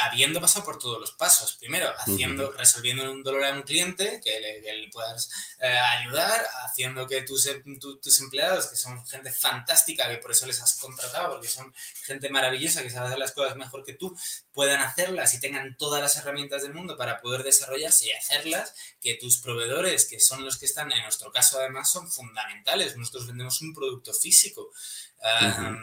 habiendo 0.00 0.40
pasado 0.40 0.64
por 0.64 0.78
todos 0.78 0.98
los 0.98 1.12
pasos. 1.12 1.56
Primero, 1.56 1.92
haciendo, 1.98 2.52
resolviendo 2.52 3.10
un 3.10 3.22
dolor 3.22 3.44
a 3.44 3.52
un 3.52 3.62
cliente 3.62 4.20
que 4.24 4.40
le, 4.40 4.88
puedas 4.90 5.30
eh, 5.60 5.68
ayudar, 5.68 6.46
haciendo 6.64 7.06
que 7.06 7.22
tus, 7.22 7.46
em, 7.46 7.78
tus 7.78 8.20
empleados, 8.20 8.66
que 8.66 8.76
son 8.76 9.04
gente 9.06 9.32
fantástica, 9.32 10.08
que 10.08 10.16
por 10.16 10.30
eso 10.30 10.46
les 10.46 10.62
has 10.62 10.78
contratado, 10.78 11.34
porque 11.34 11.48
son 11.48 11.74
gente 12.04 12.30
maravillosa, 12.30 12.82
que 12.82 12.90
sabe 12.90 13.08
hacer 13.08 13.18
las 13.18 13.32
cosas 13.32 13.56
mejor 13.56 13.84
que 13.84 13.92
tú, 13.92 14.16
puedan 14.52 14.80
hacerlas 14.80 15.34
y 15.34 15.40
tengan 15.40 15.76
todas 15.76 16.00
las 16.00 16.16
herramientas 16.16 16.62
del 16.62 16.74
mundo 16.74 16.96
para 16.96 17.20
poder 17.20 17.42
desarrollarse 17.42 18.06
y 18.06 18.12
hacerlas, 18.12 18.74
que 19.00 19.14
tus 19.14 19.38
proveedores, 19.38 20.06
que 20.06 20.20
son 20.20 20.44
los 20.44 20.58
que 20.58 20.66
están, 20.66 20.90
en 20.92 21.02
nuestro 21.02 21.30
caso 21.30 21.58
además, 21.58 21.90
son 21.90 22.10
fundamentales. 22.10 22.96
Nosotros 22.96 23.26
vendemos 23.26 23.60
un 23.60 23.74
producto 23.74 24.14
físico. 24.14 24.70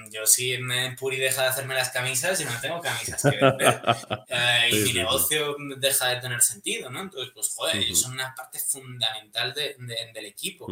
Yo 0.09 0.25
si 0.25 0.57
me 0.57 0.93
Puri 0.93 1.17
deja 1.17 1.43
de 1.43 1.49
hacerme 1.49 1.75
las 1.75 1.89
camisas, 1.89 2.39
yo 2.39 2.49
no 2.49 2.59
tengo 2.59 2.81
camisas 2.81 3.21
que 3.21 3.37
vender. 3.37 3.81
Eh, 4.27 4.69
y 4.71 4.75
mi 4.79 4.93
negocio 4.93 5.55
deja 5.77 6.07
de 6.07 6.21
tener 6.21 6.41
sentido, 6.41 6.89
¿no? 6.89 7.01
Entonces, 7.01 7.31
pues, 7.33 7.49
joder, 7.53 7.77
ellos 7.77 8.01
son 8.01 8.13
una 8.13 8.33
parte 8.33 8.59
fundamental 8.59 9.53
del 9.53 10.25
equipo. 10.25 10.67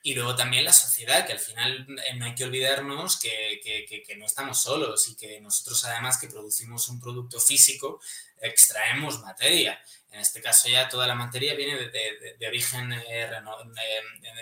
Y 0.00 0.14
luego 0.14 0.34
también 0.36 0.64
la 0.64 0.72
sociedad, 0.72 1.26
que 1.26 1.32
al 1.32 1.38
final 1.38 1.86
eh, 2.06 2.14
no 2.16 2.24
hay 2.24 2.34
que 2.34 2.44
olvidarnos 2.44 3.18
que, 3.18 3.60
que, 3.62 4.02
que, 4.02 4.16
no 4.16 4.24
estamos 4.24 4.62
solos 4.62 5.06
y 5.08 5.16
que 5.16 5.40
nosotros 5.40 5.84
además 5.84 6.18
que 6.18 6.28
producimos 6.28 6.88
un 6.88 7.00
producto 7.00 7.40
físico, 7.40 8.00
extraemos 8.40 9.20
materia. 9.20 9.78
En 10.10 10.20
este 10.20 10.40
caso 10.40 10.68
ya 10.68 10.88
toda 10.88 11.06
la 11.06 11.14
materia 11.14 11.54
viene 11.54 11.76
de, 11.76 12.46
origen, 12.46 12.92
eh, 12.92 13.30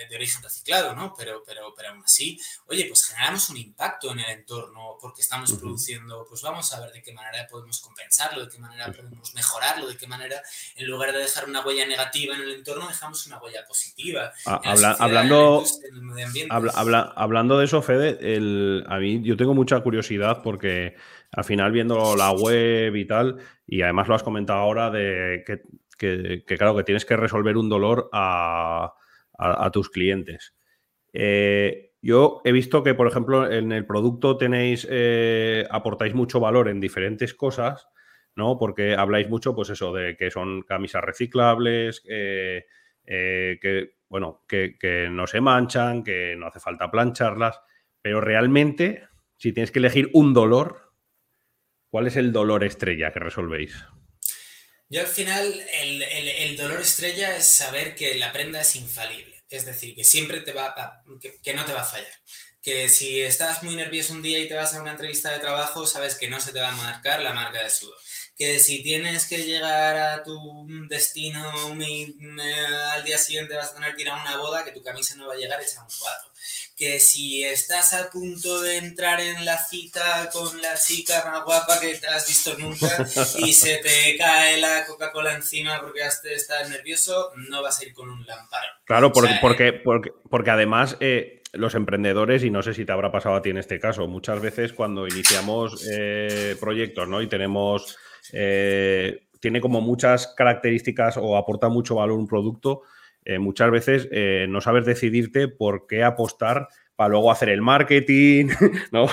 de, 0.09 0.17
origen 0.17 0.43
reciclado, 0.43 0.95
¿no? 0.95 1.13
Pero, 1.19 1.43
pero, 1.45 1.75
pero 1.77 1.91
aún 1.91 2.03
así, 2.05 2.39
oye, 2.69 2.85
pues 2.87 3.07
generamos 3.07 3.49
un 3.51 3.57
impacto 3.57 4.13
en 4.13 4.21
el 4.21 4.31
entorno 4.31 4.97
porque 5.01 5.23
estamos 5.23 5.53
produciendo, 5.55 6.25
pues 6.29 6.43
vamos 6.43 6.73
a 6.73 6.81
ver 6.81 6.93
de 6.93 7.03
qué 7.03 7.13
manera 7.13 7.47
podemos 7.49 7.81
compensarlo, 7.81 8.45
de 8.45 8.51
qué 8.51 8.59
manera 8.59 8.93
podemos 8.93 9.35
mejorarlo, 9.35 9.89
de 9.89 9.97
qué 9.97 10.07
manera, 10.07 10.41
en 10.77 10.87
lugar 10.87 11.13
de 11.13 11.19
dejar 11.19 11.49
una 11.49 11.67
huella 11.67 11.87
negativa 11.87 12.37
en 12.37 12.43
el 12.43 12.55
entorno, 12.55 12.87
dejamos 12.87 13.27
una 13.27 13.39
huella 13.39 13.67
positiva. 13.67 14.33
Ah, 14.47 14.61
hablando, 14.99 15.65
hablando 17.17 17.59
de 17.59 17.65
eso, 17.65 17.83
Fede, 17.83 18.19
a 18.87 18.99
mí 18.99 19.21
yo 19.23 19.37
tengo 19.37 19.55
mucha 19.55 19.81
curiosidad 19.81 20.43
porque 20.43 20.97
al 21.33 21.45
final 21.45 21.73
viendo 21.73 22.17
la 22.17 22.33
web 22.33 22.95
y 22.97 23.05
tal, 23.07 23.39
y 23.67 23.83
además 23.83 24.09
lo 24.09 24.15
has 24.15 24.23
comentado 24.23 24.61
ahora 24.61 24.91
de 24.91 25.45
que, 25.97 26.45
claro, 26.47 26.77
que 26.77 26.85
tienes 26.85 27.05
que 27.05 27.17
resolver 27.17 27.57
un 27.57 27.69
dolor 27.69 28.09
a, 28.13 28.93
tus 29.73 29.91
clientes. 29.91 30.55
Eh, 31.13 31.93
yo 32.01 32.41
he 32.45 32.53
visto 32.53 32.83
que, 32.83 32.95
por 32.95 33.09
ejemplo, 33.09 33.51
en 33.51 33.73
el 33.73 33.87
producto 33.87 34.37
tenéis, 34.37 34.87
eh, 34.91 35.67
aportáis 35.71 36.15
mucho 36.15 36.41
valor 36.41 36.69
en 36.69 36.81
diferentes 36.81 37.35
cosas, 37.35 37.89
¿no? 38.35 38.59
Porque 38.59 38.95
habláis 38.95 39.29
mucho, 39.29 39.55
pues 39.55 39.71
eso, 39.71 39.93
de 39.93 40.17
que 40.17 40.31
son 40.31 40.63
camisas 40.63 41.03
reciclables, 41.03 42.03
eh, 42.09 42.65
que, 43.05 43.97
bueno, 44.09 44.45
que, 44.47 44.77
que 44.79 45.09
no 45.11 45.27
se 45.27 45.41
manchan, 45.41 46.05
que 46.05 46.37
no 46.37 46.47
hace 46.47 46.61
falta 46.61 46.91
plancharlas, 46.91 47.61
pero 48.03 48.21
realmente, 48.21 49.09
si 49.37 49.53
tienes 49.53 49.73
que 49.73 49.81
elegir 49.81 50.11
un 50.13 50.33
dolor, 50.33 50.86
¿Cuál 51.97 52.09
es 52.09 52.17
el 52.17 52.31
dolor 52.31 52.63
estrella 52.63 53.11
que 53.11 53.21
resolvéis? 53.21 53.73
Yo 54.91 55.01
al 55.01 55.07
final, 55.07 55.65
el, 55.81 56.55
dolor 56.59 56.83
estrella 56.83 57.35
es 57.35 57.57
saber 57.57 57.95
que 57.95 58.17
la 58.17 58.35
prenda 58.35 58.61
es 58.61 58.77
infalible. 58.77 59.43
Es 59.49 59.65
decir, 59.65 59.95
que 59.95 60.05
siempre 60.05 60.43
te 60.43 60.53
va 60.53 60.75
a, 60.77 61.03
que, 61.43 61.55
no 61.55 61.65
te 61.65 61.73
va 61.73 61.81
a 61.81 61.85
fallar. 61.87 62.13
Que 62.61 62.91
si 62.91 63.23
estás 63.23 63.63
muy 63.63 63.77
nervioso 63.77 64.13
un 64.13 64.21
día 64.21 64.39
y 64.39 64.47
te 64.47 64.53
vas 64.53 64.75
a 64.75 64.83
una 64.83 64.91
entrevista 64.91 65.33
de 65.33 65.39
trabajo, 65.39 65.87
sabes 65.87 66.17
que 66.17 66.29
no 66.29 66.39
se 66.39 66.53
te 66.53 66.61
va 66.61 66.69
a 66.69 66.77
marcar 66.77 67.23
la 67.23 67.33
marca 67.33 67.63
de 67.63 67.71
sudor. 67.71 67.97
Que 68.37 68.59
si 68.59 68.83
tienes 68.83 69.27
que 69.27 69.39
llegar 69.45 69.97
a 69.97 70.23
tu 70.23 70.67
destino 70.89 71.43
al 72.93 73.05
día 73.05 73.17
siguiente 73.17 73.55
vas 73.55 73.71
a 73.71 73.75
tener 73.75 73.95
que 73.95 74.03
ir 74.03 74.11
a 74.11 74.21
una 74.21 74.37
boda, 74.37 74.65
que 74.65 74.73
tu 74.73 74.83
camisa 74.83 75.17
no 75.17 75.27
va 75.27 75.35
a 75.35 75.39
llegar 75.39 75.61
hecha 75.63 75.83
un 75.83 75.89
cuadro 75.99 76.31
que 76.77 77.01
si 77.01 77.43
estás 77.43 77.95
a 77.95 78.11
punto 78.11 78.61
de 78.61 78.77
entrar 78.77 79.19
en 79.19 79.47
la 79.47 79.57
cita 79.57 80.29
con 80.31 80.61
la 80.61 80.75
chica 80.75 81.25
más 81.25 81.43
guapa 81.43 81.81
que 81.81 81.95
te 81.95 82.07
has 82.07 82.29
visto 82.29 82.55
nunca 82.59 82.87
y 83.39 83.55
se 83.55 83.79
te 83.79 84.17
cae 84.19 84.61
la 84.61 84.85
Coca-Cola 84.85 85.35
encima 85.35 85.81
porque 85.81 86.01
estás 86.03 86.69
nervioso, 86.69 87.33
no 87.49 87.63
vas 87.63 87.81
a 87.81 87.85
ir 87.85 87.95
con 87.95 88.11
un 88.11 88.27
lamparo. 88.27 88.67
Claro, 88.85 89.11
porque, 89.11 89.39
porque, 89.41 89.73
porque, 89.73 90.13
porque, 90.29 90.51
además 90.51 90.99
eh, 91.01 91.43
los 91.53 91.75
emprendedores, 91.75 92.45
y 92.45 92.51
no 92.51 92.63
sé 92.63 92.75
si 92.75 92.85
te 92.85 92.93
habrá 92.93 93.11
pasado 93.11 93.37
a 93.37 93.43
ti 93.43 93.51
en 93.51 93.59
este 93.59 93.81
caso, 93.81 94.07
muchas 94.07 94.41
veces 94.41 94.75
cuando 94.75 95.07
iniciamos 95.07 95.83
eh, 95.91 96.57
proyectos 96.61 97.09
¿no? 97.09 97.23
y 97.23 97.27
tenemos... 97.27 97.97
Eh, 98.33 99.27
tiene 99.41 99.61
como 99.61 99.81
muchas 99.81 100.29
características 100.29 101.17
o 101.17 101.37
aporta 101.37 101.69
mucho 101.69 101.97
valor 101.97 102.19
un 102.19 102.27
producto, 102.27 102.83
eh, 103.25 103.39
muchas 103.39 103.71
veces 103.71 104.09
eh, 104.13 104.47
no 104.49 104.61
sabes 104.61 104.87
decidirte 104.87 105.49
por 105.49 105.87
qué 105.87 106.05
apostar 106.05 106.69
para 106.95 107.11
luego 107.11 107.31
hacer 107.31 107.51
el 107.51 107.61
marketing, 107.61 108.47
¿no? 108.91 109.07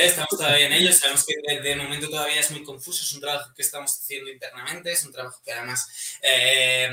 estamos, 0.00 0.28
todavía, 0.30 0.66
en 0.66 0.72
ello, 0.72 0.92
sabemos 0.92 1.26
que 1.26 1.60
de, 1.60 1.76
momento 1.76 2.08
todavía 2.08 2.40
es 2.40 2.50
muy 2.52 2.62
confuso, 2.62 3.02
es 3.02 3.12
un 3.12 3.20
trabajo 3.20 3.52
que 3.54 3.62
estamos 3.62 4.00
haciendo 4.00 4.30
internamente, 4.30 4.92
es 4.92 5.04
un 5.04 5.12
trabajo 5.12 5.40
que 5.44 5.52
además 5.52 6.18
eh, 6.22 6.88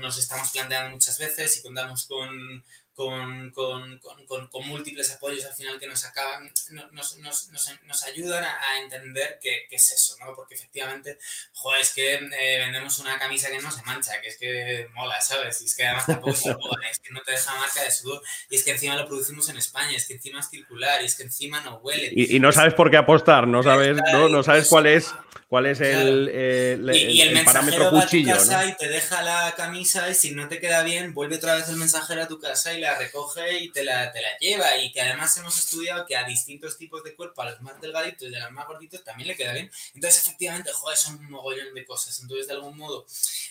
nos, 0.00 0.18
estamos 0.18 0.50
planteando 0.52 0.92
muchas 0.92 1.18
veces 1.18 1.58
y 1.58 1.62
contamos 1.62 2.06
con, 2.06 2.64
con, 2.94 3.50
con, 3.50 3.98
con, 3.98 4.48
con, 4.48 4.68
múltiples 4.68 5.10
apoyos 5.12 5.44
al 5.46 5.54
final 5.54 5.78
que 5.78 5.86
nos 5.86 6.04
acaban, 6.04 6.50
nos, 6.92 7.16
nos, 7.18 7.50
nos, 7.50 8.02
ayudan 8.04 8.44
a, 8.44 8.80
entender 8.82 9.38
qué, 9.40 9.66
qué, 9.68 9.76
es 9.76 9.92
eso, 9.92 10.16
¿no? 10.20 10.34
Porque 10.34 10.54
efectivamente, 10.54 11.18
joder, 11.54 11.80
es 11.80 11.92
que 11.94 12.14
eh, 12.14 12.58
vendemos 12.58 12.98
una 12.98 13.18
camisa 13.18 13.50
que 13.50 13.60
no 13.60 13.70
se 13.70 13.82
mancha, 13.82 14.20
que 14.20 14.28
es 14.28 14.36
que 14.36 14.88
mola, 14.94 15.20
¿sabes? 15.20 15.62
Y 15.62 15.64
es 15.64 15.74
que 15.74 15.84
además 15.84 16.06
tampoco 16.06 16.34
se 16.34 16.50
es 16.50 16.98
que 16.98 17.10
no 17.12 17.22
te 17.22 17.32
deja 17.32 17.54
marca 17.54 17.82
de 17.82 17.90
sudor, 17.90 18.22
y 18.50 18.56
es 18.56 18.64
que 18.64 18.72
encima 18.72 18.96
lo 18.96 19.06
producimos 19.06 19.48
en 19.48 19.56
España, 19.56 19.96
es 19.96 20.06
que 20.06 20.14
encima 20.14 20.40
es 20.40 20.50
circular, 20.50 21.00
y 21.02 21.06
es 21.06 21.14
que 21.14 21.22
encima 21.22 21.60
no 21.62 21.76
huele. 21.78 22.10
Y, 22.12 22.36
y 22.36 22.40
no 22.40 22.52
sabes 22.52 22.74
por 22.74 22.90
qué 22.90 22.98
apostar, 22.98 23.48
no 23.48 23.62
sabes, 23.62 23.98
no, 24.12 24.28
no 24.28 24.42
sabes 24.42 24.68
cuál 24.68 24.86
es 24.86 25.12
cuál 25.52 25.66
es 25.66 25.82
el, 25.82 26.30
eh, 26.32 26.78
y, 26.94 27.20
el, 27.20 27.36
el 27.36 27.44
parámetro 27.44 27.90
cuchillo. 27.90 28.32
casa 28.32 28.64
y 28.64 28.74
te 28.74 28.88
deja 28.88 29.20
la 29.20 29.52
camisa 29.54 30.08
y 30.08 30.14
si 30.14 30.30
no 30.30 30.48
te 30.48 30.58
queda 30.58 30.82
bien, 30.82 31.12
vuelve 31.12 31.36
otra 31.36 31.56
vez 31.56 31.68
el 31.68 31.76
mensajero 31.76 32.22
a 32.22 32.26
tu 32.26 32.40
casa 32.40 32.72
y 32.72 32.80
la 32.82 32.98
recoge 32.98 33.60
y 33.60 33.70
te 33.70 33.84
la, 33.84 34.12
te 34.12 34.20
la 34.20 34.36
lleva. 34.38 34.76
Y 34.76 34.92
que 34.92 35.00
además 35.00 35.36
hemos 35.38 35.58
estudiado 35.58 36.04
que 36.06 36.16
a 36.16 36.24
distintos 36.24 36.76
tipos 36.76 37.02
de 37.02 37.14
cuerpo, 37.14 37.42
a 37.42 37.50
los 37.50 37.60
más 37.62 37.80
delgaditos 37.80 38.28
y 38.28 38.34
a 38.34 38.44
los 38.44 38.52
más 38.52 38.66
gorditos, 38.66 39.02
también 39.04 39.28
le 39.28 39.36
queda 39.36 39.52
bien. 39.52 39.70
Entonces, 39.94 40.26
efectivamente, 40.26 40.70
joder, 40.72 40.98
son 40.98 41.16
un 41.16 41.30
mogollón 41.30 41.74
de 41.74 41.84
cosas. 41.84 42.18
Entonces, 42.20 42.46
de 42.46 42.52
algún 42.52 42.76
modo, 42.76 43.06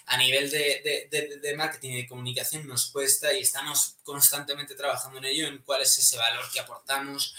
a 0.05 0.17
nivel 0.17 0.49
de, 0.51 1.07
de, 1.09 1.37
de, 1.37 1.55
marketing 1.55 1.91
y 1.91 2.01
de 2.01 2.07
comunicación 2.07 2.67
nos 2.67 2.91
cuesta 2.91 3.33
y 3.33 3.41
estamos 3.41 3.95
constantemente 4.03 4.75
trabajando 4.75 5.19
en 5.19 5.25
ello, 5.25 5.47
en 5.47 5.59
cuál 5.59 5.81
es 5.81 5.97
ese 5.97 6.17
valor 6.17 6.43
que 6.51 6.59
aportamos 6.59 7.35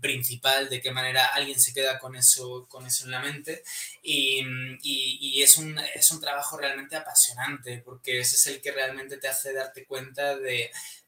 principal, 0.00 0.68
de 0.68 0.82
qué 0.82 0.90
manera 0.90 1.26
alguien 1.26 1.58
se 1.58 1.72
queda 1.72 1.98
con 1.98 2.16
eso, 2.16 2.66
con 2.68 2.86
eso 2.86 3.04
en 3.04 3.12
la 3.12 3.20
mente 3.20 3.62
y, 4.02 4.42
y, 4.82 5.42
es, 5.42 5.56
un, 5.56 5.78
es, 5.94 6.10
un, 6.12 6.20
trabajo 6.20 6.56
realmente 6.56 6.96
apasionante 6.96 7.78
porque 7.84 8.20
ese 8.20 8.36
es 8.36 8.46
el 8.48 8.60
que 8.60 8.72
realmente 8.72 9.16
te 9.16 9.28
hace 9.28 9.52
darte 9.52 9.86
cuenta 9.86 10.36
de, 10.36 10.57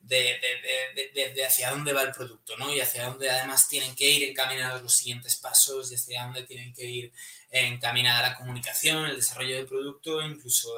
de, 0.01 1.45
hacia 1.47 1.71
dónde 1.71 1.93
va 1.93 2.03
el 2.03 2.13
producto 2.13 2.57
¿no? 2.57 2.73
y 2.75 2.81
hacia 2.81 3.05
dónde 3.05 3.31
además 3.31 3.69
tienen 3.69 3.95
que 3.95 4.09
ir 4.11 4.29
encaminados 4.29 4.83
los 4.83 4.97
siguientes 4.97 5.37
pasos 5.37 5.91
y 5.91 5.95
hacia 5.95 6.25
dónde 6.25 6.43
tienen 6.45 6.73
que 6.73 6.85
ir 6.85 7.13
encaminada 7.51 8.23
la 8.23 8.37
comunicación, 8.37 9.07
el 9.07 9.17
desarrollo 9.17 9.57
del 9.57 9.67
producto, 9.67 10.23
incluso 10.23 10.73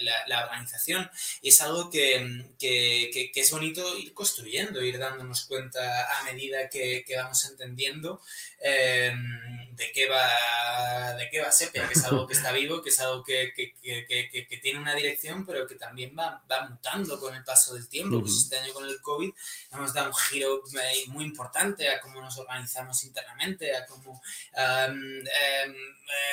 la, 0.00 0.12
la, 0.26 0.44
organización. 0.44 1.08
Y 1.40 1.50
es 1.50 1.60
algo 1.60 1.88
que, 1.90 2.44
que, 2.58 3.30
que, 3.32 3.40
es 3.40 3.50
bonito 3.50 3.96
ir 3.96 4.12
construyendo, 4.12 4.82
ir 4.82 4.98
dándonos 4.98 5.44
cuenta 5.46 6.18
a 6.18 6.24
medida 6.24 6.68
que, 6.68 7.04
vamos 7.16 7.44
entendiendo 7.44 8.20
eh, 8.60 9.14
de, 9.72 9.92
qué 9.92 10.08
va, 10.08 11.14
de 11.14 11.30
qué 11.30 11.40
va 11.40 11.52
Sepia, 11.52 11.86
que 11.86 11.94
es 11.94 12.04
algo 12.04 12.26
que 12.26 12.34
está 12.34 12.52
vivo, 12.52 12.82
que 12.82 12.90
es 12.90 13.00
algo 13.00 13.22
que, 13.22 13.52
tiene 14.60 14.80
una 14.80 14.94
dirección, 14.94 15.46
pero 15.46 15.66
que 15.66 15.76
también 15.76 16.14
va, 16.18 16.42
va 16.50 16.68
mutando 16.68 17.20
con 17.20 17.34
el 17.36 17.44
paso 17.44 17.74
del 17.74 17.88
tiempo. 17.88 18.20
Pues 18.20 18.36
este 18.36 18.58
año 18.58 18.72
con 18.72 18.84
el 18.84 19.00
COVID 19.00 19.30
hemos 19.72 19.94
dado 19.94 20.08
un 20.08 20.14
giro 20.14 20.62
eh, 20.74 21.04
muy 21.08 21.24
importante 21.24 21.88
a 21.88 22.00
cómo 22.00 22.20
nos 22.20 22.36
organizamos 22.38 23.04
internamente, 23.04 23.74
a 23.76 23.86
cómo 23.86 24.20
em, 24.54 25.24
eh, 25.26 25.74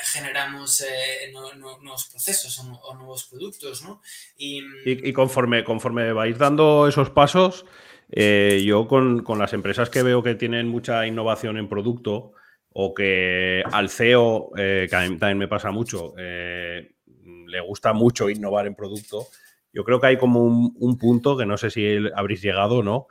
generamos 0.04 0.82
eh, 0.82 1.32
nuevos 1.32 2.08
procesos 2.10 2.60
o, 2.60 2.96
nuevos 2.96 3.26
productos, 3.26 3.84
¿no? 3.84 4.02
Y, 4.38 5.14
conforme, 5.14 5.64
conforme 5.64 6.14
vais 6.14 6.38
dando 6.38 6.88
esos 6.88 7.10
pasos, 7.10 7.66
eh, 8.12 8.64
yo 8.66 8.88
con, 8.88 9.24
las 9.38 9.54
empresas 9.54 9.90
que 9.90 10.04
veo 10.04 10.22
que 10.22 10.36
tienen 10.36 10.68
mucha 10.68 11.08
innovación 11.08 11.58
en 11.58 11.70
producto 11.70 12.34
o 12.70 12.94
que 12.94 13.64
al 13.72 13.90
CEO, 13.90 14.52
que 14.56 14.90
a 14.92 15.02
mí 15.02 15.18
también 15.18 15.38
me 15.38 15.48
pasa 15.48 15.72
mucho, 15.72 16.14
le 16.18 17.60
gusta 17.62 17.94
mucho 17.94 18.30
innovar 18.30 18.68
en 18.68 18.76
producto, 18.76 19.28
yo 19.72 19.84
creo 19.84 20.00
que 20.00 20.08
hay 20.08 20.18
como 20.18 20.44
un, 20.44 20.76
un 20.80 20.98
punto 20.98 21.38
que 21.38 21.46
no 21.46 21.58
sé 21.58 21.70
si 21.70 21.98
habréis 22.16 22.42
llegado 22.42 22.78
o 22.78 22.84
no, 22.84 23.08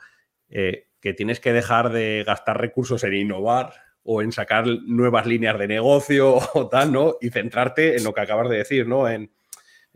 que 0.49 1.15
tienes 1.15 1.41
que 1.41 1.53
dejar 1.53 1.91
de 1.93 2.25
gastar 2.27 2.61
recursos 2.61 3.03
en 3.05 3.15
innovar 3.15 3.73
o 4.05 4.23
en 4.23 4.33
sacar 4.33 4.67
nuevas 4.67 5.27
líneas 5.27 5.59
de 5.59 5.69
negocio 5.69 6.37
o 6.55 6.69
tal, 6.69 6.93
¿no? 6.93 7.17
Y 7.21 7.31
centrarte 7.31 7.97
en 7.97 8.05
lo 8.05 8.13
que 8.13 8.21
acabas 8.21 8.49
de 8.49 8.59
decir, 8.59 8.87
¿no? 8.87 9.09
En, 9.09 9.31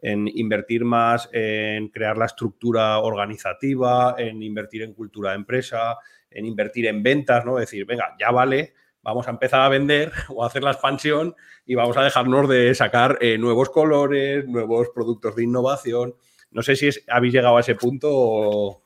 invertir 0.03 0.85
más 0.85 1.29
en 1.33 1.89
crear 1.89 2.17
la 2.17 2.27
estructura 2.27 2.99
organizativa, 2.99 4.15
en 4.17 4.41
invertir 4.41 4.83
en 4.83 4.93
cultura 4.93 5.31
de 5.31 5.37
empresa, 5.37 5.97
en 6.31 6.45
invertir 6.45 6.87
en 6.87 7.03
ventas, 7.03 7.45
¿no? 7.45 7.57
Decir, 7.57 7.85
venga, 7.87 8.15
ya 8.21 8.31
vale, 8.31 8.75
vamos 9.03 9.27
a 9.27 9.31
empezar 9.31 9.63
a 9.63 9.69
vender 9.69 10.13
o 10.29 10.45
a 10.45 10.47
hacer 10.47 10.63
la 10.63 10.71
expansión 10.71 11.35
y 11.65 11.75
vamos 11.75 11.97
a 11.97 12.05
dejarnos 12.05 12.49
de 12.49 12.75
sacar 12.75 13.19
eh, 13.21 13.37
nuevos 13.39 13.71
colores, 13.71 14.47
nuevos 14.47 14.91
productos 14.95 15.35
de 15.35 15.45
innovación. 15.45 16.15
No 16.53 16.63
sé 16.63 16.77
si 16.77 16.91
habéis 17.09 17.33
llegado 17.33 17.57
a 17.57 17.61
ese 17.61 17.75
punto 17.75 18.09
o, 18.13 18.86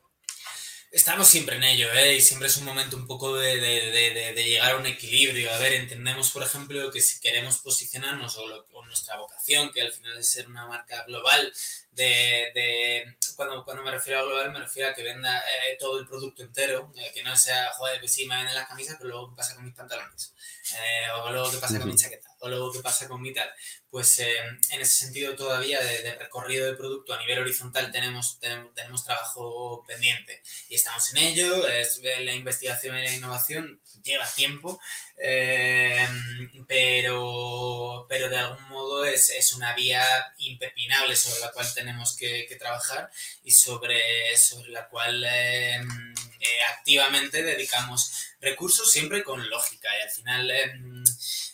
Estamos 0.91 1.29
siempre 1.29 1.57
en 1.57 1.63
ello, 1.63 1.93
¿eh? 1.93 2.17
Y 2.17 2.21
siempre 2.21 2.49
es 2.49 2.57
un 2.57 2.65
momento 2.65 2.97
un 2.97 3.07
poco 3.07 3.37
de, 3.37 3.57
de, 3.61 4.33
de, 4.35 4.45
llegar 4.45 4.73
a 4.73 4.77
un 4.77 4.87
equilibrio. 4.87 5.53
A 5.53 5.59
ver, 5.59 5.73
entendemos, 5.75 6.33
por 6.33 6.43
ejemplo, 6.43 6.91
que 6.91 7.01
si 7.01 7.21
queremos 7.21 7.59
posicionarnos 7.59 8.37
o, 8.39 8.80
nuestra 8.91 9.17
vocación, 9.17 9.73
que 9.73 9.81
al 9.81 9.93
final 9.93 10.19
es 10.19 10.31
ser 10.31 10.49
una 10.49 10.67
marca 10.67 11.05
global, 11.05 11.53
de, 11.93 13.17
cuando, 13.37 13.65
cuando 13.65 13.83
me 13.83 13.91
refiero 13.91 14.21
a 14.21 14.23
global, 14.23 14.53
me 14.53 14.61
refiero 14.61 14.91
a 14.91 14.95
que 14.95 15.03
venda 15.03 15.39
eh, 15.39 15.77
todo 15.79 15.99
el 15.99 16.07
producto 16.07 16.43
entero, 16.43 16.93
eh, 16.97 17.11
que 17.13 17.23
no 17.23 17.37
sea, 17.37 17.71
joder, 17.77 18.01
pues 18.01 18.13
sí, 18.13 18.27
me 18.27 18.37
venden 18.37 18.55
las 18.55 18.69
camisas, 18.69 18.97
pero 18.99 19.11
luego 19.11 19.31
qué 19.31 19.37
pasa 19.37 19.55
con 19.55 19.65
mis 19.65 19.75
pantalones, 19.75 20.35
eh, 20.75 21.11
o 21.15 21.31
luego 21.31 21.51
qué 21.51 21.59
pasa 21.59 21.79
con 21.79 21.89
mi 21.89 21.97
chaqueta, 21.97 22.29
o 22.39 22.49
luego 22.49 22.73
qué 22.73 22.81
pasa 22.81 23.09
con 23.09 23.21
mi 23.21 23.33
tal 23.33 23.51
pues 23.91 24.21
eh, 24.21 24.33
en 24.71 24.81
ese 24.81 25.07
sentido 25.07 25.35
todavía 25.35 25.81
de, 25.83 26.15
recorrido 26.15 26.67
de 26.67 26.77
producto 26.77 27.13
a 27.13 27.19
nivel 27.19 27.41
horizontal 27.41 27.91
tenemos, 27.91 28.39
tenemos, 28.39 29.05
trabajo 29.05 29.85
pendiente 29.87 30.41
y 30.69 30.77
estamos 30.77 31.13
en 31.13 31.25
ello. 31.25 31.67
Es, 31.67 32.01
la 32.21 32.33
investigación 32.33 32.97
y 32.97 33.03
la 33.03 33.15
innovación 33.15 33.81
lleva 34.03 34.27
tiempo, 34.33 34.81
eh, 35.17 36.07
pero, 36.69 38.07
pero 38.09 38.29
de 38.29 38.37
algún 38.37 38.69
modo 38.69 38.80
es, 39.05 39.53
una 39.55 39.75
vía 39.75 40.05
impepinable 40.39 41.17
sobre 41.17 41.41
la 41.41 41.53
cual 41.53 41.73
tenemos 41.75 42.17
que, 42.17 42.57
trabajar 42.59 43.11
y 43.43 43.51
sobre, 43.51 44.37
sobre 44.37 44.71
la 44.71 44.89
cual 44.89 45.25
eh, 45.25 45.81
activamente 46.77 47.43
dedicamos 47.43 48.13
recursos 48.41 48.91
siempre 48.91 49.23
con 49.23 49.49
lógica. 49.49 49.89
Y 49.99 50.03
al 50.03 50.11
final 50.11 50.53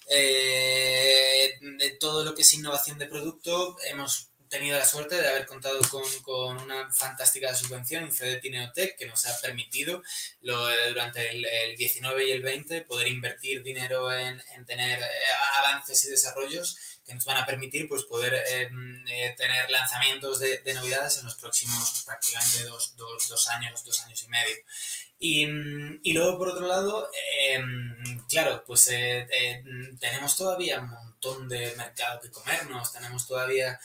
eh, 0.08 1.58
de 1.60 1.90
todo 1.98 2.24
lo 2.24 2.34
que 2.34 2.42
es 2.42 2.54
innovación 2.54 2.98
de 2.98 3.06
producto, 3.06 3.76
hemos 3.88 4.30
tenido 4.48 4.78
la 4.78 4.84
suerte 4.84 5.20
de 5.20 5.28
haber 5.28 5.46
contado 5.46 5.80
con, 6.24 6.56
una 6.58 6.92
fantástica 6.92 7.54
subvención, 7.54 8.04
un 8.04 8.12
FEDETI 8.12 8.50
Neotec, 8.50 8.96
que 8.96 9.06
nos 9.06 9.26
ha 9.26 9.40
permitido 9.40 10.02
lo, 10.42 10.68
durante 10.88 11.28
el, 11.30 11.44
el, 11.44 11.76
19 11.76 12.28
y 12.28 12.30
el 12.32 12.42
20 12.42 12.82
poder 12.82 13.08
invertir 13.08 13.62
dinero 13.62 14.12
en, 14.12 14.40
en 14.54 14.64
tener 14.64 15.00
eh, 15.00 15.06
avances 15.56 16.04
y 16.04 16.10
desarrollos 16.10 16.78
que 17.06 17.14
nos 17.14 17.24
van 17.24 17.36
a 17.36 17.46
permitir 17.46 17.88
pues, 17.88 18.04
poder 18.04 18.34
eh, 18.34 18.68
eh, 19.08 19.34
tener 19.36 19.70
lanzamientos 19.70 20.40
de, 20.40 20.58
de, 20.58 20.74
novedades 20.74 21.18
en 21.18 21.26
los 21.26 21.36
próximos 21.36 22.02
prácticamente 22.04 22.64
dos, 22.64 22.96
dos, 22.96 23.28
dos 23.28 23.48
años, 23.48 23.84
dos 23.84 24.00
años 24.04 24.22
y 24.24 24.28
medio. 24.28 24.56
Y, 25.18 25.46
y, 26.02 26.12
luego, 26.12 26.36
por 26.36 26.48
otro 26.48 26.66
lado, 26.66 27.08
eh, 27.48 27.58
claro, 28.28 28.62
pues 28.66 28.88
eh, 28.90 29.26
eh, 29.32 29.64
tenemos 29.98 30.36
todavía 30.36 30.80
un 30.80 30.90
montón 30.90 31.48
de 31.48 31.74
mercado 31.74 32.20
que 32.20 32.30
comernos, 32.30 32.92
tenemos 32.92 33.26
todavía 33.26 33.80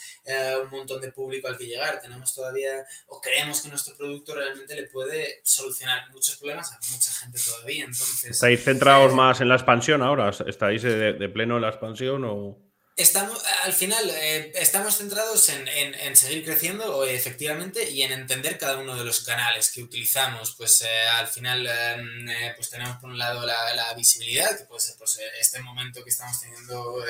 un 0.61 0.69
montón 0.69 0.99
de 0.99 1.11
público 1.13 1.47
al 1.47 1.57
que 1.57 1.67
llegar, 1.67 2.01
tenemos 2.01 2.35
todavía, 2.35 2.85
o 3.07 3.21
creemos 3.21 3.61
que 3.61 3.69
nuestro 3.69 3.95
producto 3.95 4.35
realmente 4.35 4.75
le 4.75 4.87
puede 4.87 5.39
solucionar 5.43 6.09
muchos 6.11 6.35
problemas 6.35 6.73
a 6.73 6.79
mucha 6.91 7.11
gente 7.11 7.39
todavía. 7.39 7.85
Entonces, 7.85 8.31
¿Estáis 8.31 8.63
centrados 8.63 9.13
más 9.13 9.39
en 9.39 9.47
la 9.47 9.55
expansión 9.55 10.01
ahora? 10.01 10.31
¿Estáis 10.45 10.81
de, 10.81 11.13
de 11.13 11.29
pleno 11.29 11.55
en 11.55 11.61
la 11.61 11.69
expansión 11.69 12.25
o...? 12.25 12.70
Estamos, 13.01 13.41
al 13.63 13.73
final, 13.73 14.07
eh, 14.11 14.51
estamos 14.53 14.97
centrados 14.97 15.49
en, 15.49 15.67
en, 15.67 16.15
seguir 16.15 16.45
creciendo, 16.45 17.03
efectivamente, 17.03 17.89
y 17.89 18.03
en 18.03 18.11
entender 18.11 18.59
cada 18.59 18.77
uno 18.77 18.95
de 18.95 19.03
los 19.03 19.21
canales 19.21 19.71
que 19.71 19.81
utilizamos. 19.81 20.53
Pues 20.55 20.83
eh, 20.83 21.07
al 21.15 21.27
final, 21.27 21.65
em, 21.65 22.29
eh, 22.29 22.53
pues 22.55 22.69
tenemos 22.69 22.97
por 22.97 23.09
un 23.09 23.17
lado 23.17 23.43
la, 23.43 23.73
la, 23.73 23.91
visibilidad, 23.95 24.55
que 24.55 24.65
puede 24.65 24.81
ser 24.81 24.97
pues, 24.99 25.19
este 25.39 25.59
momento 25.61 26.03
que 26.03 26.11
estamos 26.11 26.39
teniendo 26.39 27.03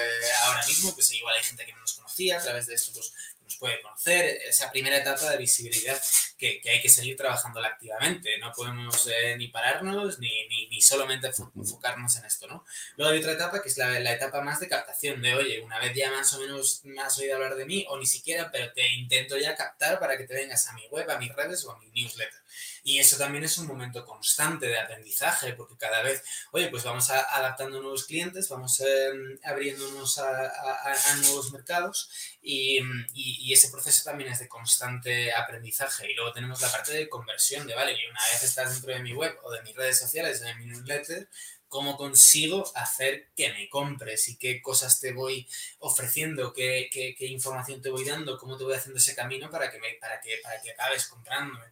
ahora 0.46 0.66
mismo, 0.66 0.96
pues 0.96 1.12
igual 1.12 1.36
hay 1.36 1.44
gente 1.44 1.66
que 1.66 1.74
no 1.74 1.82
nos 1.82 1.94
conocía, 1.94 2.38
a 2.38 2.42
través 2.42 2.68
de 2.68 2.76
esto 2.76 2.94
pues 2.94 3.12
puede 3.58 3.82
conocer, 3.82 4.42
esa 4.48 4.72
primera 4.72 4.98
etapa 4.98 5.30
de 5.30 5.38
visibilidad 5.38 6.00
que, 6.38 6.60
que 6.60 6.70
hay 6.70 6.82
que 6.82 6.90
seguir 6.90 7.16
trabajando 7.16 7.64
activamente. 7.64 8.38
No 8.40 8.52
podemos 8.52 9.08
eh, 9.08 9.36
ni 9.38 9.48
pararnos 9.48 10.20
ni, 10.20 10.48
ni, 10.70 10.82
solamente 10.82 11.30
enfocarnos 11.56 12.16
en 12.16 12.26
esto, 12.26 12.48
¿no? 12.48 12.66
Luego 12.98 13.14
hay 13.14 13.20
otra 13.20 13.34
etapa 13.34 13.62
que 13.62 13.70
es 13.70 13.78
la, 13.78 14.00
la, 14.00 14.14
etapa 14.14 14.42
más 14.42 14.60
de 14.60 14.68
captación, 14.68 15.22
de 15.22 15.36
oye, 15.36 15.62
una 15.62 15.80
vez 15.80 15.94
ya 15.94 16.12
más 16.12 16.34
o 16.34 16.40
menos 16.40 16.82
me 16.84 17.02
has 17.02 17.18
oído 17.20 17.36
hablar 17.36 17.56
de 17.56 17.66
mí, 17.66 17.86
o 17.88 17.98
ni 17.98 18.08
siquiera, 18.08 18.50
pero 18.52 18.74
te 18.74 18.88
intento 18.94 19.38
ya 19.38 19.56
captar 19.56 20.00
para 20.00 20.18
que 20.18 20.26
te 20.26 20.34
vengas 20.34 20.68
a 20.68 20.74
mi 20.74 20.88
web, 20.88 21.10
a 21.10 21.18
mis 21.20 21.34
redes 21.36 21.64
o 21.66 21.72
a 21.72 21.80
mi 21.80 21.92
newsletter. 21.92 22.42
Y 22.84 22.98
eso 22.98 23.18
también 23.18 23.44
es 23.44 23.58
un 23.58 23.68
momento 23.68 24.04
constante 24.06 24.66
de 24.68 24.80
aprendizaje, 24.80 25.54
porque 25.54 25.78
cada 25.78 26.02
vez, 26.02 26.24
oye, 26.52 26.68
pues 26.70 26.84
vamos 26.84 27.10
adaptando 27.10 27.80
nuevos 27.80 28.06
clientes, 28.06 28.50
vamos 28.50 28.80
eh, 28.80 29.12
abriéndonos 29.44 30.18
a, 30.18 30.52
nuevos 31.22 31.52
mercados 31.52 32.10
y, 32.42 32.80
y, 33.14 33.41
y, 33.42 33.54
ese 33.54 33.70
proceso 33.70 34.04
también 34.04 34.32
es 34.32 34.40
de 34.40 34.48
constante 34.48 35.34
aprendizaje. 35.34 36.12
Y 36.12 36.16
luego 36.16 36.32
tenemos 36.32 36.62
la 36.62 36.72
parte 36.72 36.94
de 36.94 37.10
conversión, 37.10 37.68
de, 37.68 37.76
vale, 37.76 37.94
y 37.94 38.06
una 38.10 38.20
vez 38.32 38.44
estás 38.44 38.74
dentro 38.74 38.94
de 38.94 39.00
mi 39.02 39.14
web 39.14 39.38
o 39.44 39.52
de 39.52 39.62
mis 39.64 39.76
redes 39.76 40.00
sociales, 40.00 40.42
de 40.42 40.54
mi 40.56 40.66
newsletter, 40.66 41.28
cómo 41.68 41.96
consigo 41.96 42.70
hacer 42.76 43.30
que 43.36 43.52
me 43.54 43.70
compres 43.70 44.28
y 44.28 44.38
qué 44.38 44.62
cosas 44.62 45.00
te 45.00 45.14
voy 45.14 45.48
ofreciendo, 45.80 46.52
qué, 46.52 46.90
qué, 46.92 47.16
qué, 47.18 47.28
información 47.28 47.82
te 47.82 47.90
voy 47.90 48.04
dando, 48.04 48.38
cómo 48.38 48.58
te 48.58 48.66
voy 48.66 48.74
haciendo 48.74 49.00
ese 49.00 49.16
camino 49.16 49.50
para 49.50 49.72
que, 49.72 49.80
me, 49.80 49.94
para, 49.94 50.20
que, 50.20 50.38
para 50.44 50.62
que 50.62 50.72
acabes 50.72 51.08
comprándome. 51.08 51.66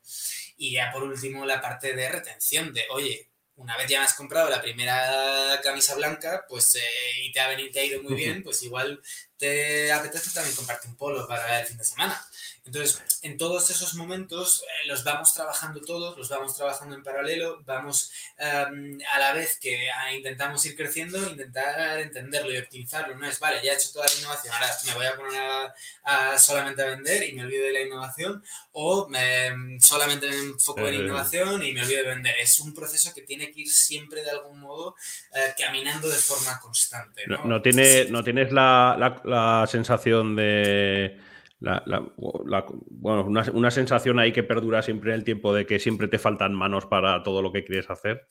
Y 0.55 0.71
ya 0.71 0.91
por 0.93 1.03
último 1.03 1.45
la 1.45 1.61
parte 1.61 1.93
de 1.93 2.09
retención, 2.09 2.73
de, 2.73 2.85
oye, 2.91 3.29
una 3.59 3.75
vez 3.75 3.89
ya 3.89 4.03
has 4.03 4.13
comprado 4.13 4.49
la 4.49 4.61
primera 4.61 5.59
camisa 5.61 5.95
blanca, 5.95 6.45
pues 6.47 6.75
eh, 6.75 6.81
y 7.23 7.33
te 7.33 7.41
ha, 7.41 7.49
venido, 7.49 7.69
te 7.71 7.81
ha 7.81 7.83
ido 7.83 8.01
muy 8.01 8.15
bien, 8.15 8.41
pues 8.41 8.63
igual 8.63 9.01
te 9.39 9.91
apetece 9.91 10.31
también 10.31 10.55
comprarte 10.55 10.87
un 10.87 10.95
polo 10.95 11.25
para 11.25 11.61
el 11.61 11.65
fin 11.65 11.77
de 11.77 11.85
semana. 11.85 12.21
Entonces, 12.65 13.19
en 13.23 13.37
todos 13.37 13.69
esos 13.71 13.95
momentos 13.95 14.61
eh, 14.61 14.87
los 14.87 15.03
vamos 15.03 15.33
trabajando 15.33 15.81
todos, 15.81 16.15
los 16.17 16.29
vamos 16.29 16.55
trabajando 16.55 16.93
en 16.93 17.03
paralelo, 17.03 17.63
vamos 17.65 18.11
em, 18.37 18.99
a 19.11 19.17
la 19.17 19.33
vez 19.33 19.57
que 19.59 19.89
ah, 19.89 20.13
intentamos 20.13 20.63
ir 20.65 20.75
creciendo, 20.75 21.17
intentar 21.29 21.99
entenderlo 21.99 22.51
y 22.53 22.57
optimizarlo. 22.57 23.15
No 23.15 23.27
es, 23.27 23.39
vale, 23.39 23.59
ya 23.63 23.71
he 23.71 23.75
hecho 23.75 23.91
toda 23.91 24.05
la 24.05 24.19
innovación, 24.19 24.53
ahora 24.53 24.67
me 24.85 24.93
voy 24.93 25.05
a 25.05 25.15
poner 25.15 25.41
a, 26.03 26.37
solamente 26.37 26.83
a 26.83 26.87
vender 26.87 27.23
y 27.23 27.33
me 27.33 27.43
olvido 27.43 27.65
de 27.65 27.73
la 27.73 27.81
innovación, 27.81 28.43
o 28.73 29.07
me, 29.07 29.79
solamente 29.79 30.29
me 30.29 30.37
enfoco 30.37 30.87
en 30.87 30.95
innovación 30.95 31.63
y 31.63 31.73
me 31.73 31.81
olvido 31.81 32.03
de 32.03 32.09
vender. 32.09 32.35
Es 32.39 32.59
un 32.59 32.73
proceso 32.73 33.13
que 33.15 33.21
tiene 33.21 33.51
que 33.51 33.61
ir 33.61 33.69
siempre 33.69 34.21
de 34.21 34.29
algún 34.29 34.59
modo 34.59 34.95
eh, 35.33 35.53
caminando 35.57 36.07
de 36.07 36.17
forma 36.17 36.59
constante. 36.59 37.23
No, 37.25 37.45
no, 37.45 37.61
tiene, 37.61 38.05
no 38.05 38.23
tienes 38.23 38.51
la 38.51 38.95
sensación 39.67 40.35
de 40.35 41.19
la, 41.61 41.83
bueno, 42.87 43.25
una, 43.25 43.71
sensación 43.71 44.17
ahí 44.17 44.31
que 44.31 44.43
perdura 44.43 44.81
siempre 44.81 45.11
en 45.11 45.19
el 45.19 45.23
tiempo 45.25 45.53
de 45.53 45.65
que 45.65 45.77
siempre 45.79 46.07
te 46.07 46.17
faltan 46.17 46.53
manos 46.53 46.85
para 46.85 47.21
todo 47.21 47.41
lo 47.41 47.51
que 47.51 47.65
quieres 47.65 47.89
hacer. 47.89 48.27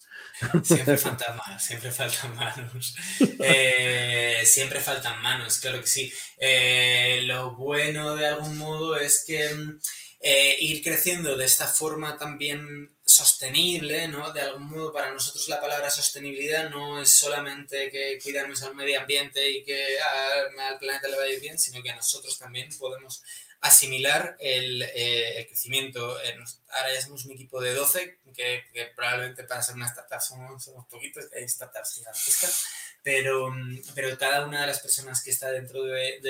Siempre 0.63 0.97
faltan 0.97 1.37
manos, 1.37 1.63
siempre 1.63 1.91
faltan 1.91 2.35
manos. 2.35 2.97
Eh, 3.41 4.41
siempre 4.45 4.81
faltan 4.81 5.21
manos, 5.21 5.59
claro 5.59 5.81
que 5.81 5.87
sí. 5.87 6.11
Eh, 6.39 7.21
lo 7.25 7.55
bueno 7.55 8.17
de 8.17 8.29
algún 8.29 8.57
modo 8.57 8.97
es 8.97 9.25
que 9.27 9.47
mm, 9.47 9.79
eh, 10.21 10.57
ir 10.61 10.83
creciendo 10.83 11.37
de 11.37 11.45
esta 11.45 11.67
forma 11.67 12.17
también 12.17 12.89
sostenible, 13.09 14.09
¿no? 14.09 14.33
De 14.33 14.41
algún 14.41 14.69
modo 14.69 14.93
para 14.93 15.13
nosotros 15.13 15.49
la 15.49 15.61
palabra 15.61 15.91
sostenibilidad 15.91 16.71
no 16.71 17.01
es 17.01 17.11
solamente 17.11 17.91
que 17.91 18.19
cuidarnos 18.23 18.63
al 18.63 18.75
medio 18.75 19.01
ambiente 19.01 19.51
y 19.51 19.65
que 19.65 19.99
al 20.01 20.79
planeta 20.79 21.09
le 21.09 21.17
vaya 21.17 21.39
bien, 21.41 21.59
sino 21.59 21.83
que 21.83 21.95
nosotros 21.95 22.39
también 22.39 22.69
podemos 22.79 23.23
asimilar 23.61 24.37
el, 24.39 24.83
eh, 24.95 25.47
crecimiento. 25.49 26.21
Eh, 26.23 26.39
ahora 26.71 26.95
ya 26.95 27.03
somos 27.03 27.25
un 27.25 27.33
equipo 27.33 27.61
de 27.61 27.75
12, 27.75 28.19
que, 28.35 28.65
probablemente 28.95 29.45
para 29.45 29.63
ser 29.63 29.75
una 29.75 29.87
startup 29.87 30.21
somos, 30.21 30.63
somos 30.63 30.87
poquitos, 30.87 31.25
hay 31.35 31.49
startups 31.49 31.95
gigantescas 31.95 32.65
pero, 33.09 33.51
pero 33.95 34.19
cada 34.19 34.45
una 34.45 34.61
de 34.61 34.67
las 34.67 34.81
personas 34.81 35.23
que 35.23 35.31
está 35.31 35.51
dentro 35.51 35.83
de, 35.83 36.21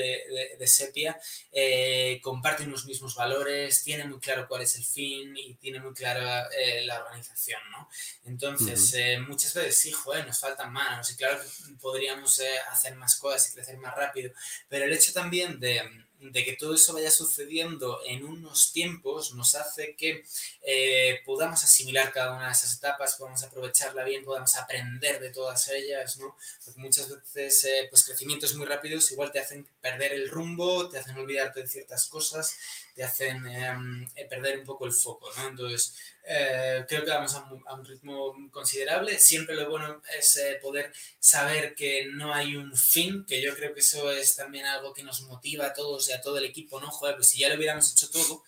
de, 0.57 0.67
Sepia 0.69 1.19
eh, 1.51 2.21
comparte 2.23 2.65
los 2.67 2.87
mismos 2.87 3.17
valores, 3.17 3.83
tiene 3.83 4.05
muy 4.05 4.21
claro 4.21 4.47
cuál 4.47 4.63
es 4.63 4.77
el 4.77 4.85
fin 4.85 5.37
y 5.37 5.55
tiene 5.55 5.81
muy 5.81 5.93
clara 5.93 6.47
eh, 6.57 6.85
la 6.85 7.03
organización, 7.03 7.61
¿no? 7.73 7.89
Entonces, 8.27 8.95
eh, 8.95 9.19
muchas 9.19 9.55
veces 9.55 9.81
sí, 9.81 9.91
joder, 9.91 10.25
nos 10.25 10.39
faltan 10.39 10.73
manos 10.73 11.11
y 11.11 11.17
claro 11.17 11.41
que 11.43 11.75
podríamos 11.81 12.41
hacer 12.71 12.95
más 12.95 13.17
cosas 13.17 13.51
y 13.51 13.55
crecer 13.55 13.77
más 13.79 13.97
rápido, 13.97 14.31
pero 14.69 14.85
el 14.85 14.93
hecho 14.93 15.13
también 15.13 15.59
de 15.59 15.83
de 16.21 16.45
que 16.45 16.55
todo 16.55 16.75
eso 16.75 16.95
vaya 16.95 17.11
sucediendo 17.11 18.01
en 18.05 18.25
unos 18.25 18.73
tiempos 18.73 19.35
nos 19.35 19.55
hace 19.55 19.95
que 19.95 20.25
eh, 20.63 21.21
podamos 21.25 21.63
asimilar 21.63 22.13
cada 22.13 22.35
una 22.35 22.47
de 22.47 22.53
esas 22.53 22.77
etapas, 22.77 23.17
podamos 23.17 23.43
aprovecharla 23.45 24.03
bien, 24.05 24.25
podamos 24.25 24.57
aprender 24.57 25.21
de 25.21 25.31
todas 25.31 25.69
ellas, 25.69 26.19
¿no? 26.19 26.37
Porque 26.69 26.81
muchas 26.81 27.09
veces, 27.09 27.65
eh, 27.65 27.87
pues 27.91 28.05
crecimientos 28.05 28.55
muy 28.55 28.67
rápidos 28.67 29.11
igual 29.11 29.33
te 29.33 29.41
hacen 29.41 29.67
perder 29.81 30.13
el 30.13 30.29
rumbo, 30.29 30.89
te 30.89 30.99
hacen 30.99 31.17
olvidarte 31.17 31.63
de 31.63 31.69
ciertas 31.69 32.07
cosas, 32.09 32.57
te 32.95 33.05
hacen 33.05 33.47
em, 33.47 34.07
eh, 34.17 34.27
perder 34.27 34.59
un 34.59 34.65
poco 34.65 34.85
el 34.85 34.93
foco, 34.93 35.31
¿no? 35.37 35.49
Entonces, 35.49 35.95
eh, 36.25 36.85
creo 36.89 37.05
que 37.05 37.11
vamos 37.11 37.35
a 37.35 37.45
un, 37.45 37.85
ritmo 37.85 38.35
considerable. 38.51 39.19
Siempre 39.19 39.55
lo 39.55 39.71
bueno 39.71 40.03
es 40.19 40.37
eh, 40.37 40.59
poder 40.61 40.93
saber 41.19 41.75
que 41.75 42.07
no 42.13 42.35
hay 42.35 42.57
un 42.57 42.77
fin, 42.77 43.25
que 43.27 43.41
yo 43.41 43.55
creo 43.55 43.73
que 43.73 43.81
eso 43.81 44.11
es 44.11 44.37
también 44.37 44.67
algo 44.67 44.93
que 44.93 45.03
nos 45.03 45.23
motiva 45.23 45.67
a 45.67 45.75
todos 45.75 46.09
y 46.09 46.13
a 46.13 46.21
todo 46.21 46.39
el 46.39 46.45
equipo, 46.45 46.81
¿no? 46.81 46.91
Joder, 46.91 47.17
pues 47.17 47.29
si 47.29 47.39
ya 47.39 47.49
lo 47.49 47.55
hubiéramos 47.55 47.91
hecho 47.93 48.11
todo, 48.11 48.45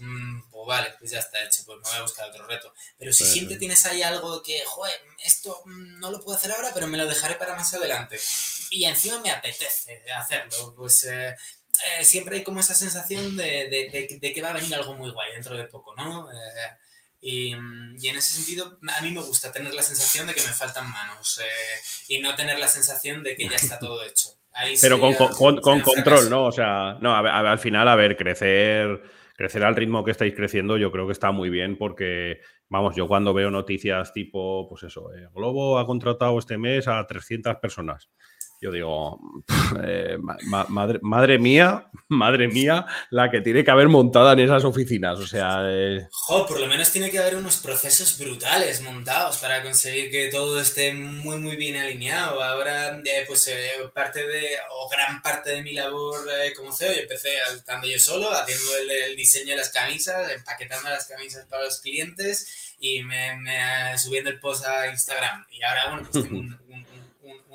mm, 0.00 0.50
pues 0.50 0.66
vale, 0.66 0.94
pues 0.98 1.10
ya 1.10 1.18
está 1.18 1.42
hecho, 1.44 1.62
pues 1.64 1.78
me 1.78 1.88
voy 1.88 1.98
a 1.98 2.02
buscar 2.02 2.28
otro 2.28 2.46
reto. 2.46 2.72
Pero 2.98 3.12
si 3.12 3.24
siempre 3.24 3.56
tienes 3.56 3.84
ahí 3.86 4.02
algo 4.02 4.42
que, 4.42 4.62
joder, 4.64 5.00
esto 5.24 5.62
mm, 5.64 6.00
no 6.00 6.10
lo 6.10 6.20
puedo 6.20 6.36
hacer 6.36 6.52
ahora, 6.52 6.70
pero 6.74 6.86
me 6.86 6.98
lo 6.98 7.06
dejaré 7.06 7.36
para 7.36 7.54
más 7.54 7.72
adelante. 7.74 8.18
Y 8.70 8.84
encima 8.84 9.20
me 9.20 9.30
apetece 9.30 10.02
hacerlo, 10.12 10.74
pues 10.76 11.04
eh, 11.04 11.36
siempre 12.02 12.38
hay 12.38 12.44
como 12.44 12.60
esa 12.60 12.74
sensación 12.74 13.36
de, 13.36 14.30
que 14.34 14.42
va 14.42 14.50
a 14.50 14.54
venir 14.54 14.74
algo 14.74 14.94
muy 14.94 15.10
guay 15.10 15.32
dentro 15.32 15.56
de 15.56 15.64
poco, 15.64 15.94
¿no? 15.94 16.30
Eh, 16.30 16.36
y, 17.22 17.52
en 17.52 18.16
ese 18.16 18.34
sentido, 18.34 18.78
a 18.96 19.02
mí 19.02 19.10
me 19.10 19.20
gusta 19.20 19.52
tener 19.52 19.74
la 19.74 19.82
sensación 19.82 20.26
de 20.26 20.34
que 20.34 20.42
me 20.42 20.48
faltan 20.48 20.90
manos 20.90 21.38
eh, 21.42 21.80
y 22.08 22.18
no 22.18 22.34
tener 22.34 22.58
la 22.58 22.68
sensación 22.68 23.22
de 23.22 23.36
que 23.36 23.48
ya 23.48 23.56
está 23.56 23.78
todo 23.78 24.02
hecho. 24.04 24.30
Pero 24.80 24.98
con, 25.00 25.60
control, 25.60 26.28
¿no? 26.28 26.46
O 26.46 26.52
sea, 26.52 26.96
no, 27.00 27.14
al 27.14 27.58
final, 27.58 27.88
a 27.88 27.94
ver, 27.94 28.16
crecer, 28.16 29.02
crecer 29.40 29.64
al 29.64 29.74
ritmo 29.74 30.04
que 30.04 30.10
estáis 30.10 30.34
creciendo, 30.34 30.76
yo 30.76 30.92
creo 30.92 31.06
que 31.06 31.14
está 31.14 31.32
muy 31.32 31.48
bien 31.48 31.78
porque, 31.78 32.40
vamos, 32.68 32.94
yo 32.94 33.08
cuando 33.08 33.32
veo 33.32 33.50
noticias 33.50 34.12
tipo, 34.12 34.68
pues 34.68 34.82
eso, 34.82 35.08
Globo 35.32 35.78
ha 35.78 35.86
contratado 35.86 36.38
este 36.38 36.58
mes 36.58 36.86
a 36.86 37.06
300 37.06 37.56
personas 37.56 38.10
yo 38.60 38.70
digo, 38.70 39.18
eh, 39.84 40.18
madre, 40.20 40.98
madre, 41.00 41.38
mía, 41.38 41.88
madre 42.08 42.46
mía, 42.46 42.84
la 43.08 43.30
que 43.30 43.40
tiene 43.40 43.64
que 43.64 43.70
haber 43.70 43.88
montada 43.88 44.34
en 44.34 44.40
esas 44.40 44.64
oficinas. 44.64 45.18
O 45.18 45.26
sea. 45.26 45.62
Eh... 45.64 46.06
por 46.28 46.60
lo 46.60 46.66
menos 46.66 46.92
tiene 46.92 47.10
que 47.10 47.18
haber 47.18 47.36
unos 47.36 47.56
procesos 47.56 48.18
brutales 48.18 48.82
montados 48.82 49.38
para 49.38 49.62
conseguir 49.62 50.10
que 50.10 50.28
todo 50.28 50.60
esté 50.60 50.92
muy, 50.92 51.38
muy 51.38 51.56
bien 51.56 51.76
alineado. 51.76 52.42
Ahora, 52.42 53.00
eh, 53.02 53.24
pues 53.26 53.50
parte 53.94 54.26
de, 54.26 54.58
o 54.70 54.88
gran 54.90 55.22
parte 55.22 55.50
de 55.50 55.62
mi 55.62 55.72
labor 55.72 56.20
como 56.54 56.72
CEO, 56.72 56.92
yo 56.92 57.00
empecé 57.00 57.30
estando 57.54 57.86
yo 57.86 57.98
solo, 57.98 58.30
haciendo 58.30 58.76
el, 58.76 59.16
diseño 59.16 59.52
de 59.52 59.56
las 59.56 59.70
camisas, 59.70 60.30
empaquetando 60.32 60.90
las 60.90 61.06
camisas 61.06 61.46
para 61.46 61.64
los 61.64 61.80
clientes 61.80 62.74
y 62.78 63.02
me, 63.02 63.96
subiendo 63.96 64.28
el 64.28 64.38
post 64.38 64.66
a 64.66 64.88
Instagram. 64.88 65.46
Y 65.50 65.62
ahora, 65.62 65.90
bueno, 65.90 66.08
pues 66.10 66.24
tengo 66.24 66.40
un 66.40 66.60
un 66.89 66.89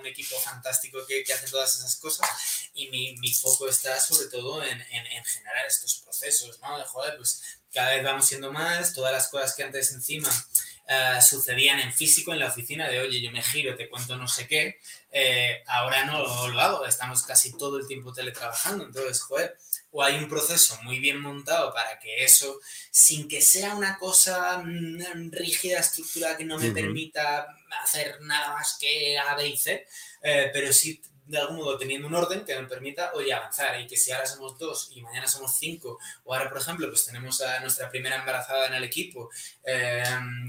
equipo 0.05 0.39
fantástico 0.39 1.05
que, 1.05 1.23
que, 1.23 1.33
hace 1.33 1.47
todas 1.47 1.77
esas 1.77 1.95
cosas 1.97 2.27
y 2.73 2.89
mi, 2.89 3.17
mi 3.17 3.33
foco 3.33 3.67
está 3.67 3.99
sobre 3.99 4.27
todo 4.27 4.63
en, 4.63 4.81
en, 4.81 5.25
generar 5.25 5.65
estos 5.65 6.01
procesos, 6.03 6.59
¿no? 6.61 6.77
De 6.77 6.85
joder, 6.85 7.17
pues 7.17 7.41
cada 7.73 7.95
vez 7.95 8.03
vamos 8.03 8.25
siendo 8.25 8.51
más, 8.51 8.93
todas 8.93 9.11
las 9.11 9.27
cosas 9.27 9.53
que 9.55 9.63
antes 9.63 9.91
encima 9.91 10.29
uh, 10.29 11.21
sucedían 11.21 11.79
en 11.79 11.93
físico 11.93 12.31
en 12.33 12.39
la 12.39 12.47
oficina 12.47 12.87
de, 12.87 12.99
oye, 12.99 13.21
yo 13.21 13.31
me 13.31 13.43
giro, 13.43 13.75
te 13.75 13.89
cuento 13.89 14.15
no 14.17 14.27
sé 14.27 14.47
qué, 14.47 14.79
eh, 15.11 15.63
ahora 15.67 16.05
no 16.05 16.21
lo, 16.21 16.47
lo, 16.49 16.61
hago, 16.61 16.85
estamos 16.85 17.23
casi 17.23 17.57
todo 17.57 17.77
el 17.77 17.87
tiempo 17.87 18.13
teletrabajando, 18.13 18.85
entonces, 18.85 19.21
joder, 19.21 19.57
o 19.95 20.03
hay 20.03 20.17
un 20.17 20.27
proceso 20.27 20.77
muy 20.83 20.99
bien 20.99 21.21
montado 21.21 21.73
para 21.73 21.97
que 21.99 22.25
eso, 22.25 22.59
sin 22.91 23.29
que 23.29 23.41
sea 23.41 23.75
una 23.75 23.97
cosa 23.97 24.57
mm, 24.57 25.31
rígida, 25.31 25.79
estructurada, 25.79 26.35
que 26.35 26.43
no 26.43 26.57
me 26.57 26.71
permita 26.71 27.47
hacer 27.81 28.19
nada 28.19 28.55
más 28.55 28.77
que 28.77 29.17
A, 29.17 29.35
B 29.35 29.47
y 29.47 29.57
C, 29.57 29.87
eh, 30.21 30.49
pero 30.51 30.73
sí 30.73 31.01
de 31.27 31.37
algún 31.37 31.55
modo 31.55 31.77
teniendo 31.77 32.07
un 32.07 32.13
orden 32.13 32.43
que 32.43 32.59
me 32.59 32.67
permita 32.67 33.13
hoy 33.13 33.31
avanzar. 33.31 33.79
Y 33.79 33.87
que 33.87 33.95
si 33.95 34.11
ahora 34.11 34.25
somos 34.25 34.59
dos 34.59 34.91
y 34.93 35.01
mañana 35.01 35.29
somos 35.29 35.55
cinco 35.57 35.97
o 36.25 36.33
ahora 36.33 36.49
por 36.49 36.59
ejemplo 36.59 36.89
pues 36.89 37.05
tenemos 37.05 37.39
a 37.39 37.61
nuestra 37.61 37.89
primera 37.89 38.17
embarazada 38.17 38.67
en 38.67 38.73
el 38.73 38.83
equipo 38.83 39.29
eh, 39.63 40.03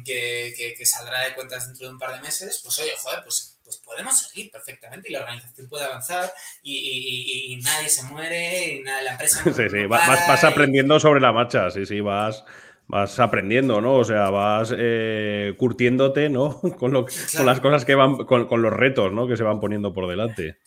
que, 0.04 0.74
que, 0.76 0.86
saldrá 0.86 1.20
de 1.20 1.34
cuentas 1.34 1.66
dentro 1.66 1.86
de 1.86 1.92
un 1.92 2.00
par 2.00 2.14
de 2.14 2.20
meses 2.20 2.60
pues 2.64 2.78
oye 2.80 2.92
joder 2.98 3.22
pues 3.22 3.55
pues 3.66 3.78
podemos 3.78 4.16
seguir 4.16 4.50
perfectamente 4.52 5.08
y 5.08 5.12
la 5.12 5.22
organización 5.22 5.68
puede 5.68 5.84
avanzar 5.84 6.32
y, 6.62 7.58
nadie 7.64 7.88
se 7.88 8.04
muere 8.04 8.74
y 8.74 8.82
nada, 8.82 9.02
la 9.02 9.12
empresa... 9.12 9.42
sí, 9.52 9.68
sí, 9.68 9.86
vas, 9.86 10.44
aprendiendo 10.44 11.00
sobre 11.00 11.20
la 11.20 11.32
marcha, 11.32 11.68
sí, 11.70 11.84
sí, 11.84 12.00
vas, 12.00 12.44
vas 12.86 13.18
aprendiendo, 13.18 13.80
¿no? 13.80 13.94
O 13.94 14.04
sea, 14.04 14.30
vas 14.30 14.72
eh, 14.76 15.54
curtiéndote, 15.58 16.28
¿no? 16.28 16.60
Con, 16.78 16.92
lo, 16.92 17.06
con 17.36 17.46
las 17.46 17.60
cosas 17.60 17.84
que 17.84 17.96
van, 17.96 18.24
con, 18.24 18.46
con, 18.46 18.62
los 18.62 18.72
retos, 18.72 19.12
¿no? 19.12 19.26
Que 19.26 19.36
se 19.36 19.42
van 19.42 19.58
poniendo 19.58 19.92
por 19.92 20.08
delante. 20.08 20.58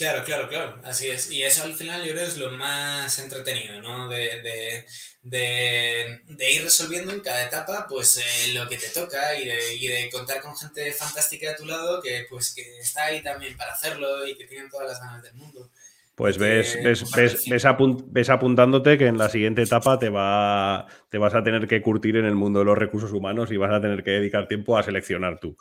Claro, 0.00 0.24
claro, 0.24 0.48
claro, 0.48 0.80
así 0.82 1.08
es. 1.08 1.30
Y 1.30 1.42
eso 1.42 1.62
al 1.62 1.74
final 1.74 2.02
yo 2.02 2.12
creo 2.14 2.24
es 2.24 2.38
lo 2.38 2.50
más 2.52 3.18
entretenido, 3.18 3.82
¿no? 3.82 4.08
De, 4.08 4.40
de, 4.40 4.86
de, 6.26 6.52
ir 6.54 6.62
resolviendo 6.62 7.12
en 7.12 7.20
cada 7.20 7.44
etapa 7.44 7.84
pues 7.86 8.16
eh, 8.16 8.54
lo 8.54 8.66
que 8.66 8.78
te 8.78 8.88
toca 8.88 9.38
y 9.38 9.44
de, 9.44 9.74
y 9.74 9.88
de, 9.88 10.08
contar 10.10 10.40
con 10.40 10.56
gente 10.56 10.90
fantástica 10.92 11.50
a 11.50 11.54
tu 11.54 11.66
lado 11.66 12.00
que 12.00 12.24
pues 12.30 12.54
que 12.54 12.78
está 12.78 13.04
ahí 13.04 13.22
también 13.22 13.54
para 13.58 13.72
hacerlo 13.72 14.26
y 14.26 14.34
que 14.38 14.46
tienen 14.46 14.70
todas 14.70 14.88
las 14.88 15.00
ganas 15.00 15.22
del 15.22 15.34
mundo. 15.34 15.70
Pues 16.14 16.38
ves, 16.38 16.78
ves, 16.82 17.04
ves, 17.14 17.44
ves, 18.06 18.30
apuntándote 18.30 18.96
que 18.96 19.06
en 19.06 19.18
la 19.18 19.28
siguiente 19.28 19.60
etapa 19.60 19.98
te, 19.98 20.08
va, 20.08 20.86
te 21.10 21.18
vas 21.18 21.34
a 21.34 21.42
tener 21.42 21.68
que 21.68 21.82
curtir 21.82 22.16
en 22.16 22.24
el 22.24 22.36
mundo 22.36 22.60
de 22.60 22.64
los 22.64 22.78
recursos 22.78 23.12
humanos 23.12 23.52
y 23.52 23.58
vas 23.58 23.72
a 23.72 23.82
tener 23.82 24.02
que 24.02 24.12
dedicar 24.12 24.48
tiempo 24.48 24.78
a 24.78 24.82
seleccionar 24.82 25.38
tú. 25.40 25.58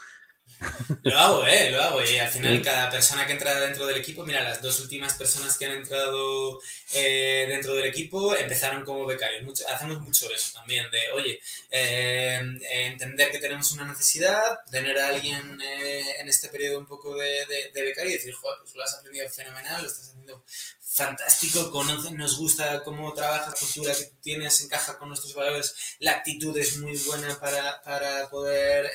Lo 1.03 1.17
hago, 1.17 1.45
¿eh? 1.45 1.71
Lo 1.71 1.81
hago. 1.81 2.03
Y 2.03 2.17
al 2.17 2.29
final, 2.29 2.61
cada 2.61 2.89
persona 2.89 3.25
que 3.25 3.33
entra 3.33 3.59
dentro 3.59 3.85
del 3.85 3.97
equipo, 3.97 4.25
mira, 4.25 4.43
las 4.43 4.61
dos 4.61 4.79
últimas 4.81 5.13
personas 5.13 5.57
que 5.57 5.65
han 5.65 5.71
entrado 5.71 6.59
eh, 6.93 7.45
dentro 7.47 7.73
del 7.75 7.85
equipo 7.85 8.35
empezaron 8.35 8.83
como 8.83 9.05
becarios. 9.05 9.63
hacemos 9.67 10.01
mucho 10.01 10.29
eso 10.31 10.53
también, 10.53 10.89
de, 10.91 10.99
oye, 11.13 11.39
eh, 11.71 12.41
entender 12.71 13.31
que 13.31 13.39
tenemos 13.39 13.71
una 13.71 13.85
necesidad, 13.85 14.59
tener 14.69 14.97
a 14.99 15.09
alguien 15.09 15.59
eh, 15.61 16.15
en 16.19 16.27
este 16.27 16.49
periodo 16.49 16.79
un 16.79 16.87
poco 16.87 17.15
de, 17.15 17.45
de, 17.73 17.81
becario 17.81 18.11
y 18.11 18.15
decir, 18.15 18.33
joder, 18.33 18.59
pues 18.61 18.75
lo 18.75 18.83
has 18.83 18.95
aprendido 18.95 19.29
fenomenal, 19.29 19.81
lo 19.81 19.87
estás 19.87 20.09
haciendo 20.09 20.43
fantástico, 20.81 21.71
conoce, 21.71 22.11
nos 22.11 22.37
gusta 22.37 22.83
cómo 22.83 23.13
trabajas, 23.13 23.53
la 23.53 23.67
cultura 23.67 23.93
que 23.95 24.11
tienes, 24.21 24.61
encaja 24.61 24.97
con 24.97 25.07
nuestros 25.07 25.33
valores, 25.33 25.73
la 25.99 26.11
actitud 26.11 26.57
es 26.57 26.77
muy 26.77 26.97
buena 26.97 27.39
para, 27.39 27.81
para 27.81 28.29
poder 28.29 28.91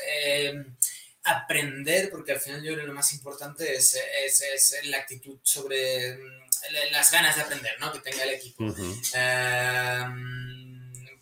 aprender, 1.25 2.11
porque 2.11 2.33
al 2.33 2.41
final 2.41 2.63
yo 2.63 2.73
creo 2.73 2.85
que 2.85 2.89
lo 2.89 2.95
más 2.95 3.13
importante 3.13 3.75
es, 3.75 3.99
es, 4.25 4.77
la 4.85 4.99
actitud 4.99 5.39
sobre 5.43 6.17
mm, 6.17 6.45
las 6.93 7.11
ganas 7.11 7.37
de 7.37 7.43
aprender 7.43 7.73
¿no? 7.81 7.93
que 7.93 8.01
tenga 8.01 8.25
el 8.25 8.31
equipo. 8.31 8.65
Em, 9.15 10.65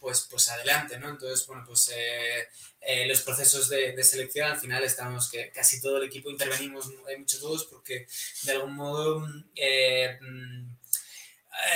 pues, 0.00 0.26
pues 0.28 0.48
adelante, 0.48 0.98
¿no? 0.98 1.10
Entonces, 1.10 1.46
bueno, 1.46 1.62
pues 1.64 1.92
eh, 1.94 2.48
eh, 2.80 3.06
los 3.06 3.20
procesos 3.20 3.68
de, 3.68 4.02
selección 4.02 4.50
al 4.50 4.58
final 4.58 4.82
estamos 4.82 5.30
que 5.30 5.52
casi 5.52 5.80
todo 5.80 5.98
el 5.98 6.08
equipo 6.08 6.28
intervenimos, 6.28 6.90
hay 7.08 7.16
muchos 7.16 7.40
todos, 7.40 7.64
porque 7.66 8.08
de 8.42 8.52
algún 8.52 8.74
modo 8.74 9.24
eh, 9.54 10.18
mm, 10.20 10.76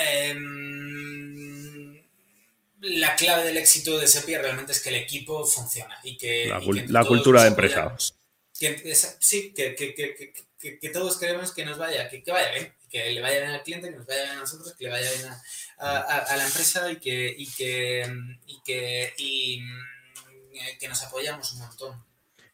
em, 0.08 2.02
la 2.80 3.14
clave 3.14 3.44
del 3.44 3.56
éxito 3.56 3.96
de 3.98 4.08
SEPI 4.08 4.38
realmente 4.38 4.72
es 4.72 4.80
que 4.80 4.88
el 4.88 4.96
equipo 4.96 5.46
funciona 5.46 5.96
y 6.02 6.16
que... 6.16 6.52
La, 6.88 7.04
cultura 7.04 7.42
de 7.42 7.48
empresa. 7.48 7.96
Sí, 9.20 9.52
que, 9.54 10.90
todos 10.92 11.18
queremos 11.18 11.52
que 11.52 11.64
nos 11.64 11.78
vaya, 11.78 12.08
que, 12.08 12.22
vaya 12.26 12.52
bien, 12.52 12.72
que 12.90 13.10
le 13.10 13.20
vaya 13.20 13.40
bien 13.40 13.50
al 13.50 13.62
cliente, 13.62 13.90
que 13.90 13.96
nos 13.96 14.06
vaya 14.06 14.22
bien 14.22 14.36
a 14.36 14.40
nosotros, 14.40 14.74
que 14.74 14.84
le 14.84 14.90
vaya 14.90 15.10
bien 15.12 15.32
a, 15.78 16.36
la 16.36 16.46
empresa 16.46 16.90
y 16.90 16.96
que, 16.96 17.34
y 17.36 17.46
que, 17.52 18.06
y 18.46 18.62
que, 18.64 19.12
y, 19.18 19.60
mm, 19.60 20.78
que 20.80 20.88
nos 20.88 21.02
apoyamos 21.04 21.52
un 21.52 21.60
montón. 21.60 22.04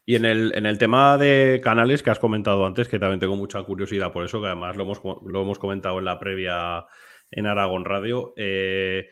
Y 0.05 0.15
en 0.15 0.25
el, 0.25 0.51
en 0.55 0.65
el 0.65 0.77
tema 0.77 1.17
de 1.17 1.61
canales 1.63 2.03
que 2.03 2.09
has 2.09 2.19
comentado 2.19 2.65
antes, 2.65 2.89
que 2.89 2.99
también 2.99 3.21
tengo 3.21 3.37
mucha 3.37 3.63
curiosidad 3.63 4.11
por 4.11 4.25
eso, 4.25 4.41
que 4.41 4.47
además 4.47 4.75
lo 4.75 4.83
hemos, 4.83 5.01
lo 5.25 5.41
hemos 5.41 5.59
comentado 5.59 5.99
en 5.99 6.05
la 6.05 6.19
previa 6.19 6.85
en 7.31 7.47
Aragón 7.47 7.85
Radio, 7.85 8.33
eh, 8.35 9.09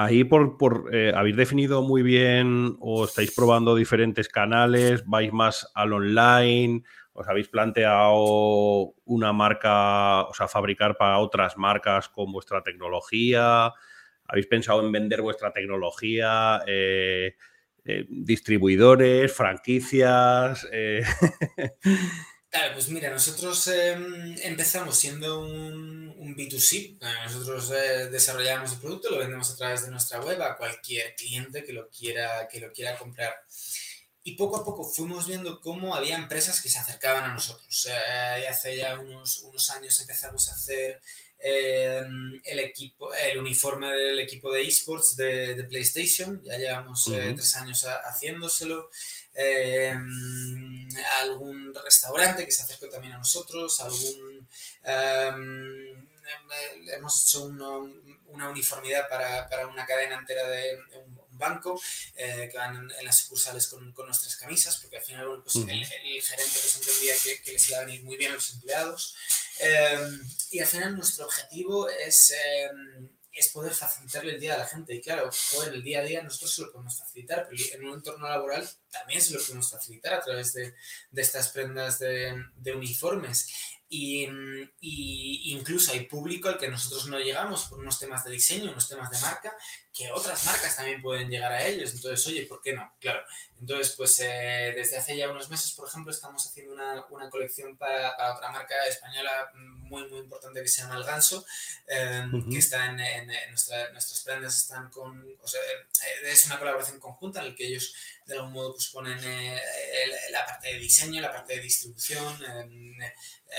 Ahí 0.00 0.22
por, 0.22 0.56
por 0.58 0.94
eh, 0.94 1.12
habéis 1.12 1.34
definido 1.34 1.82
muy 1.82 2.02
bien 2.02 2.76
o 2.78 3.04
estáis 3.04 3.34
probando 3.34 3.74
diferentes 3.74 4.28
canales, 4.28 5.04
vais 5.06 5.32
más 5.32 5.72
al 5.74 5.92
online, 5.92 6.84
os 7.14 7.26
habéis 7.26 7.48
planteado 7.48 8.94
una 9.06 9.32
marca, 9.32 10.22
o 10.22 10.34
sea, 10.34 10.46
fabricar 10.46 10.96
para 10.96 11.18
otras 11.18 11.56
marcas 11.56 12.08
con 12.08 12.30
vuestra 12.30 12.62
tecnología, 12.62 13.72
habéis 14.28 14.46
pensado 14.46 14.86
en 14.86 14.92
vender 14.92 15.20
vuestra 15.20 15.52
tecnología, 15.52 16.62
eh, 16.64 17.34
eh, 17.84 18.06
distribuidores, 18.08 19.32
franquicias. 19.32 20.64
Claro, 22.50 22.72
pues 22.74 22.88
mira, 22.88 23.10
nosotros 23.10 23.66
em, 23.68 24.34
empezamos 24.42 24.96
siendo 24.96 25.40
un, 25.40 26.14
un 26.16 26.34
B2C. 26.34 26.98
Nosotros 27.24 27.70
eh, 27.72 28.08
desarrollamos 28.10 28.72
el 28.72 28.78
producto, 28.78 29.10
lo 29.10 29.18
vendemos 29.18 29.50
a 29.50 29.56
través 29.56 29.84
de 29.84 29.90
nuestra 29.90 30.20
web 30.20 30.40
a 30.42 30.56
cualquier 30.56 31.14
cliente 31.14 31.62
que 31.62 31.74
lo 31.74 31.90
quiera, 31.90 32.48
que 32.48 32.60
lo 32.60 32.72
quiera 32.72 32.96
comprar. 32.96 33.34
Y 34.22 34.32
poco 34.34 34.56
a 34.56 34.64
poco 34.64 34.84
fuimos 34.84 35.26
viendo 35.26 35.60
cómo 35.60 35.94
había 35.94 36.16
empresas 36.16 36.60
que 36.62 36.70
se 36.70 36.78
acercaban 36.78 37.24
a 37.24 37.34
nosotros. 37.34 37.86
Eh, 37.90 38.40
y 38.42 38.46
hace 38.46 38.76
ya 38.76 38.98
unos, 38.98 39.40
unos 39.40 39.68
años 39.70 40.00
empezamos 40.00 40.48
a 40.48 40.54
hacer 40.54 41.00
em, 41.38 42.40
el 42.44 42.58
equipo, 42.60 43.12
el 43.14 43.38
uniforme 43.38 43.92
del 43.92 44.20
equipo 44.20 44.52
de 44.52 44.62
esports 44.62 45.16
de, 45.16 45.54
de 45.54 45.64
PlayStation. 45.64 46.42
Ya 46.42 46.56
llevamos 46.56 47.08
eh, 47.08 47.32
tres 47.36 47.56
años 47.56 47.86
haciéndoselo. 48.04 48.90
Em, 49.40 50.88
algún 51.20 51.72
restaurante 51.84 52.44
que 52.44 52.50
se 52.50 52.64
acercó 52.64 52.88
también 52.88 53.12
a 53.12 53.18
nosotros, 53.18 53.80
algún... 53.80 54.48
Em, 54.82 56.08
hemos 56.92 57.22
hecho 57.22 57.44
una 57.44 58.48
uniformidad 58.50 59.08
para, 59.08 59.48
para, 59.48 59.68
una 59.68 59.86
cadena 59.86 60.16
entera 60.16 60.46
de, 60.48 60.76
un, 61.06 61.18
banco 61.38 61.80
eh, 62.16 62.48
que 62.50 62.58
van 62.58 62.90
en, 62.98 63.04
las 63.04 63.18
sucursales 63.18 63.68
con, 63.68 63.92
con, 63.92 64.06
nuestras 64.06 64.34
camisas, 64.34 64.76
porque 64.78 64.96
al 64.96 65.04
final 65.04 65.40
pues, 65.44 65.54
el, 65.54 65.86
gerente 65.86 66.58
pues 66.60 66.76
entendía 66.78 67.14
que, 67.22 67.42
que, 67.42 67.52
les 67.52 67.68
iba 67.68 67.78
a 67.78 67.84
venir 67.84 68.02
muy 68.02 68.16
bien 68.16 68.32
a 68.32 68.34
los 68.34 68.54
empleados. 68.54 69.14
Em, 69.60 70.28
y 70.50 70.58
al 70.58 70.66
final 70.66 70.96
nuestro 70.96 71.26
objetivo 71.26 71.88
es 71.88 72.34
es 73.38 73.50
poder 73.50 73.72
facilitarle 73.72 74.34
el 74.34 74.40
día 74.40 74.54
a 74.54 74.58
la 74.58 74.66
gente. 74.66 74.94
Y 74.94 75.00
claro, 75.00 75.30
en 75.66 75.74
el 75.74 75.82
día 75.82 76.00
a 76.00 76.02
día 76.04 76.22
nosotros 76.22 76.54
se 76.54 76.62
lo 76.62 76.72
podemos 76.72 76.98
facilitar, 76.98 77.46
pero 77.48 77.62
en 77.74 77.86
un 77.86 77.94
entorno 77.94 78.28
laboral 78.28 78.68
también 78.90 79.22
se 79.22 79.32
lo 79.32 79.40
podemos 79.40 79.70
facilitar 79.70 80.14
a 80.14 80.20
través 80.20 80.52
de, 80.54 80.74
de 81.10 81.22
estas 81.22 81.48
prendas 81.50 81.98
de, 82.00 82.34
de 82.56 82.74
uniformes. 82.74 83.48
Y, 83.90 84.26
y, 84.80 85.52
incluso 85.52 85.92
hay 85.92 86.06
público 86.06 86.48
al 86.48 86.58
que 86.58 86.68
nosotros 86.68 87.06
no 87.06 87.18
llegamos 87.18 87.64
por 87.64 87.78
unos 87.78 87.98
temas 87.98 88.22
de 88.24 88.32
diseño, 88.32 88.72
unos 88.72 88.88
temas 88.88 89.10
de 89.10 89.18
marca, 89.20 89.56
que 89.98 90.12
otras 90.12 90.46
marcas 90.46 90.76
también 90.76 91.02
pueden 91.02 91.28
llegar 91.28 91.50
a 91.50 91.66
ellos. 91.66 91.92
Entonces, 91.92 92.24
oye, 92.28 92.46
¿por 92.46 92.62
qué 92.62 92.72
no? 92.72 92.94
Claro. 93.00 93.20
Entonces, 93.60 93.94
pues 93.96 94.20
eh, 94.20 94.72
desde 94.76 94.98
hace 94.98 95.16
ya 95.16 95.28
unos 95.28 95.50
meses, 95.50 95.72
por 95.72 95.88
ejemplo, 95.88 96.12
estamos 96.12 96.46
haciendo 96.46 96.74
una, 96.74 97.04
una 97.10 97.28
colección 97.28 97.76
para, 97.76 98.16
para, 98.16 98.36
otra 98.36 98.52
marca 98.52 98.74
española 98.86 99.50
muy, 99.54 100.08
muy 100.08 100.20
importante 100.20 100.62
que 100.62 100.68
se 100.68 100.82
llama 100.82 100.96
El 100.96 101.04
Ganso, 101.04 101.44
em, 101.88 102.48
que 102.48 102.58
está 102.58 102.86
en, 102.86 103.00
en, 103.00 103.26
nuestras 103.50 104.22
prendas 104.24 104.56
están 104.56 104.88
con, 104.90 105.36
o 105.42 105.48
sea, 105.48 105.60
eh, 105.60 106.30
es 106.30 106.46
una 106.46 106.60
colaboración 106.60 107.00
conjunta 107.00 107.40
en 107.40 107.48
la 107.48 107.54
que 107.56 107.66
ellos 107.66 107.92
de 108.26 108.34
algún 108.36 108.52
modo 108.52 108.74
pues 108.74 108.88
ponen 108.88 109.18
eh, 109.24 109.60
la 110.30 110.46
parte 110.46 110.68
de 110.68 110.78
diseño, 110.78 111.20
la 111.20 111.32
parte 111.32 111.56
de 111.56 111.62
distribución, 111.62 112.44
em, 112.44 112.94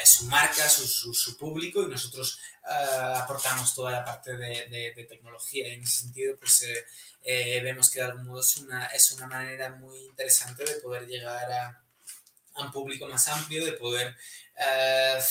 su 0.06 0.26
marca, 0.26 0.70
su, 0.70 0.88
su, 0.88 1.14
su, 1.14 1.36
público 1.36 1.82
y 1.82 1.88
nosotros 1.88 2.40
aportamos 2.64 3.74
toda 3.74 3.92
la 3.92 4.06
parte 4.06 4.38
de, 4.38 4.68
de, 4.68 4.94
de, 4.96 5.04
tecnología 5.06 5.68
y 5.68 5.72
en 5.72 5.84
ese 5.84 6.02
sentido 6.02 6.29
pues 6.38 6.66
eh, 7.24 7.62
vemos 7.64 7.92
que 7.92 8.00
de 8.00 8.06
algún 8.06 8.26
modo 8.26 8.42
es 8.42 8.58
una, 8.58 8.86
es 8.88 9.12
una 9.12 9.28
manera 9.28 9.70
muy 9.72 9.98
interesante 10.06 10.64
de 10.64 10.80
poder 10.82 11.06
llegar 11.08 11.52
a, 11.52 11.84
a 12.56 12.64
un 12.64 12.72
público 12.72 13.08
más 13.08 13.28
amplio, 13.28 13.66
de 13.66 13.74
poder 13.74 14.16
uh, 14.58 15.22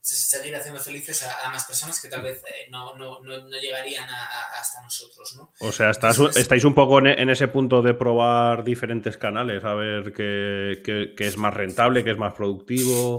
seguir 0.00 0.54
haciendo 0.56 0.80
felices 0.80 1.22
a, 1.22 1.46
a, 1.46 1.50
más 1.50 1.64
personas 1.64 2.00
que 2.00 2.08
tal 2.08 2.22
vez 2.22 2.42
eh, 2.44 2.68
no, 2.70 2.96
no, 2.96 3.20
no, 3.20 3.48
no, 3.48 3.60
llegarían 3.60 4.08
a, 4.08 4.26
hasta 4.60 4.82
nosotros. 4.82 5.34
¿no? 5.36 5.52
O 5.60 5.72
sea, 5.72 5.90
estás, 5.90 6.16
Entonces, 6.16 6.42
estáis 6.42 6.64
un 6.64 6.74
poco 6.74 6.98
en, 6.98 7.06
en, 7.06 7.30
ese 7.30 7.48
punto 7.48 7.82
de 7.82 7.94
probar 7.94 8.64
diferentes 8.64 9.16
canales, 9.16 9.64
a 9.64 9.74
ver 9.74 10.12
qué, 10.12 10.82
qué, 10.84 11.14
qué 11.16 11.26
es 11.26 11.36
más 11.36 11.54
rentable, 11.54 12.04
qué 12.04 12.10
es 12.10 12.18
más 12.18 12.34
productivo, 12.34 13.18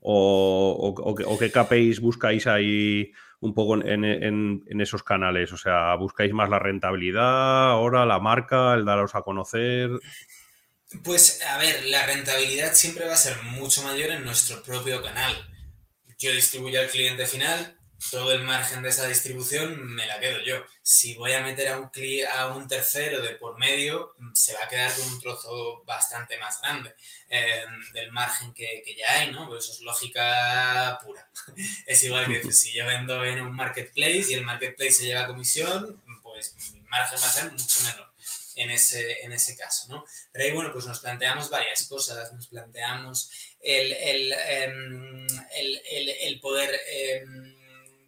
o, 0.00 0.76
o, 0.78 0.88
o, 0.88 1.34
o 1.34 1.38
qué 1.38 1.50
KPIs 1.50 2.00
buscáis 2.00 2.46
ahí 2.46 3.12
un 3.42 3.54
poco 3.54 3.74
en, 3.74 4.04
en, 4.04 4.62
en, 4.66 4.80
esos 4.80 5.02
canales? 5.02 5.52
O 5.52 5.56
sea, 5.56 5.94
¿buscáis 5.96 6.32
más 6.32 6.48
la 6.48 6.60
rentabilidad 6.60 7.72
ahora, 7.72 8.06
la 8.06 8.20
marca, 8.20 8.72
el 8.74 8.84
daros 8.84 9.14
a 9.14 9.22
conocer? 9.22 9.90
Pues 11.02 11.42
a 11.42 11.58
ver, 11.58 11.84
la 11.86 12.06
rentabilidad 12.06 12.72
siempre 12.72 13.06
va 13.06 13.14
a 13.14 13.16
ser 13.16 13.36
mucho 13.42 13.82
mayor 13.82 14.10
en 14.10 14.24
nuestro 14.24 14.62
propio 14.62 15.02
canal. 15.02 15.34
Yo 16.18 16.32
distribuyo 16.32 16.80
al 16.80 16.86
cliente 16.86 17.26
final, 17.26 17.76
todo 18.10 18.32
el 18.32 18.42
margen 18.42 18.82
de 18.82 18.88
esa 18.88 19.06
distribución 19.06 19.94
me 19.94 20.06
la 20.06 20.18
quedo 20.18 20.40
yo. 20.40 20.64
Si 20.82 21.14
voy 21.14 21.32
a 21.32 21.42
meter 21.42 21.68
a 21.68 21.78
un, 21.78 21.90
a 22.36 22.46
un 22.48 22.66
tercero 22.68 23.22
de 23.22 23.34
por 23.36 23.58
medio, 23.58 24.14
se 24.34 24.54
va 24.54 24.64
a 24.64 24.68
quedar 24.68 24.92
con 24.94 25.08
un 25.08 25.20
trozo 25.20 25.82
bastante 25.84 26.36
más 26.38 26.60
grande 26.60 26.94
eh, 27.28 27.64
del 27.92 28.10
margen 28.12 28.52
que, 28.52 28.82
que, 28.84 28.96
ya 28.96 29.20
hay, 29.20 29.30
¿no? 29.30 29.48
Pues 29.48 29.64
eso 29.64 29.72
es 29.74 29.80
lógica 29.80 30.98
pura. 31.04 31.28
es 31.86 32.04
igual 32.04 32.26
que 32.26 32.52
si 32.52 32.72
yo 32.72 32.86
vendo 32.86 33.24
en 33.24 33.40
un 33.40 33.54
marketplace 33.54 34.26
y 34.30 34.34
el 34.34 34.44
marketplace 34.44 34.92
se 34.92 35.04
lleva 35.06 35.26
comisión, 35.26 36.02
pues 36.22 36.54
mi 36.72 36.80
margen 36.82 37.18
va 37.20 37.26
a 37.26 37.32
ser 37.32 37.52
mucho 37.52 37.80
menor 37.82 38.12
en 38.56 38.70
ese, 38.70 39.22
en 39.22 39.32
ese 39.32 39.56
caso, 39.56 39.86
¿no? 39.88 40.04
Pero 40.30 40.44
ahí, 40.44 40.52
bueno, 40.52 40.72
pues 40.72 40.86
nos 40.86 41.00
planteamos 41.00 41.48
varias 41.48 41.86
cosas, 41.86 42.32
nos 42.32 42.48
planteamos 42.48 43.30
el, 43.60 43.92
el, 43.92 44.34
um, 44.74 45.26
el, 45.54 46.08
el 46.20 46.40
poder... 46.40 46.78
Um, 47.26 47.51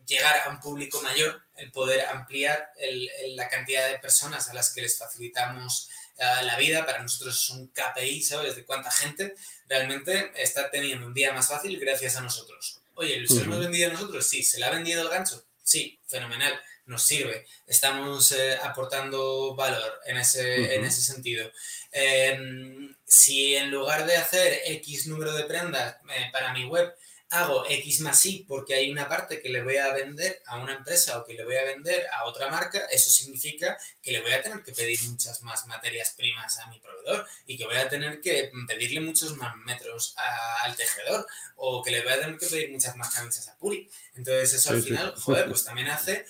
llegar 0.07 0.43
a 0.47 0.51
un 0.51 0.61
público 0.61 1.01
mayor, 1.03 1.43
el 1.57 1.71
poder 1.71 2.07
ampliar 2.07 2.73
el, 2.79 3.09
el, 3.23 3.37
la 3.37 3.49
cantidad 3.49 3.89
de 3.89 3.99
personas 3.99 4.49
a 4.49 4.55
las 4.55 4.73
que 4.73 4.83
les 4.83 4.99
facilitamos 4.99 5.89
uh, 6.19 6.45
la 6.45 6.57
vida. 6.57 6.85
Para 6.85 7.03
nosotros 7.03 7.43
es 7.43 7.51
un 7.51 7.69
KPI, 7.69 8.23
¿sabes? 8.23 8.57
De 8.57 8.65
cuánta 8.65 8.91
gente 8.91 9.35
realmente 9.69 10.33
está 10.37 10.71
teniendo 10.71 11.07
un 11.07 11.15
día 11.15 11.33
más 11.33 11.49
fácil 11.49 11.79
gracias 11.79 12.17
a 12.17 12.21
nosotros. 12.21 12.81
Oye, 12.97 13.27
¿se 13.27 13.37
lo 13.37 13.43
hemos 13.43 13.61
vendido 13.61 13.93
nosotros? 13.93 14.27
Sí. 14.27 14.43
¿Se 14.43 14.59
le 14.59 14.67
ha 14.67 14.71
vendido 14.71 15.03
el 15.03 15.09
gancho? 15.09 15.45
Sí, 15.63 15.99
fenomenal. 16.07 16.61
Nos 16.87 17.03
sirve. 17.03 17.47
Estamos 17.67 18.31
eh, 18.33 18.59
aportando 18.63 19.55
valor 19.55 20.01
en 20.05 20.19
ese, 20.19 20.77
en 20.77 20.85
ese 20.85 21.01
sentido. 21.01 21.51
Em, 21.91 22.95
si 23.07 23.57
en 23.57 23.71
lugar 23.71 24.07
de 24.07 24.17
hacer 24.17 24.61
X 24.67 25.07
número 25.07 25.33
de 25.33 25.45
prendas 25.45 25.97
eh, 26.15 26.29
para 26.33 26.53
mi 26.53 26.67
web, 26.67 26.95
hago 27.35 27.65
X 27.69 28.01
más 28.01 28.25
Y 28.27 28.45
porque 28.47 28.75
hay 28.75 28.91
una 28.91 29.09
parte 29.09 29.43
que 29.43 29.49
le 29.49 29.63
voy 29.63 29.77
a 29.77 29.93
vender 29.93 30.43
a 30.47 30.59
una 30.59 30.75
empresa 30.75 31.19
o 31.19 31.25
que 31.25 31.35
le 31.35 31.45
voy 31.45 31.57
a 31.57 31.65
vender 31.65 32.07
a 32.13 32.25
otra 32.25 32.49
marca, 32.49 32.87
eso 32.91 33.11
significa 33.11 33.77
que 34.01 34.13
le 34.13 34.21
voy 34.21 34.33
a 34.33 34.43
tener 34.43 34.63
que 34.63 34.73
pedir 34.73 35.03
muchas 35.05 35.43
más 35.43 35.67
materias 35.67 36.15
primas 36.17 36.59
a 36.59 36.67
mi 36.69 36.79
proveedor 36.79 37.27
y 37.47 37.57
que 37.57 37.65
voy 37.65 37.77
a 37.77 37.89
tener 37.89 38.21
que 38.21 38.51
pedirle 38.67 39.01
muchos 39.01 39.37
más 39.37 39.57
metros 39.57 40.15
al 40.63 40.77
tejedor 40.77 41.27
o 41.57 41.83
que 41.83 41.91
le 41.91 42.03
voy 42.03 42.13
a 42.13 42.21
tener 42.21 42.39
que 42.39 42.47
pedir 42.47 42.71
muchas 42.71 42.97
más 42.97 43.13
camisas 43.13 43.49
a 43.49 43.57
Puri. 43.57 43.91
Entonces 44.15 44.55
eso 44.55 44.71
al 44.71 44.83
final, 44.83 45.15
joder, 45.17 45.49
pues 45.49 45.65
también 45.65 45.89
hace 45.89 46.25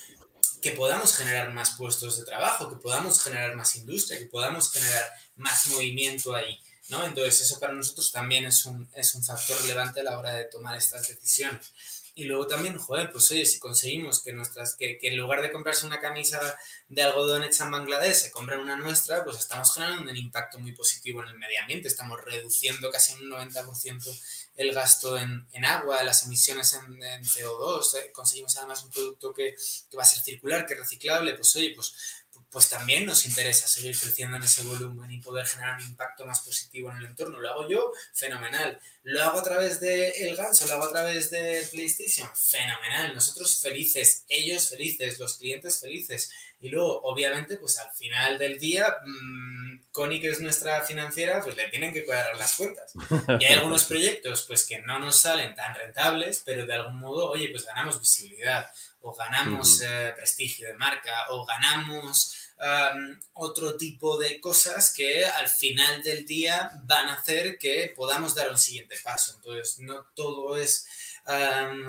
que 0.63 0.71
podamos 0.71 1.15
generar 1.15 1.53
más 1.53 1.73
puestos 1.73 2.19
de 2.19 2.25
trabajo, 2.25 2.71
que 2.71 2.77
podamos 2.77 3.23
generar 3.23 3.55
más 3.55 3.77
industria, 3.77 4.19
que 4.19 4.25
podamos 4.25 4.73
generar 4.73 5.13
más 5.37 5.67
movimiento 5.67 6.35
ahí. 6.35 6.59
¿No? 6.89 7.05
Entonces 7.05 7.41
eso 7.41 7.59
para 7.59 7.73
nosotros 7.73 8.13
también 8.13 8.45
es 8.45 8.67
un, 8.67 8.89
es 8.95 9.15
un 9.15 9.25
factor 9.25 9.61
relevante 9.63 10.01
a 10.01 10.05
la 10.05 10.19
hora 10.19 10.35
de 10.35 10.45
tomar 10.45 10.77
estas 10.77 11.09
decisiones. 11.09 11.73
Y 12.17 12.25
luego 12.25 12.47
también, 12.47 12.79
joder, 12.79 13.11
pues 13.11 13.29
oye, 13.33 13.45
si 13.45 13.59
conseguimos 13.59 14.23
que 14.23 14.33
nuestras, 14.33 14.77
que, 14.77 14.99
que, 14.99 15.09
en 15.09 15.17
lugar 15.17 15.43
de 15.43 15.51
comprarse 15.51 15.85
una 15.85 15.99
camisa 15.99 16.57
de 16.89 17.03
algodón 17.03 17.43
hecha 17.43 17.65
en 17.65 17.73
Bangladesh, 17.73 18.15
se 18.15 18.31
compren 18.31 18.61
una 18.61 18.77
nuestra, 18.77 19.25
pues 19.25 19.39
estamos 19.39 19.75
generando 19.75 20.13
un 20.13 20.17
impacto 20.17 20.61
muy 20.61 20.71
positivo 20.73 21.25
en 21.25 21.31
el 21.31 21.39
medio 21.39 21.61
ambiente. 21.61 21.89
Estamos 21.89 22.21
reduciendo 22.25 22.89
casi 22.93 23.15
un 23.15 23.29
90% 23.31 24.21
el 24.55 24.73
gasto 24.73 25.19
en, 25.19 25.49
en, 25.51 25.65
agua, 25.65 26.05
las 26.05 26.25
emisiones 26.25 26.75
en, 26.75 27.03
en 27.03 27.25
CO2. 27.25 27.97
Eh, 27.99 28.13
conseguimos 28.13 28.57
además 28.59 28.85
un 28.85 28.91
producto 28.91 29.35
que, 29.35 29.57
que, 29.91 29.97
va 29.97 30.05
a 30.05 30.07
ser 30.07 30.23
circular, 30.23 30.67
que 30.67 30.75
es 30.75 30.81
reciclable. 30.81 31.35
Pues 31.35 31.57
oye, 31.57 31.73
pues 31.75 31.97
pues 32.55 32.69
también 32.69 33.05
nos 33.05 33.27
interesa 33.27 33.67
seguir 33.67 33.99
creciendo 33.99 34.37
en 34.37 34.45
ese 34.45 34.63
volumen 34.63 35.11
y 35.11 35.19
poder 35.19 35.45
generar 35.45 35.77
un 35.81 35.89
impacto 35.89 36.25
más 36.25 36.39
positivo 36.39 36.89
en 36.93 36.99
el 36.99 37.07
entorno. 37.07 37.41
Lo 37.41 37.51
hago 37.51 37.69
yo, 37.69 37.93
fenomenal. 38.13 38.81
Lo 39.03 39.21
hago 39.25 39.41
a 39.41 39.43
través 39.43 39.81
de 39.81 40.11
El 40.11 40.37
Ganso, 40.37 40.65
lo 40.69 40.75
hago 40.75 40.85
a 40.85 40.93
través 40.93 41.31
de 41.31 41.67
PlayStation, 41.73 42.31
fenomenal. 42.33 43.13
Nosotros 43.13 43.61
felices, 43.61 44.25
ellos 44.29 44.69
felices, 44.69 45.19
los 45.19 45.37
clientes 45.37 45.81
felices. 45.81 46.31
Y 46.61 46.69
luego, 46.69 47.03
obviamente, 47.03 47.57
pues 47.57 47.77
al 47.81 47.91
final 47.91 48.39
del 48.39 48.57
día, 48.61 48.87
mmm, 49.05 49.81
Connie, 49.91 50.21
que 50.21 50.29
es 50.29 50.39
nuestra 50.39 50.81
financiera, 50.83 51.43
pues 51.43 51.57
le 51.57 51.69
tienen 51.71 51.93
que 51.93 52.05
cuadrar 52.05 52.37
las 52.37 52.55
cuentas. 52.55 52.93
Y 53.41 53.45
hay 53.45 53.55
algunos 53.55 53.83
proyectos, 53.93 54.45
pues 54.47 54.65
que 54.65 54.79
no 54.79 55.01
nos 55.01 55.19
salen 55.19 55.57
tan 55.57 55.75
rentables, 55.75 56.41
pero 56.47 56.67
de 56.67 56.75
algún 56.75 57.01
modo, 57.01 57.31
oye, 57.31 57.49
pues 57.49 57.67
ganamos 57.67 58.01
visibilidad, 58.01 58.71
o 59.03 59.13
ganamos 59.13 59.83
eh, 59.83 60.15
prestigio 60.17 60.69
de 60.69 60.75
marca, 60.75 61.27
o 61.31 61.45
ganamos 61.45 62.44
otro 63.35 63.77
tipo 63.77 64.17
de 64.19 64.41
cosas 64.41 64.95
que 64.95 65.25
al 65.25 65.49
final 65.49 66.03
del 66.03 66.25
día 66.25 66.71
van 66.85 67.09
a 67.09 67.15
hacer 67.15 67.59
que 67.59 67.93
podamos 67.95 68.35
dar 68.35 68.51
un 68.51 68.59
siguiente 68.59 68.97
paso. 69.03 69.35
Entonces, 69.37 69.81
no 69.81 70.07
todo 70.15 70.57
es 70.57 70.87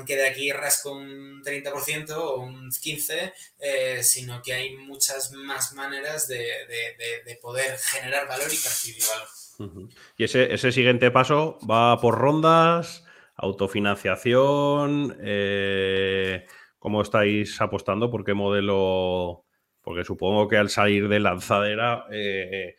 que 0.05 0.16
de 0.16 0.28
aquí 0.28 0.51
rasco 0.51 0.93
un 0.93 1.43
30% 1.43 2.11
o 2.11 2.38
un 2.38 2.72
15%, 2.72 3.34
eh, 3.59 4.03
sino 4.03 4.41
que 4.41 4.53
hay 4.53 4.78
muchas 4.78 5.32
más 5.34 5.74
maneras 5.74 6.28
de, 6.28 6.38
de, 6.38 6.95
de, 6.97 7.24
de 7.26 7.36
poder 7.38 7.78
generar 7.78 8.28
valor 8.28 8.47
y 8.47 8.57
percibir 8.57 9.03
valor. 9.07 9.89
Y 10.18 10.24
ese, 10.24 10.53
ese 10.53 10.72
siguiente 10.72 11.11
paso 11.11 11.57
va 11.70 11.99
por 11.99 12.18
rondas, 12.18 13.03
autofinanciación, 13.36 15.18
eh, 15.22 16.45
¿cómo 16.80 17.01
estáis 17.01 17.59
apostando? 17.61 18.09
¿Por 18.09 18.24
qué 18.24 18.34
modelo 18.34 19.45
porque 19.86 20.04
supongo 20.04 20.48
que 20.48 20.58
al 20.58 20.72
salir 20.72 21.08
de 21.08 21.20
lanzadera 21.20 22.08
eh, 22.12 22.76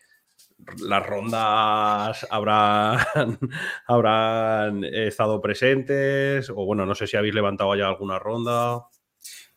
las 0.78 1.06
rondas 1.06 2.26
habrán, 2.28 3.06
habrán 3.86 4.84
estado 4.84 5.40
presentes 5.40 6.50
o 6.50 6.56
bueno, 6.66 6.84
no 6.84 6.96
sé 6.96 7.06
si 7.06 7.16
habéis 7.16 7.34
levantado 7.34 7.76
ya 7.76 7.86
alguna 7.86 8.18
ronda. 8.18 8.88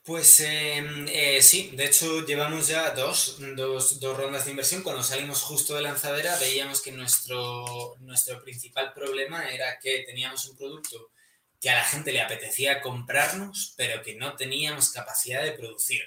Pues 0.04 0.40
eh, 0.42 0.86
eh, 1.08 1.42
sí, 1.42 1.72
de 1.76 1.86
hecho 1.86 2.24
llevamos 2.26 2.68
ya 2.68 2.92
dos, 2.92 3.40
dos, 3.56 4.00
dos, 4.00 4.18
rondas 4.18 4.46
de 4.46 4.52
inversión. 4.52 4.84
Cuando 4.84 5.02
salimos 5.02 5.42
justo 5.42 5.76
de 5.76 5.82
lanzadera 5.82 6.38
veíamos 6.38 6.82
que 6.82 6.92
nuestro, 6.92 7.96
nuestro 8.02 8.44
principal 8.44 8.94
problema 8.94 9.50
era 9.50 9.80
que 9.80 10.04
teníamos 10.06 10.48
un 10.48 10.56
producto 10.56 11.12
que 11.60 11.70
a 11.72 11.76
la 11.76 11.84
gente 11.84 12.12
le 12.12 12.22
apetecía 12.22 12.82
comprarnos, 12.82 13.74
pero 13.76 14.04
que 14.04 14.16
no 14.16 14.36
teníamos 14.36 14.92
capacidad 14.92 15.44
de 15.44 15.52
producir 15.52 16.02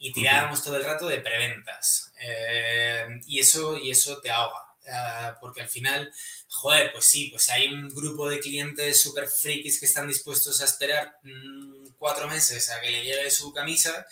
y 0.00 0.12
tirábamos 0.12 0.64
todo 0.64 0.76
el 0.76 0.84
rato 0.84 1.06
de 1.06 1.20
preventas. 1.20 2.10
Eh, 2.18 3.20
y, 3.26 3.38
eso, 3.38 3.78
y 3.78 3.90
eso 3.90 4.18
te 4.20 4.30
ahoga. 4.30 4.66
Uh, 4.82 5.38
porque 5.40 5.60
al 5.60 5.68
final, 5.68 6.10
joder, 6.48 6.90
pues 6.92 7.04
sí, 7.04 7.28
pues 7.28 7.50
hay 7.50 7.68
un 7.68 7.90
grupo 7.90 8.28
de 8.28 8.40
clientes 8.40 9.00
súper 9.00 9.28
frikis 9.28 9.78
que 9.78 9.84
están 9.86 10.08
dispuestos 10.08 10.60
a 10.60 10.64
esperar 10.64 11.18
mmm, 11.22 11.90
cuatro 11.98 12.26
meses 12.28 12.70
a 12.70 12.80
que 12.80 12.90
le 12.90 13.04
llegue 13.04 13.30
su 13.30 13.52
camisa, 13.52 14.06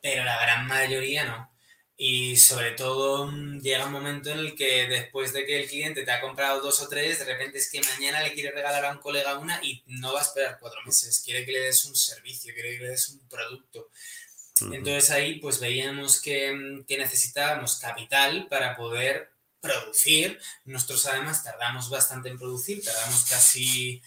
pero 0.00 0.24
la 0.24 0.40
gran 0.40 0.66
mayoría 0.66 1.24
no. 1.24 1.50
Y 1.96 2.38
sobre 2.38 2.72
todo 2.72 3.26
mm, 3.26 3.60
llega 3.60 3.86
un 3.86 3.92
momento 3.92 4.30
en 4.30 4.38
el 4.38 4.54
que 4.54 4.88
después 4.88 5.34
de 5.34 5.44
que 5.44 5.60
el 5.60 5.68
cliente 5.68 6.02
te 6.02 6.10
ha 6.10 6.22
comprado 6.22 6.62
dos 6.62 6.80
o 6.80 6.88
tres, 6.88 7.18
de 7.18 7.26
repente 7.26 7.58
es 7.58 7.70
que 7.70 7.82
mañana 7.82 8.22
le 8.22 8.32
quiere 8.32 8.52
regalar 8.52 8.86
a 8.86 8.92
un 8.92 8.98
colega 9.00 9.38
una 9.38 9.60
y 9.62 9.82
no 9.86 10.14
va 10.14 10.20
a 10.20 10.22
esperar 10.22 10.58
cuatro 10.58 10.80
meses. 10.86 11.20
Quiere 11.22 11.44
que 11.44 11.52
le 11.52 11.60
des 11.60 11.84
un 11.84 11.94
servicio, 11.94 12.54
quiere 12.54 12.78
que 12.78 12.84
le 12.84 12.90
des 12.90 13.08
un 13.10 13.28
producto. 13.28 13.90
Entonces 14.62 15.10
ahí 15.10 15.38
pues 15.38 15.60
veíamos 15.60 16.20
que, 16.20 16.82
que, 16.86 16.98
necesitábamos 16.98 17.78
capital 17.78 18.46
para 18.48 18.76
poder 18.76 19.30
producir. 19.60 20.38
Nosotros 20.64 21.06
además 21.06 21.44
tardamos 21.44 21.88
bastante 21.90 22.28
en 22.28 22.38
producir, 22.38 22.82
tardamos 22.84 23.24
casi... 23.28 24.02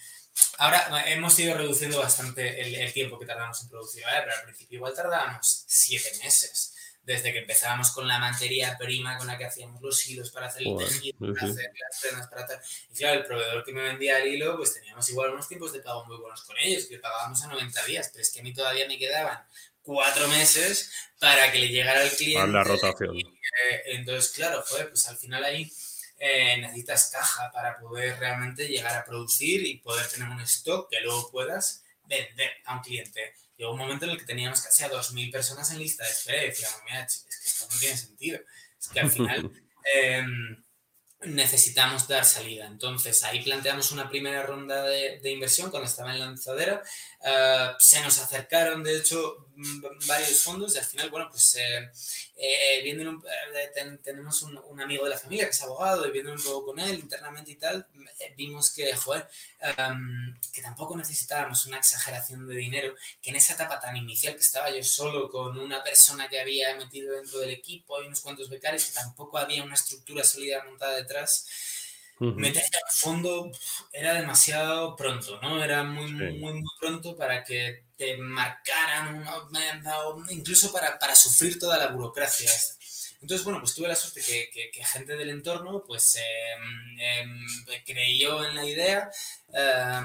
Ahora 0.58 1.04
hemos 1.12 1.38
ido 1.38 1.56
reduciendo 1.56 2.00
bastante 2.00 2.60
el, 2.60 2.74
el 2.74 2.92
tiempo 2.92 3.18
que 3.18 3.26
tardamos 3.26 3.62
en 3.62 3.68
producir, 3.68 4.02
¿vale? 4.04 4.22
pero 4.24 4.36
al 4.36 4.44
principio 4.44 4.76
igual 4.76 4.94
tardábamos 4.94 5.64
siete 5.66 6.10
meses. 6.22 6.72
Desde 7.04 7.32
que 7.32 7.40
empezábamos 7.40 7.90
con 7.90 8.08
la 8.08 8.18
materia 8.18 8.78
prima 8.78 9.18
con 9.18 9.26
la 9.26 9.36
que 9.36 9.44
hacíamos 9.44 9.80
los 9.82 10.06
hilos 10.08 10.30
para 10.30 10.46
hacer 10.46 10.62
el 10.62 10.78
tejido, 10.78 11.18
para 11.18 11.46
sí. 11.46 11.52
hacer 11.52 11.70
las 11.78 12.00
prendas, 12.00 12.28
para 12.28 12.46
tal. 12.46 12.60
Y 12.90 12.94
claro, 12.94 13.20
el 13.20 13.26
proveedor 13.26 13.62
que 13.62 13.72
me 13.72 13.82
vendía 13.82 14.18
el 14.18 14.34
hilo, 14.34 14.56
pues 14.56 14.72
teníamos 14.72 15.06
igual 15.10 15.34
unos 15.34 15.46
tiempos 15.46 15.72
de 15.74 15.80
pago 15.80 16.06
muy 16.06 16.16
buenos 16.16 16.42
con 16.44 16.56
ellos, 16.58 16.86
que 16.86 16.98
pagábamos 16.98 17.42
a 17.42 17.48
90 17.48 17.84
días, 17.84 18.08
pero 18.10 18.22
es 18.22 18.32
que 18.32 18.40
a 18.40 18.42
mí 18.42 18.54
todavía 18.54 18.88
me 18.88 18.98
quedaban 18.98 19.38
cuatro 19.84 20.26
meses 20.28 20.90
para 21.20 21.52
que 21.52 21.58
le 21.60 21.68
llegara 21.68 22.00
al 22.00 22.10
cliente. 22.10 22.52
La 22.52 22.64
rotación. 22.64 23.16
Y, 23.16 23.22
eh, 23.22 23.82
entonces, 23.86 24.32
claro, 24.32 24.64
joder, 24.66 24.88
pues 24.88 25.06
al 25.08 25.16
final 25.16 25.44
ahí 25.44 25.70
eh, 26.18 26.56
necesitas 26.58 27.10
caja 27.10 27.50
para 27.52 27.78
poder 27.78 28.18
realmente 28.18 28.66
llegar 28.66 28.96
a 28.96 29.04
producir 29.04 29.64
y 29.66 29.78
poder 29.78 30.08
tener 30.08 30.28
un 30.28 30.40
stock 30.40 30.90
que 30.90 31.00
luego 31.00 31.30
puedas 31.30 31.84
vender 32.06 32.50
a 32.64 32.76
un 32.76 32.82
cliente. 32.82 33.34
Llegó 33.56 33.72
un 33.72 33.78
momento 33.78 34.04
en 34.04 34.12
el 34.12 34.18
que 34.18 34.24
teníamos 34.24 34.60
casi 34.62 34.84
a 34.84 34.90
2.000 34.90 35.30
personas 35.30 35.70
en 35.70 35.78
lista 35.78 36.04
de 36.04 36.10
espera 36.10 36.42
y 36.42 36.48
decíamos, 36.48 36.80
mira, 36.84 37.04
es 37.04 37.26
que 37.28 37.48
esto 37.48 37.68
no 37.70 37.78
tiene 37.78 37.96
sentido. 37.96 38.40
Es 38.80 38.88
que 38.88 39.00
al 39.00 39.10
final 39.10 39.50
eh, 39.94 40.24
necesitamos 41.20 42.08
dar 42.08 42.24
salida. 42.24 42.66
Entonces 42.66 43.22
ahí 43.22 43.42
planteamos 43.42 43.92
una 43.92 44.08
primera 44.08 44.42
ronda 44.42 44.82
de, 44.82 45.20
de 45.20 45.30
inversión 45.30 45.70
cuando 45.70 45.88
estaba 45.88 46.12
en 46.12 46.20
lanzadera 46.20 46.82
Uh, 47.24 47.74
se 47.78 48.02
nos 48.02 48.18
acercaron, 48.18 48.84
de 48.84 48.98
hecho, 48.98 49.48
varios 50.06 50.42
fondos 50.42 50.74
y 50.74 50.78
al 50.78 50.84
final, 50.84 51.08
bueno, 51.08 51.28
pues 51.30 51.54
eh, 51.54 51.90
eh, 52.36 52.82
viendo 52.82 53.22
eh, 53.54 53.98
tenemos 54.02 54.42
un, 54.42 54.80
amigo 54.80 55.04
de 55.04 55.10
la 55.10 55.18
familia 55.18 55.44
que 55.44 55.52
es 55.52 55.62
abogado 55.62 56.06
y 56.06 56.10
viendo 56.10 56.32
un 56.32 56.42
poco 56.42 56.66
con 56.66 56.80
él 56.80 56.98
internamente 56.98 57.52
y 57.52 57.54
tal, 57.54 57.86
eh, 58.18 58.34
vimos 58.36 58.72
que, 58.74 58.92
joder, 58.96 59.28
um, 59.78 60.34
que 60.52 60.60
tampoco 60.60 60.96
necesitábamos 60.96 61.64
una 61.66 61.78
exageración 61.78 62.48
de 62.48 62.56
dinero, 62.56 62.94
que 63.22 63.30
en 63.30 63.36
esa 63.36 63.54
etapa 63.54 63.78
tan 63.78 63.96
inicial 63.96 64.34
que 64.34 64.40
estaba 64.40 64.68
yo 64.70 64.82
solo 64.82 65.30
con 65.30 65.56
una 65.58 65.82
persona 65.84 66.28
que 66.28 66.40
había 66.40 66.74
metido 66.76 67.14
dentro 67.14 67.38
del 67.38 67.50
equipo 67.50 68.02
y 68.02 68.06
unos 68.06 68.20
cuantos 68.20 68.50
becarios, 68.50 68.84
que 68.86 68.92
tampoco 68.92 69.38
había 69.38 69.62
una 69.62 69.74
estructura 69.74 70.24
sólida 70.24 70.64
montada 70.64 70.96
detrás, 70.96 71.46
Uh 72.20 72.26
-huh. 72.26 72.34
Meterse 72.36 72.76
al 72.76 72.92
fondo 72.92 73.50
era 73.92 74.14
demasiado 74.14 74.94
pronto, 74.94 75.40
¿no? 75.42 75.62
Era 75.62 75.82
muy, 75.82 76.08
sí. 76.08 76.14
muy, 76.14 76.52
muy 76.52 76.70
pronto 76.80 77.16
para 77.16 77.42
que 77.42 77.84
te 77.96 78.16
marcaran, 78.16 79.16
una, 79.16 80.32
incluso 80.32 80.72
para, 80.72 80.98
para 80.98 81.14
sufrir 81.14 81.58
toda 81.58 81.78
la 81.78 81.88
burocracia. 81.88 82.50
Entonces, 83.20 83.42
bueno, 83.44 83.58
pues 83.60 83.74
tuve 83.74 83.88
la 83.88 83.96
suerte 83.96 84.20
que, 84.20 84.50
que, 84.52 84.70
que 84.70 84.84
gente 84.84 85.16
del 85.16 85.30
entorno, 85.30 85.82
pues, 85.86 86.16
eh, 86.16 86.20
eh, 87.00 87.82
creyó 87.86 88.44
en 88.44 88.54
la 88.54 88.66
idea 88.66 89.10
eh, 89.54 90.02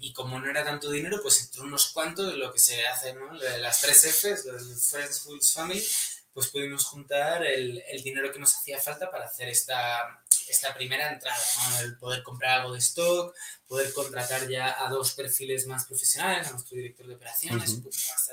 y 0.00 0.12
como 0.12 0.38
no 0.38 0.48
era 0.48 0.62
tanto 0.62 0.88
dinero, 0.88 1.18
pues 1.20 1.42
entró 1.42 1.64
unos 1.64 1.88
cuantos, 1.88 2.32
lo 2.34 2.52
que 2.52 2.60
se 2.60 2.86
hace, 2.86 3.12
¿no? 3.12 3.32
Las 3.32 3.80
tres 3.80 4.04
Fs, 4.04 4.44
los 4.44 4.88
Friends, 4.88 5.20
Fools, 5.22 5.52
Family, 5.52 5.84
pues 6.32 6.48
pudimos 6.48 6.84
juntar 6.84 7.44
el, 7.44 7.82
el 7.88 8.02
dinero 8.04 8.32
que 8.32 8.38
nos 8.38 8.54
hacía 8.54 8.80
falta 8.80 9.10
para 9.10 9.24
hacer 9.24 9.48
esta 9.48 10.22
esta 10.48 10.74
primera 10.74 11.12
entrada, 11.12 11.38
¿no? 11.70 11.80
El 11.80 11.96
poder 11.96 12.22
comprar 12.22 12.60
algo 12.60 12.72
de 12.72 12.78
stock, 12.78 13.34
poder 13.66 13.92
contratar 13.92 14.48
ya 14.48 14.84
a 14.84 14.88
dos 14.88 15.14
perfiles 15.14 15.66
más 15.66 15.84
profesionales, 15.84 16.48
a 16.48 16.52
nuestro 16.52 16.76
director 16.76 17.06
de 17.06 17.14
operaciones, 17.14 17.80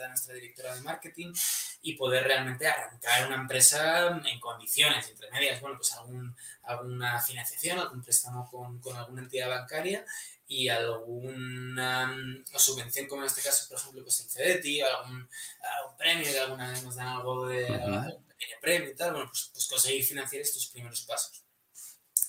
a 0.04 0.08
nuestra 0.08 0.34
directora 0.34 0.76
de 0.76 0.82
marketing 0.82 1.34
y 1.82 1.96
poder 1.96 2.24
realmente 2.24 2.68
arrancar 2.68 3.28
una 3.28 3.36
empresa 3.36 4.22
en 4.26 4.40
condiciones 4.40 5.10
intermedias, 5.10 5.60
bueno, 5.62 5.78
pues 5.78 5.94
algún, 5.94 6.36
alguna 6.64 7.20
financiación, 7.22 7.80
algún 7.80 8.04
préstamo 8.04 8.50
con, 8.50 8.80
con 8.80 8.96
alguna 8.96 9.24
entidad 9.24 9.50
bancaria 9.50 10.06
y 10.52 10.68
alguna 10.68 12.08
mm, 12.08 12.44
subvención, 12.58 13.08
como 13.08 13.22
en 13.22 13.28
este 13.28 13.42
caso, 13.42 13.70
por 13.70 13.78
ejemplo, 13.78 14.04
pues 14.04 14.20
el 14.20 14.30
CEDETI, 14.30 14.82
algún, 14.82 15.30
algún 15.78 15.98
premio, 15.98 16.30
que 16.30 16.40
alguna 16.40 16.70
vez 16.70 16.84
nos 16.84 16.96
dan 16.98 17.08
algo 17.08 17.48
de 17.48 17.68
pequeño 17.68 18.58
premio 18.60 18.90
y 18.92 18.96
tal, 18.96 19.14
bueno, 19.14 19.30
pues, 19.30 19.50
pues 19.54 19.68
conseguir 19.68 20.04
financiar 20.04 20.42
estos 20.42 20.68
primeros 20.68 21.04
pasos. 21.04 21.42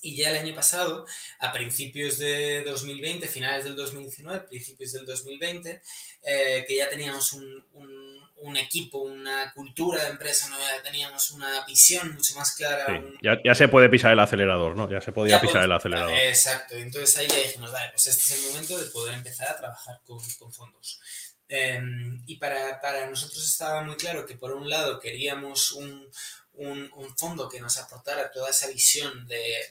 Y 0.00 0.16
ya 0.16 0.30
el 0.30 0.36
año 0.36 0.54
pasado, 0.54 1.06
a 1.38 1.52
principios 1.52 2.18
de 2.18 2.64
2020, 2.64 3.28
finales 3.28 3.64
del 3.64 3.76
2019, 3.76 4.40
principios 4.48 4.92
del 4.92 5.06
2020, 5.06 5.80
eh, 6.24 6.64
que 6.66 6.76
ya 6.76 6.88
teníamos 6.90 7.32
un, 7.32 7.64
un 7.74 8.12
un 8.42 8.56
equipo, 8.56 8.98
una 8.98 9.52
cultura 9.52 10.04
de 10.04 10.10
empresa, 10.10 10.48
¿no? 10.48 10.58
ya 10.58 10.82
teníamos 10.82 11.30
una 11.30 11.64
visión 11.64 12.12
mucho 12.14 12.34
más 12.34 12.54
clara. 12.54 12.86
ya, 13.22 13.38
ya, 13.42 13.54
se 13.54 13.68
puede 13.68 13.88
pisar 13.88 14.12
el 14.12 14.20
acelerador, 14.20 14.76
¿no? 14.76 14.90
Ya 14.90 15.00
se 15.00 15.12
podía 15.12 15.40
pisar 15.40 15.64
el 15.64 15.72
acelerador. 15.72 16.12
Exacto, 16.12 16.74
entonces 16.74 17.16
ahí 17.16 17.28
ya 17.28 17.36
dijimos, 17.36 17.70
vale, 17.70 17.90
pues 17.90 18.06
este 18.08 18.22
es 18.22 18.44
el 18.44 18.50
momento 18.50 18.78
de 18.78 18.90
poder 18.90 19.14
empezar 19.14 19.48
a 19.48 19.56
trabajar 19.56 20.00
con, 20.04 20.18
con 20.38 20.52
fondos. 20.52 21.00
Em, 21.48 22.22
y 22.26 22.36
para, 22.36 22.80
para, 22.80 23.08
nosotros 23.08 23.44
estaba 23.44 23.82
muy 23.82 23.96
claro 23.96 24.26
que 24.26 24.36
por 24.36 24.52
un 24.52 24.68
lado 24.68 24.98
queríamos 24.98 25.72
un, 25.72 26.08
un, 26.54 26.90
fondo 27.16 27.48
que 27.48 27.60
nos 27.60 27.78
aportara 27.78 28.30
toda 28.30 28.50
esa 28.50 28.66
visión 28.68 29.26
de, 29.26 29.70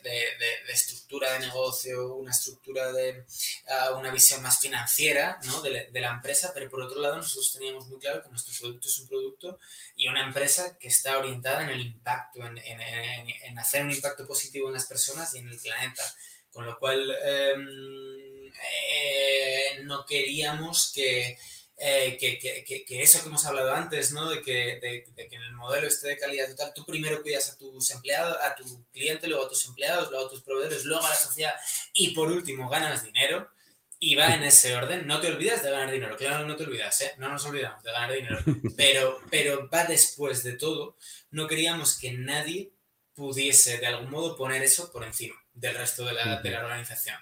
estructura 0.69 1.33
de 1.33 1.39
negocio, 1.39 2.15
una 2.15 2.31
estructura 2.31 2.91
de 2.91 3.25
ah, 3.67 3.91
una 3.97 4.11
visión 4.11 4.41
más 4.41 4.59
financiera 4.59 5.39
¿no? 5.45 5.61
de, 5.61 5.89
la 5.91 6.11
empresa, 6.11 6.51
pero 6.53 6.69
por 6.69 6.81
otro 6.81 7.01
lado 7.01 7.17
nosotros 7.17 7.53
teníamos 7.53 7.87
muy 7.87 7.99
claro 7.99 8.23
que 8.23 8.29
nuestro 8.29 8.53
producto 8.59 8.87
es 8.87 8.99
un 8.99 9.07
producto 9.07 9.59
y 9.95 10.07
una 10.07 10.25
empresa 10.25 10.77
que 10.77 10.87
está 10.87 11.17
orientada 11.17 11.63
en 11.63 11.69
el 11.69 11.81
impacto, 11.81 12.45
en, 12.45 12.57
en, 12.57 13.59
hacer 13.59 13.83
un 13.83 13.91
impacto 13.91 14.25
positivo 14.25 14.67
en 14.67 14.73
las 14.73 14.85
personas 14.85 15.33
y 15.35 15.39
en 15.39 15.49
el 15.49 15.59
planeta. 15.59 16.03
Con 16.51 16.65
lo 16.65 16.77
cual 16.79 17.09
em, 17.23 18.51
eh, 18.91 19.79
no 19.83 20.05
queríamos 20.05 20.91
que 20.93 21.37
eh, 21.83 22.15
que, 22.19 22.37
que, 22.37 22.85
que, 22.85 23.01
eso 23.01 23.19
que 23.21 23.27
hemos 23.27 23.43
hablado 23.43 23.73
antes, 23.73 24.11
¿no? 24.11 24.29
De 24.29 24.43
que, 24.43 24.79
de, 24.79 25.27
que 25.27 25.35
en 25.35 25.41
el 25.41 25.53
modelo 25.53 25.87
este 25.87 26.09
de 26.09 26.17
calidad 26.17 26.47
total, 26.49 26.73
tú 26.75 26.85
primero 26.85 27.23
cuidas 27.23 27.49
a 27.49 27.57
tus 27.57 27.89
empleados, 27.89 28.37
a 28.39 28.53
tu 28.53 28.85
cliente, 28.91 29.27
luego 29.27 29.45
a 29.45 29.49
tus 29.49 29.65
empleados, 29.65 30.11
luego 30.11 30.27
a 30.27 30.29
tus 30.29 30.43
proveedores, 30.43 30.85
luego 30.85 31.03
a 31.03 31.09
la 31.09 31.15
sociedad 31.15 31.55
y 31.93 32.11
por 32.11 32.31
último 32.31 32.69
ganas 32.69 33.03
dinero. 33.03 33.49
Y 33.97 34.13
va 34.15 34.33
en 34.35 34.43
ese 34.43 34.75
orden. 34.75 35.07
No 35.07 35.21
te 35.21 35.27
olvidas 35.27 35.63
de 35.63 35.71
ganar 35.71 35.91
dinero. 35.91 36.17
Claro, 36.17 36.45
no 36.45 36.55
te 36.55 36.63
olvidas, 36.63 37.01
¿eh? 37.01 37.13
No 37.17 37.29
nos 37.29 37.45
olvidamos 37.45 37.83
de 37.83 37.91
ganar 37.91 38.11
dinero. 38.13 38.39
Pero, 38.77 39.19
pero 39.29 39.69
va 39.69 39.83
después 39.85 40.43
de 40.43 40.53
todo. 40.53 40.97
No 41.29 41.47
queríamos 41.47 41.99
que 41.99 42.11
nadie 42.11 42.71
pudiese 43.15 43.77
de 43.77 43.87
algún 43.87 44.09
modo 44.09 44.35
poner 44.35 44.61
eso 44.63 44.91
por 44.91 45.03
encima 45.03 45.35
del 45.53 45.75
resto 45.75 46.05
de 46.05 46.13
la, 46.13 46.41
de 46.41 46.49
la 46.51 46.61
organización. 46.61 47.17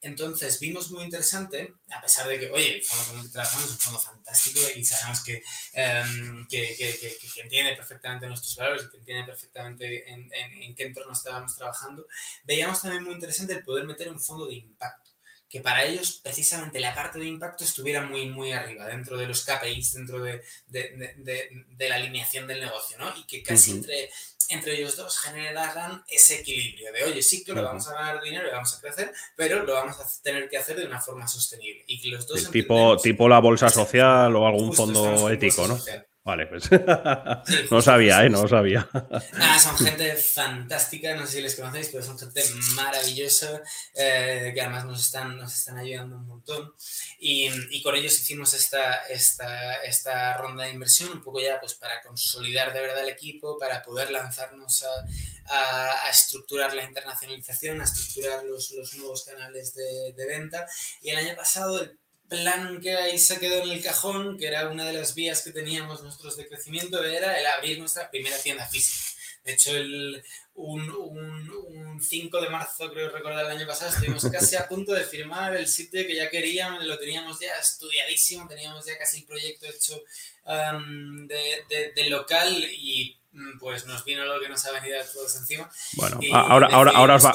Entonces 0.00 0.60
vimos 0.60 0.90
muy 0.92 1.04
interesante, 1.04 1.74
a 1.90 2.00
pesar 2.00 2.28
de 2.28 2.38
que, 2.38 2.50
oye, 2.50 2.76
el 2.76 2.84
fondo 2.84 3.04
con 3.08 3.16
el 3.18 3.22
que 3.24 3.32
trabajamos 3.32 3.64
es 3.64 3.72
un 3.72 3.78
fondo 3.78 3.98
fantástico 3.98 4.60
y 4.76 4.84
sabemos 4.84 5.24
que, 5.24 5.42
em, 5.72 6.46
que, 6.46 6.76
que, 6.76 7.18
que, 7.34 7.40
entiende 7.40 7.74
perfectamente 7.74 8.28
nuestros 8.28 8.54
valores 8.54 8.84
y 8.84 8.90
que 8.90 8.96
entiende 8.98 9.24
perfectamente 9.24 10.08
en, 10.08 10.32
en, 10.32 10.62
en, 10.62 10.74
qué 10.76 10.84
entorno 10.84 11.12
estábamos 11.12 11.56
trabajando, 11.56 12.06
veíamos 12.44 12.80
también 12.80 13.02
muy 13.02 13.14
interesante 13.14 13.54
el 13.54 13.64
poder 13.64 13.86
meter 13.86 14.08
un 14.08 14.20
fondo 14.20 14.46
de 14.46 14.54
impacto 14.54 15.08
que 15.48 15.60
para 15.60 15.84
ellos 15.84 16.20
precisamente 16.22 16.78
la 16.78 16.94
parte 16.94 17.18
de 17.18 17.26
impacto 17.26 17.64
estuviera 17.64 18.02
muy, 18.02 18.28
muy 18.28 18.52
arriba, 18.52 18.86
dentro 18.86 19.16
de 19.16 19.26
los 19.26 19.44
KPIs, 19.44 19.94
dentro 19.94 20.22
de, 20.22 20.42
de, 20.66 21.14
de, 21.16 21.64
de 21.70 21.88
la 21.88 21.96
alineación 21.96 22.46
del 22.46 22.60
negocio, 22.60 22.98
¿no? 22.98 23.16
Y 23.16 23.24
que 23.26 23.42
casi 23.42 23.70
entre, 23.70 24.10
entre 24.48 24.76
ellos 24.76 24.96
dos 24.96 25.18
generaran 25.18 26.02
ese 26.08 26.40
equilibrio 26.40 26.92
de, 26.92 27.04
oye, 27.04 27.22
sí 27.22 27.44
que 27.44 27.52
lo 27.52 27.62
vamos 27.62 27.86
a 27.88 27.94
ganar 27.94 28.22
dinero 28.22 28.48
y 28.48 28.50
vamos 28.50 28.74
a 28.74 28.80
crecer, 28.80 29.12
pero 29.36 29.64
lo 29.64 29.74
vamos 29.74 29.96
a 29.98 30.22
tener 30.22 30.48
que 30.48 30.56
hacer 30.56 30.76
de 30.76 30.86
una 30.86 31.00
forma 31.00 31.28
sostenible. 31.28 31.84
Y 31.86 32.00
que 32.00 32.08
los 32.08 32.26
dos... 32.26 32.50
tipo, 32.50 32.96
tipo 32.96 33.28
la 33.28 33.40
bolsa 33.40 33.68
social 33.68 34.34
o 34.34 34.46
algún 34.46 34.72
fondo 34.72 35.30
ético, 35.30 35.66
¿no? 35.68 35.78
Vale, 36.28 36.46
pues 36.46 36.68
no 37.70 37.80
sabía, 37.80 38.22
¿eh? 38.22 38.28
No 38.28 38.46
sabía. 38.46 38.86
Nada, 39.32 39.58
son 39.58 39.78
gente 39.78 40.14
fantástica, 40.14 41.16
no 41.16 41.24
sé 41.24 41.36
si 41.36 41.40
les 41.40 41.54
conocéis, 41.54 41.88
pero 41.88 42.04
son 42.04 42.18
gente 42.18 42.44
maravillosa, 42.74 43.62
eh, 43.94 44.52
que 44.52 44.60
además 44.60 44.84
nos 44.84 45.06
están, 45.06 45.38
nos 45.38 45.54
están 45.54 45.78
ayudando 45.78 46.16
un 46.16 46.26
montón. 46.26 46.74
Y, 47.18 47.82
con 47.82 47.96
ellos 47.96 48.12
hicimos 48.20 48.52
esta, 48.52 49.06
esta, 49.06 49.76
esta 49.76 50.36
ronda 50.36 50.64
de 50.64 50.72
inversión, 50.72 51.12
un 51.12 51.22
poco 51.22 51.40
ya 51.40 51.58
pues 51.58 51.72
para 51.76 52.02
consolidar 52.02 52.74
de 52.74 52.80
verdad 52.82 53.04
el 53.04 53.08
equipo, 53.08 53.56
para 53.56 53.82
poder 53.82 54.10
lanzarnos 54.10 54.84
a 55.46 56.10
estructurar 56.10 56.74
la 56.74 56.84
internacionalización, 56.84 57.80
a 57.80 57.84
estructurar 57.84 58.44
los, 58.44 58.70
los 58.72 58.94
nuevos 58.96 59.24
canales 59.24 59.72
de, 59.74 60.12
de 60.14 60.26
venta. 60.26 60.66
Y 61.00 61.08
el 61.08 61.16
año 61.16 61.34
pasado, 61.34 61.80
el 61.80 61.98
plan 62.28 62.80
que 62.80 62.94
ahí 62.94 63.18
se 63.18 63.38
quedó 63.38 63.62
en 63.62 63.70
el 63.70 63.82
cajón, 63.82 64.36
que 64.38 64.46
era 64.46 64.68
una 64.68 64.84
de 64.84 64.92
las 64.92 65.14
vías 65.14 65.42
que 65.42 65.50
teníamos 65.50 66.02
nosotros 66.02 66.36
de 66.36 66.48
crecimiento, 66.48 67.02
era 67.02 67.38
el 67.38 67.46
abrir 67.46 67.78
nuestra 67.78 68.10
primera 68.10 68.38
tienda 68.38 68.66
física. 68.66 69.04
De 69.44 69.54
hecho, 69.54 69.74
el, 69.74 70.22
un, 70.54 70.90
un, 70.90 71.50
un, 71.50 72.02
5 72.02 72.40
de 72.40 72.50
marzo, 72.50 72.90
creo 72.92 73.10
recordar 73.10 73.46
el 73.46 73.56
año 73.56 73.66
pasado, 73.66 73.90
estuvimos 73.90 74.24
casi 74.30 74.56
a 74.56 74.68
punto 74.68 74.92
de 74.92 75.04
firmar 75.04 75.56
el 75.56 75.66
sitio 75.66 76.06
que 76.06 76.14
ya 76.14 76.28
queríamos, 76.28 76.84
lo 76.84 76.98
teníamos 76.98 77.40
ya 77.40 77.54
estudiadísimo, 77.58 78.46
teníamos 78.46 78.84
ya 78.84 78.98
casi 78.98 79.18
el 79.18 79.24
proyecto 79.24 79.66
hecho 79.66 80.02
um, 80.44 81.26
de, 81.26 81.64
de, 81.68 81.92
de, 81.92 82.10
local 82.10 82.52
y 82.72 83.16
mm, 83.32 83.58
pues 83.58 83.86
nos 83.86 84.04
vino 84.04 84.24
lo 84.24 84.38
que 84.40 84.48
nos 84.48 84.64
ha 84.66 84.72
venido 84.72 85.00
a 85.00 85.04
todos 85.04 85.34
encima. 85.36 85.70
Bueno, 85.94 86.20
ahora, 86.34 86.68
ahora, 86.70 86.92
ahora 86.94 87.14
os 87.16 87.24
va. 87.24 87.32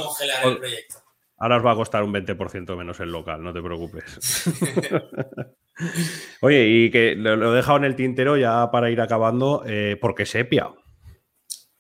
Ahora 1.38 1.58
os 1.58 1.66
va 1.66 1.72
a 1.72 1.76
costar 1.76 2.04
un 2.04 2.14
20% 2.14 2.76
menos 2.78 3.00
el 3.00 3.12
local, 3.12 3.44
no 3.44 3.54
te 3.54 3.62
preocupes. 3.62 4.46
Oye, 6.42 6.68
y 6.68 6.92
que 6.92 7.16
lo, 7.16 7.54
he 7.54 7.56
dejado 7.56 7.78
en 7.78 7.86
el 7.86 7.96
tintero 7.96 8.38
ya 8.38 8.70
para 8.72 8.92
ir 8.92 9.02
acabando, 9.02 9.64
eh, 9.66 9.98
¿por 10.00 10.16
qué 10.16 10.26
sepia? 10.26 10.70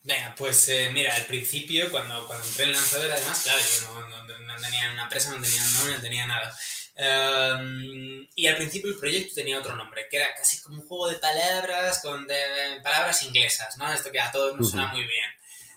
Venga, 0.02 0.36
pues 0.38 0.68
eh, 0.70 0.90
mira, 0.94 1.16
al 1.16 1.26
principio, 1.26 1.90
cuando, 1.90 2.28
cuando 2.28 2.46
entré 2.46 2.66
en 2.66 2.74
lanzador, 2.74 3.12
además, 3.12 3.42
claro, 3.44 3.60
yo 3.60 3.94
no, 3.94 4.10
no, 4.10 4.40
no, 4.40 4.62
tenía 4.62 4.92
una 4.92 5.04
empresa, 5.04 5.30
no 5.34 5.42
tenía 5.42 5.64
nombre, 5.64 5.94
no 5.96 6.02
tenía 6.02 6.28
nada. 6.28 6.54
Um, 6.96 8.28
y 8.36 8.46
al 8.46 8.58
principio 8.58 8.92
el 8.92 9.00
proyecto 9.00 9.34
tenía 9.36 9.60
otro 9.60 9.76
nombre, 9.76 10.06
que 10.12 10.18
era 10.18 10.28
casi 10.36 10.62
como 10.62 10.82
un 10.82 10.88
juego 10.88 11.08
de 11.08 11.16
palabras 11.16 12.02
con 12.04 12.28
de, 12.28 12.36
de 12.36 12.82
palabras 12.82 13.24
inglesas, 13.24 13.78
¿no? 13.78 13.92
Esto 13.92 14.12
que 14.12 14.20
a 14.20 14.32
todos 14.32 14.58
nos 14.58 14.72
suena 14.72 14.88
muy 14.88 15.02
bien. 15.02 15.30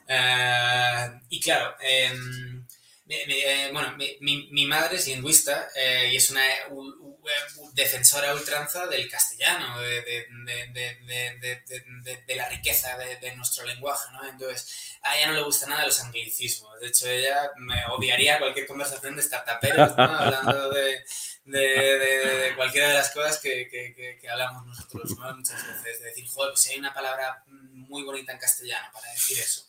Uh, 0.09 1.20
y 1.29 1.41
claro, 1.41 1.74
eh, 3.09 3.24
eh, 3.28 3.70
bueno, 3.72 3.96
mi, 3.96 4.16
mi, 4.20 4.48
mi, 4.50 4.66
madre 4.66 4.96
es 4.96 5.07
lingüista 5.07 5.68
eh, 5.76 6.11
y 6.12 6.16
es 6.16 6.28
una 6.30 6.42
u, 6.70 6.80
u, 6.80 7.18
defensora 7.72 8.34
ultranza 8.34 8.86
del 8.86 9.09
castellano, 9.09 9.80
de, 9.80 10.02
de, 10.02 11.62
de, 12.02 12.22
de 12.26 12.34
la 12.34 12.48
riqueza 12.48 12.96
de, 12.96 13.36
nuestro 13.36 13.64
lenguaje, 13.64 14.11
¿no? 14.12 14.28
Entonces, 14.28 14.98
a 15.02 15.16
ella 15.16 15.28
no 15.28 15.34
le 15.34 15.42
gusta 15.42 15.66
nada 15.66 15.86
los 15.86 16.00
anglicismos. 16.00 16.80
De 16.80 16.88
hecho, 16.88 17.09
ella 17.09 17.50
me 17.59 17.84
odiaría 17.86 18.38
cualquier 18.38 18.66
conversación 18.66 19.14
de 19.14 19.22
startuperos, 19.22 19.96
¿no? 19.96 20.04
Hablando 20.04 20.70
de, 20.70 21.04
cualquiera 22.57 22.88
de 22.88 22.94
las 22.94 23.11
cosas 23.11 23.38
que, 23.38 23.68
que, 23.68 24.18
que, 24.20 24.28
hablamos 24.28 24.66
nosotros, 24.66 25.16
¿no? 25.18 25.36
Muchas 25.36 25.64
veces. 25.64 26.00
De 26.00 26.09
decir, 26.09 26.26
joder, 26.26 26.52
pues 26.52 26.62
si 26.62 26.72
hay 26.72 26.78
una 26.78 26.92
palabra 26.94 27.44
muy 27.46 28.02
bonita 28.02 28.32
en 28.32 28.38
castellano 28.38 28.88
para 28.92 29.12
decir 29.12 29.38
eso. 29.38 29.64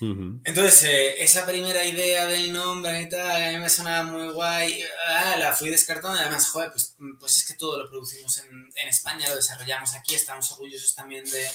Entonces, 0.00 0.84
eh, 0.84 1.22
esa 1.22 1.44
primera 1.44 1.84
idea 1.84 2.26
del 2.26 2.52
nombre 2.52 3.02
y 3.02 3.08
tal, 3.08 3.42
a 3.42 3.50
mí 3.50 3.58
me 3.58 3.68
sonaba 3.68 4.10
muy 4.10 4.32
guay, 4.32 4.82
ah, 5.06 5.36
la 5.38 5.52
fui 5.52 5.68
descartando 5.68 6.18
además, 6.18 6.48
joder, 6.48 6.70
pues, 6.72 6.96
pues 7.18 7.36
es 7.36 7.46
que 7.46 7.54
todo 7.54 7.82
lo 7.82 7.90
producimos 7.90 8.38
en, 8.38 8.50
en, 8.76 8.88
España, 8.88 9.28
lo 9.28 9.36
desarrollamos 9.36 9.94
aquí, 9.94 10.14
estamos 10.14 10.50
orgullosos 10.52 10.94
también 10.94 11.24
de, 11.24 11.46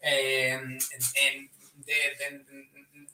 eh, 0.00 0.60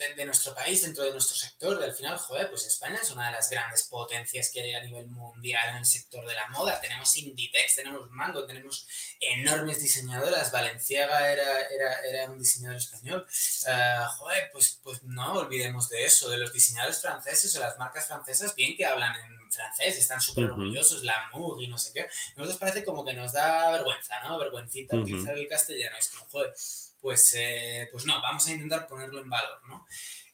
de, 0.09 0.15
de, 0.15 0.25
nuestro 0.25 0.55
país, 0.55 0.83
dentro 0.83 1.05
de 1.05 1.13
nuestro 1.13 1.37
sector, 1.37 1.83
al 1.83 1.95
final, 1.95 2.19
joder, 2.19 2.51
pues 2.51 2.67
España 2.67 2.99
es 3.03 3.11
una 3.11 3.27
de 3.27 3.33
las 3.33 3.49
grandes 3.51 3.85
potencias 3.85 4.51
que 4.53 4.63
hay 4.63 4.75
a 4.75 4.83
nivel 4.83 5.07
mundial 5.07 5.71
en 5.71 5.77
el 5.77 5.87
sector 5.87 6.27
de 6.27 6.35
la 6.35 6.49
moda. 6.49 6.81
Tenemos 6.81 7.17
Inditex, 7.17 7.77
tenemos 7.77 8.11
Mango, 8.11 8.45
tenemos 8.45 8.87
enormes 9.21 9.81
diseñadoras. 9.81 10.51
Valenciaga 10.53 11.33
era, 11.33 11.61
era, 11.69 12.01
era 12.01 12.31
un 12.31 12.39
diseñador 12.39 12.79
español. 12.79 13.27
Uh, 13.67 14.07
joder, 14.19 14.51
pues, 14.53 14.81
pues 14.83 15.03
no 15.03 15.35
olvidemos 15.35 15.89
de 15.89 16.05
eso, 16.05 16.29
de 16.29 16.39
los 16.39 16.53
diseñadores 16.53 17.01
franceses 17.01 17.55
o 17.57 17.61
las 17.61 17.79
marcas 17.79 18.07
francesas, 18.07 18.55
bien 18.55 18.77
que 18.77 18.87
hablan 18.87 19.15
en 19.17 19.43
francés, 19.53 19.99
están 19.99 20.21
súper 20.21 20.45
orgullosos, 20.45 21.05
la 21.05 21.29
MUG 21.33 21.63
y 21.63 21.69
no 21.69 21.79
sé 21.79 21.93
qué. 21.93 22.09
Nosotros 22.37 22.59
parece 22.59 22.85
como 22.85 23.05
que 23.05 23.13
nos 23.13 23.33
da 23.33 23.71
vergüenza, 23.71 24.21
¿no? 24.23 24.39
Vergüencita 24.39 24.97
uh 24.97 24.99
-huh. 24.99 25.03
utilizar 25.03 25.37
el 25.37 25.49
castellano. 25.49 25.97
Es 25.99 26.09
como, 26.09 26.25
joder 26.31 26.55
pues, 27.03 27.35
eh, 27.37 27.89
pues 27.93 28.07
no, 28.07 28.23
vamos 28.23 28.47
a 28.47 28.53
intentar 28.53 28.87
ponerlo 28.87 29.21
en 29.21 29.29
valor, 29.29 29.61
¿no? 29.69 29.87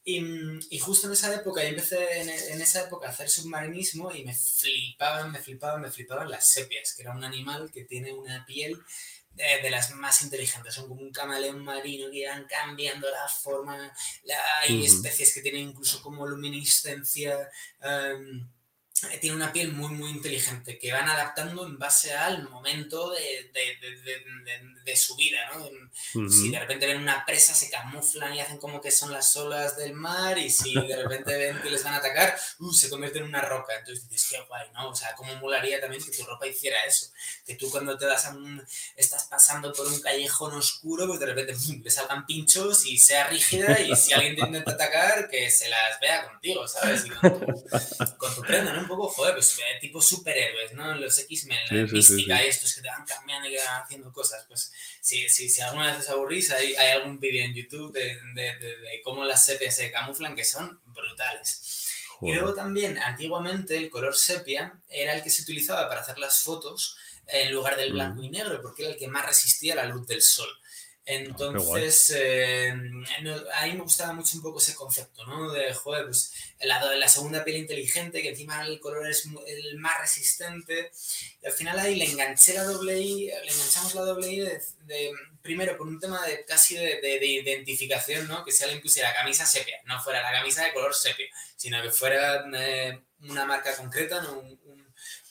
Y, 0.05 0.79
justo 0.79 1.07
en 1.07 1.13
esa 1.13 1.33
época, 1.35 1.61
yo 1.61 1.69
empecé 1.69 2.21
en, 2.21 2.61
esa 2.61 2.85
época 2.85 3.07
a 3.07 3.11
hacer 3.11 3.29
submarinismo 3.29 4.11
y 4.11 4.23
me 4.23 4.33
flipaban, 4.33 5.31
me 5.31 5.39
flipaban, 5.39 5.81
me 5.81 5.91
flipaban 5.91 6.31
las 6.31 6.49
sepias, 6.49 6.93
que 6.95 7.03
era 7.03 7.11
un 7.11 7.23
animal 7.23 7.69
que 7.71 7.83
tiene 7.83 8.13
una 8.13 8.43
piel 8.45 8.79
de, 9.33 9.69
las 9.69 9.91
más 9.91 10.21
inteligentes. 10.21 10.73
Son 10.73 10.87
como 10.87 11.01
un 11.01 11.11
camaleón 11.11 11.63
marino 11.63 12.09
que 12.11 12.27
van 12.27 12.45
cambiando 12.45 13.09
la 13.09 13.27
forma. 13.27 13.93
hay 14.61 14.85
especies 14.85 15.33
que 15.33 15.41
tienen 15.41 15.69
incluso 15.69 16.01
como 16.01 16.25
luminiscencia. 16.25 17.49
Em, 17.81 18.49
tiene 19.21 19.35
una 19.35 19.51
piel 19.51 19.71
muy, 19.71 19.89
muy 19.91 20.09
inteligente, 20.09 20.77
que 20.77 20.91
van 20.91 21.07
adaptando 21.07 21.65
en 21.65 21.77
base 21.77 22.13
al 22.13 22.49
momento 22.49 23.11
de, 23.11 23.51
de, 23.53 24.95
su 24.95 25.15
vida, 25.15 25.37
¿no? 25.53 26.29
Si 26.29 26.49
de 26.49 26.59
repente 26.59 26.87
ven 26.87 27.01
una 27.01 27.23
presa, 27.23 27.53
se 27.53 27.69
camuflan 27.69 28.33
y 28.33 28.41
hacen 28.41 28.57
como 28.57 28.81
que 28.81 28.89
son 28.89 29.11
las 29.11 29.35
olas 29.37 29.77
del 29.77 29.93
mar, 29.93 30.37
y 30.37 30.49
si 30.49 30.73
de 30.73 30.95
repente 30.95 31.37
ven 31.37 31.61
que 31.61 31.69
les 31.69 31.83
van 31.83 31.93
a 31.93 31.97
atacar, 31.97 32.35
uh, 32.59 32.73
se 32.73 32.89
convierten 32.89 33.23
en 33.23 33.29
una 33.29 33.41
roca. 33.41 33.77
Entonces 33.77 34.09
dices, 34.09 34.29
qué 34.31 34.41
guay, 34.47 34.67
¿no? 34.73 34.89
O 34.89 34.95
sea, 34.95 35.13
cómo 35.15 35.35
molaría 35.35 35.79
también 35.79 36.03
que 36.03 36.11
tu 36.11 36.23
ropa 36.23 36.47
hiciera 36.47 36.83
eso. 36.85 37.11
Que 37.45 37.55
tú 37.55 37.69
cuando 37.69 37.97
te 37.97 38.07
das 38.07 38.25
a 38.25 38.31
un, 38.31 38.65
estás 38.95 39.25
pasando 39.25 39.71
por 39.73 39.87
un 39.87 40.01
callejón 40.01 40.55
oscuro, 40.55 41.05
pues 41.07 41.19
de 41.19 41.27
repente 41.27 41.53
¡pum! 41.53 41.81
le 41.83 41.91
salgan 41.91 42.25
pinchos 42.25 42.85
y 42.87 42.97
sea 42.97 43.27
rígida, 43.27 43.79
y 43.79 43.95
si 43.95 44.13
alguien 44.13 44.35
te 44.35 44.41
intenta 44.41 44.71
atacar, 44.71 45.29
que 45.29 45.51
se 45.51 45.69
las 45.69 45.99
vea 46.01 46.27
contigo, 46.27 46.67
¿sabes? 46.67 47.05
Y 47.05 47.09
con 47.11 47.39
tu, 47.39 48.17
con 48.17 48.35
tu 48.35 48.41
prenda, 48.41 48.73
¿no? 48.73 48.88
Poco, 48.89 49.07
joder, 49.07 49.35
pues 49.35 49.57
eh, 49.59 49.79
tipo 49.79 50.01
superhéroes, 50.01 50.73
¿no? 50.73 50.93
Los 50.95 51.17
X-Men, 51.19 51.57
la 51.69 51.91
mística 51.91 52.43
y 52.43 52.47
estos 52.47 52.73
que 52.75 52.81
te 52.81 52.89
van 52.89 53.05
cambiando 53.05 53.47
y 53.47 53.53
que 53.53 53.59
van 53.59 53.83
haciendo 53.83 54.11
cosas. 54.11 54.45
Pues 54.47 54.71
si, 54.99 55.29
si, 55.29 55.49
si 55.49 55.61
alguna 55.61 55.91
vez 55.91 55.99
os 56.05 56.09
aburrís, 56.09 56.51
hay, 56.51 56.75
hay 56.75 56.91
algún 56.91 57.19
vídeo 57.19 57.45
en 57.45 57.53
YouTube 57.53 57.93
de, 57.93 58.17
de, 58.33 58.57
de, 58.57 59.01
cómo 59.03 59.23
las 59.23 59.45
sepias 59.45 59.75
se 59.75 59.91
camuflan 59.91 60.35
que 60.35 60.43
son 60.43 60.81
brutales. 60.87 61.85
Y 62.21 62.33
luego 62.33 62.53
también, 62.53 62.97
antiguamente, 62.97 63.77
el 63.77 63.89
color 63.89 64.15
sepia 64.15 64.77
era 64.89 65.13
el 65.13 65.23
que 65.23 65.29
se 65.29 65.43
utilizaba 65.43 65.87
para 65.87 66.01
hacer 66.01 66.19
las 66.19 66.43
fotos 66.43 66.97
en 67.27 67.53
lugar 67.53 67.77
del 67.77 67.93
blanco 67.93 68.21
y 68.23 68.29
negro, 68.29 68.61
porque 68.61 68.83
era 68.83 68.91
el 68.91 68.97
que 68.97 69.07
más 69.07 69.25
resistía 69.25 69.73
a 69.73 69.77
la 69.77 69.85
luz 69.85 70.05
del 70.05 70.21
sol. 70.21 70.49
Entonces, 71.11 72.13
eh, 72.15 72.69
a 72.69 73.65
mí 73.65 73.73
me 73.73 73.81
gustaba 73.81 74.13
mucho 74.13 74.37
un 74.37 74.43
poco 74.43 74.59
ese 74.59 74.75
concepto, 74.75 75.25
¿no? 75.25 75.51
De, 75.51 75.73
joder, 75.73 76.05
pues 76.05 76.31
la, 76.61 76.85
la 76.93 77.09
segunda 77.09 77.43
piel 77.43 77.57
inteligente, 77.57 78.21
que 78.21 78.29
encima 78.29 78.61
el 78.61 78.79
color 78.79 79.09
es 79.09 79.27
el 79.47 79.79
más 79.79 79.99
resistente. 79.99 80.91
Y 81.41 81.47
al 81.47 81.51
final 81.51 81.79
ahí 81.79 81.95
le 81.95 82.05
enganché 82.05 82.53
la 82.53 82.63
doble 82.63 83.01
I, 83.01 83.25
le 83.25 83.51
enganchamos 83.51 83.95
la 83.95 84.01
doble 84.01 84.31
I 84.31 84.39
de, 84.41 85.11
primero 85.41 85.75
por 85.77 85.87
un 85.87 85.99
tema 85.99 86.23
de 86.27 86.45
casi 86.45 86.75
de, 86.75 87.01
de, 87.01 87.25
identificación, 87.25 88.27
¿no? 88.27 88.45
Que 88.45 88.51
si 88.51 88.63
alguien 88.63 88.79
pusiera 88.79 89.11
camisa 89.11 89.47
sepia, 89.47 89.81
no 89.85 89.99
fuera 90.03 90.21
la 90.21 90.31
camisa 90.31 90.63
de 90.63 90.73
color 90.73 90.93
sepia, 90.93 91.25
sino 91.55 91.81
que 91.81 91.89
fuera 91.89 92.45
eh, 92.53 93.01
una 93.23 93.45
marca 93.45 93.75
concreta, 93.75 94.21
¿no? 94.21 94.41
un, 94.41 94.59
un 94.63 94.78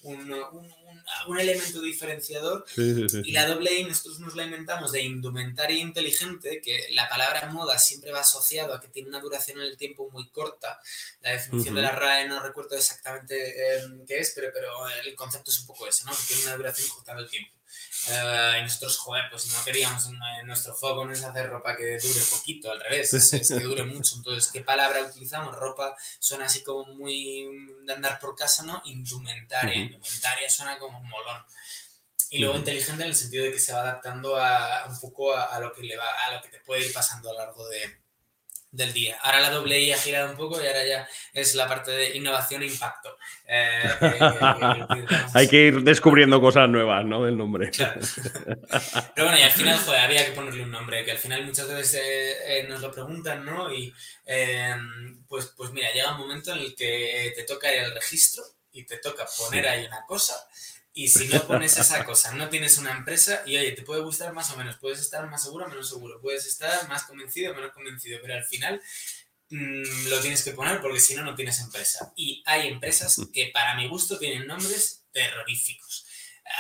un 0.03 1.39
elemento 1.39 1.81
diferenciador. 1.81 2.65
Y 2.77 3.33
la 3.33 3.47
doble 3.47 3.79
I 3.81 3.85
nosotros 3.85 4.21
nos 4.21 4.37
la 4.37 4.45
inventamos 4.45 4.93
de 4.93 5.03
indumentaria 5.03 5.79
inteligente, 5.79 6.61
que 6.63 6.89
la 6.93 7.09
palabra 7.09 7.51
moda 7.51 7.79
siempre 7.79 8.13
va 8.13 8.21
asociado 8.21 8.75
a 8.75 8.81
que 8.81 8.89
tiene 8.89 9.09
una 9.09 9.21
duración 9.21 9.59
en 9.59 9.67
el 9.67 9.77
tiempo 9.77 10.09
muy 10.11 10.29
corta. 10.31 10.81
La 11.21 11.33
definición 11.33 11.75
de 11.75 11.83
la 11.83 11.93
RAE 11.93 12.29
no 12.29 12.41
recuerdo 12.41 12.77
exactamente 12.77 13.79
em, 13.79 14.07
qué 14.07 14.19
es, 14.19 14.33
pero, 14.35 14.51
pero 14.53 14.71
el 15.05 15.15
concepto 15.15 15.51
es 15.51 15.61
un 15.61 15.67
poco 15.67 15.87
ese, 15.87 16.05
¿no? 16.05 16.13
Que 16.13 16.27
tiene 16.27 16.43
una 16.45 16.57
duración 16.57 16.89
corta 16.89 17.15
del 17.15 17.29
tiempo. 17.29 17.53
Uh, 18.07 18.59
y 18.59 18.63
nosotros, 18.63 18.97
joder, 18.99 19.25
pues 19.31 19.47
no 19.53 19.65
queríamos, 19.65 20.07
en 20.07 20.47
nuestro 20.47 20.75
foco 20.75 21.05
no 21.05 21.13
es 21.13 21.23
hacer 21.25 21.51
ropa 21.51 21.77
que 21.77 21.99
dure 21.99 22.21
poquito, 22.31 22.71
al 22.71 22.81
revés, 22.81 23.13
es, 23.13 23.49
que 23.49 23.61
dure 23.61 23.85
mucho. 23.85 24.17
Entonces, 24.17 24.51
¿qué 24.53 24.61
palabra 24.61 25.03
utilizamos? 25.03 25.55
Ropa 25.57 25.97
suena 26.19 26.47
así 26.47 26.63
como 26.63 26.85
muy 26.95 27.49
de 27.85 27.93
andar 27.93 28.19
por 28.21 28.37
casa, 28.37 28.63
¿no? 28.63 28.81
Indumentaria. 28.85 29.75
Indumentaria 29.75 30.49
suena 30.49 30.79
como 30.79 31.01
molón. 31.01 31.43
Y 32.31 32.39
luego 32.39 32.57
inteligente 32.57 33.03
en 33.03 33.09
el 33.09 33.17
sentido 33.17 33.45
de 33.45 33.53
que 33.53 33.59
se 33.59 33.73
va 33.73 33.81
adaptando 33.81 34.37
a, 34.37 34.87
un 34.87 35.01
poco 35.01 35.35
a, 35.35 35.45
a, 35.45 35.61
lo 35.61 35.73
que 35.73 35.83
le 35.83 35.97
va, 35.97 36.07
a 36.27 36.35
lo 36.35 36.43
que 36.43 36.49
te 36.49 36.61
puede 36.61 36.87
ir 36.87 36.93
pasando 36.93 37.31
a 37.31 37.33
lo 37.33 37.39
largo 37.39 37.67
de, 37.69 37.99
del 38.79 38.93
día. 38.93 39.19
Ahora 39.23 39.41
la 39.41 39.51
doble 39.51 39.81
I 39.81 39.93
ha 39.93 39.99
girado 39.99 40.31
un 40.31 40.37
poco 40.37 40.63
y 40.63 40.67
ahora 40.67 40.87
ya 40.87 41.09
es 41.35 41.55
la 41.55 41.69
parte 41.69 41.91
de 41.91 42.17
innovación 42.17 42.63
e 42.63 42.67
impacto. 42.67 43.19
Eh, 43.47 43.83
Hay 45.35 45.49
que 45.49 45.57
ir 45.67 45.83
descubriendo 45.83 46.41
cosas 46.41 46.69
nuevas, 46.69 47.05
¿no? 47.05 47.25
Del 47.25 47.37
nombre. 47.37 47.71
Claro. 47.71 48.01
Pero 49.15 49.27
bueno, 49.27 49.39
y 49.39 49.43
al 49.43 49.51
final, 49.51 49.79
joder, 49.79 50.01
había 50.01 50.25
que 50.25 50.33
ponerle 50.33 50.63
un 50.63 50.71
nombre, 50.71 51.05
que 51.05 51.11
al 51.11 51.19
final 51.19 51.45
muchas 51.45 51.69
veces 51.69 52.01
eh, 52.03 52.61
eh, 52.61 52.67
nos 52.69 52.81
lo 52.81 52.91
preguntan, 52.91 53.45
¿no? 53.45 53.73
Y 53.75 53.93
pues, 55.29 55.53
pues 55.57 55.71
mira, 55.73 55.93
llega 55.93 56.13
un 56.13 56.21
momento 56.21 56.53
en 56.53 56.59
el 56.59 56.75
que 56.75 57.33
te 57.35 57.43
toca 57.43 57.75
ir 57.75 57.81
al 57.81 57.95
registro 57.95 58.45
y 58.73 58.85
te 58.85 58.99
toca 58.99 59.27
poner 59.37 59.67
ahí 59.67 59.87
una 59.87 60.05
cosa 60.07 60.35
y 60.99 61.07
si 61.07 61.29
no 61.29 61.47
pones 61.47 61.79
esa 61.79 62.05
cosa, 62.05 62.35
no 62.35 62.49
tienes 62.49 62.77
una 62.79 62.91
empresa 62.91 63.43
y 63.47 63.57
oye, 63.57 63.71
te 63.71 63.83
puede 63.83 64.03
gustar 64.03 64.33
más 64.33 64.51
o 64.51 64.57
menos, 64.57 64.79
puedes 64.79 64.99
estar 64.99 65.25
más 65.31 65.45
seguro 65.45 65.69
menos 65.69 65.89
seguro, 65.89 66.21
puedes 66.21 66.45
estar 66.45 66.89
más 66.89 67.05
convencido 67.05 67.55
menos 67.55 67.71
convencido, 67.71 68.19
pero 68.21 68.35
al 68.35 68.45
final 68.45 68.83
mm, 69.49 70.09
lo 70.09 70.21
tienes 70.21 70.43
que 70.43 70.51
poner 70.55 70.81
porque 70.81 70.99
si 70.99 71.15
no, 71.15 71.23
no 71.23 71.37
tienes 71.37 71.61
empresa. 71.61 72.13
Y 72.17 72.43
hay 72.47 72.67
empresas 72.67 73.17
que 73.33 73.53
para 73.55 73.77
mi 73.77 73.87
gusto 73.87 74.19
tienen 74.19 74.49
nombres 74.49 75.05
terroríficos. 75.13 76.05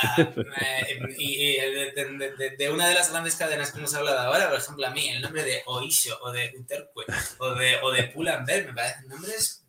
Ah, 0.03 0.32
eh, 0.61 1.01
y, 1.18 1.57
de, 1.57 2.70
una 2.70 2.86
de 2.89 2.95
las 2.95 3.11
grandes 3.11 3.34
cadenas 3.34 3.72
que 3.72 3.78
hemos 3.78 3.95
hablado 3.95 4.20
ahora, 4.20 4.51
por 4.51 4.61
ejemplo, 4.61 4.86
a 4.86 4.91
mí, 4.91 5.09
el 5.09 5.20
nombre 5.20 5.43
de 5.43 5.62
Oisho 5.66 6.16
o 6.22 6.30
de 6.30 6.53
Uterque 6.57 6.93
o 7.39 7.55
de, 7.57 7.76
o 7.82 7.91
de 7.91 8.05
Pull&Bear 8.05 8.66
me 8.66 8.72
parecen 8.72 9.09
nombres 9.09 9.64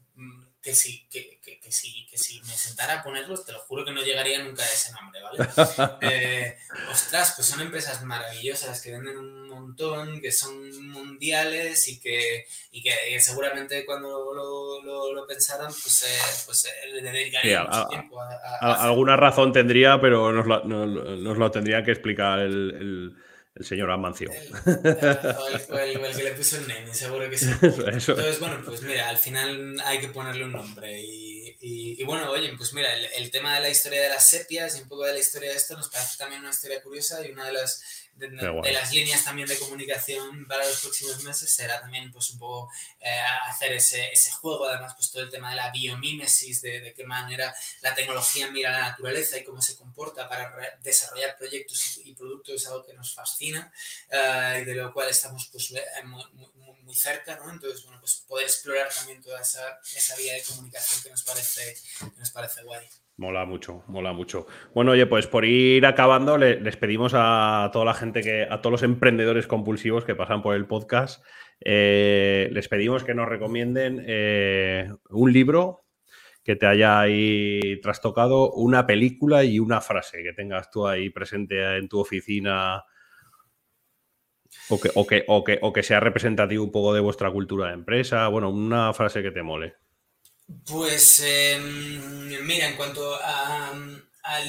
que 0.62 0.76
sí, 0.76 1.08
que, 1.10 1.40
que, 1.42 1.60
que, 1.60 1.72
sí, 1.72 2.06
que 2.10 2.18
si 2.18 2.42
me 2.42 2.54
sentara 2.54 3.00
a 3.00 3.04
ponerlos, 3.04 3.46
te 3.46 3.54
lo 3.54 3.60
juro 3.60 3.86
que 3.86 3.92
no 3.92 4.02
llegaría 4.02 4.44
nunca 4.44 4.64
a 4.64 4.66
ese 4.66 4.92
nombre, 4.92 5.22
¿vale? 5.22 6.00
Eh, 6.02 6.58
ostras, 6.92 7.34
pues 7.36 7.48
son 7.48 7.62
empresas 7.62 8.04
maravillosas 8.04 8.82
que 8.82 8.92
venden 8.92 9.18
un 9.18 9.48
montón, 9.48 10.20
que 10.20 10.32
son 10.32 10.90
mundiales 10.90 11.88
y 11.88 12.00
que, 12.00 12.46
y 12.72 12.84
que, 12.84 13.20
seguramente 13.20 13.86
cuando 13.86 14.34
lo, 14.34 14.82
lo, 14.84 15.14
lo 15.14 15.28
pensaran, 15.28 15.68
pues, 15.68 16.04
eh, 16.04 16.44
pues 16.46 16.66
eh, 16.66 17.02
le 17.02 17.02
dedicarían 17.02 17.66
mucho 17.66 17.88
tiempo 17.88 18.22
a, 18.22 18.30
a, 18.62 18.84
Alguna 18.84 19.16
razón 19.16 19.54
tendría, 19.54 20.00
pero 20.02 20.32
nos 20.32 20.46
lo, 20.46 20.64
nos, 20.66 21.20
nos 21.20 21.38
lo 21.38 21.52
tendría 21.52 21.84
que 21.84 21.92
explicar 21.92 22.40
el, 22.40 22.72
el 22.80 23.29
el 23.60 23.66
señor 23.66 23.92
Amancio. 23.92 24.32
O 24.32 24.34
el, 25.78 26.06
el, 26.06 26.16
que 26.16 26.24
le 26.24 26.32
puso 26.32 26.58
el 26.58 26.68
naming, 26.68 26.94
seguro 26.94 27.30
que 27.30 27.38
sí. 27.38 27.50
Entonces, 27.62 28.40
bueno, 28.40 28.62
pues 28.64 28.82
mira, 28.84 29.10
al 29.10 29.18
final 29.18 29.80
hay 29.84 30.00
que 30.00 30.08
ponerle 30.08 30.46
un 30.46 30.54
nombre. 30.54 31.02
Y, 31.02 31.58
y, 31.60 32.04
bueno, 32.06 32.32
oye, 32.32 32.54
pues 32.56 32.74
mira, 32.74 32.96
el, 32.96 33.06
el, 33.18 33.32
tema 33.32 33.56
de 33.56 33.62
la 33.62 33.70
historia 33.70 34.02
de 34.02 34.10
las 34.10 34.30
sepias 34.30 34.78
y 34.78 34.84
un 34.84 34.88
poco 34.88 35.06
de 35.06 35.14
la 35.14 35.20
historia 35.20 35.50
de 35.50 35.58
esto 35.58 35.76
nos 35.76 35.90
parece 35.90 36.18
también 36.18 36.40
una 36.40 36.52
historia 36.52 36.82
curiosa 36.82 37.26
y 37.26 37.32
una 37.32 37.46
de 37.48 37.54
las 37.54 37.84
de, 38.20 38.72
las 38.74 38.94
líneas 38.94 39.24
también 39.24 39.48
de 39.48 39.58
comunicación 39.58 40.46
para 40.48 40.66
los 40.66 40.82
próximos 40.82 41.24
meses 41.24 41.50
será 41.50 41.80
también 41.80 42.12
pues 42.12 42.30
un 42.32 42.40
poco 42.40 42.72
eh, 43.00 43.22
hacer 43.48 43.74
ese, 43.74 44.12
ese, 44.12 44.32
juego, 44.32 44.68
además 44.68 44.94
pues 44.96 45.12
todo 45.12 45.24
el 45.24 45.30
tema 45.30 45.50
de 45.50 45.56
la 45.56 45.72
biomímesis, 45.72 46.62
de, 46.62 46.82
de, 46.82 46.94
qué 46.94 47.06
manera 47.06 47.56
la 47.82 47.96
tecnología 47.96 48.52
mira 48.52 48.72
la 48.72 48.90
naturaleza 48.90 49.38
y 49.38 49.44
cómo 49.44 49.62
se 49.62 49.76
comporta 49.76 50.28
para 50.28 50.78
desarrollar 50.84 51.38
proyectos 51.38 52.02
y, 52.04 52.14
productos 52.14 52.56
es 52.56 52.68
algo 52.68 52.86
que 52.86 52.94
nos 52.94 53.14
fascina 53.14 53.72
uh, 54.12 54.60
y 54.60 54.66
de 54.66 54.76
lo 54.76 54.92
cual 54.94 55.08
estamos 55.10 55.48
pues 55.52 55.72
eh, 55.72 55.84
muy, 56.04 56.24
muy, 56.34 56.50
muy, 56.82 56.96
cerca, 56.96 57.36
¿no? 57.38 57.50
Entonces, 57.50 57.84
bueno, 57.84 58.00
pues 58.00 58.24
poder 58.28 58.48
explorar 58.48 58.90
también 58.94 59.22
toda 59.22 59.42
esa, 59.42 59.80
esa 59.96 60.16
vía 60.16 60.34
de 60.34 60.44
comunicación 60.44 61.02
que 61.02 61.10
nos 61.12 61.24
parece, 61.24 61.78
que 62.00 62.20
nos 62.20 62.32
parece 62.32 62.64
guay. 62.64 62.90
Mola 63.20 63.44
mucho, 63.44 63.84
mola 63.88 64.14
mucho. 64.14 64.48
Bueno, 64.74 64.92
oye, 64.92 65.06
pues 65.06 65.28
por 65.28 65.44
ir 65.44 65.86
acabando, 65.86 66.38
les 66.38 66.78
pedimos 66.78 67.12
a 67.14 67.70
toda 67.74 67.84
la 67.84 67.94
gente 67.94 68.22
que, 68.22 68.44
a 68.44 68.62
todos 68.62 68.72
los 68.72 68.84
emprendedores 68.84 69.46
compulsivos 69.46 70.06
que 70.06 70.16
pasan 70.16 70.42
por 70.42 70.56
el 70.56 70.68
podcast, 70.68 71.22
eh, 71.60 72.48
les 72.54 72.70
pedimos 72.70 73.04
que 73.04 73.14
nos 73.14 73.28
recomienden 73.28 74.06
eh, 74.08 74.90
un 75.10 75.34
libro 75.34 75.84
que 76.46 76.56
te 76.56 76.66
haya 76.66 77.02
ahí 77.02 77.82
trastocado, 77.82 78.54
una 78.54 78.88
película 78.88 79.44
y 79.44 79.60
una 79.60 79.82
frase 79.82 80.24
que 80.24 80.32
tengas 80.32 80.72
tú 80.72 80.88
ahí 80.88 81.10
presente 81.10 81.76
en 81.76 81.90
tu 81.90 82.00
oficina 82.00 82.86
o 84.70 84.80
que, 84.80 84.92
o 84.96 85.06
que, 85.06 85.26
o 85.28 85.44
que, 85.44 85.60
o 85.62 85.74
que 85.74 85.84
sea 85.84 86.00
representativo 86.00 86.64
un 86.64 86.72
poco 86.72 86.94
de 86.94 87.02
vuestra 87.02 87.30
cultura 87.32 87.68
de 87.68 87.74
empresa. 87.74 88.30
Bueno, 88.30 88.50
una 88.50 88.94
frase 88.94 89.22
que 89.22 89.32
te 89.32 89.44
mole. 89.44 89.76
Pues 90.66 91.22
eh, 91.24 91.60
mira, 91.60 92.68
en 92.68 92.76
cuanto 92.76 93.16
a, 93.22 93.74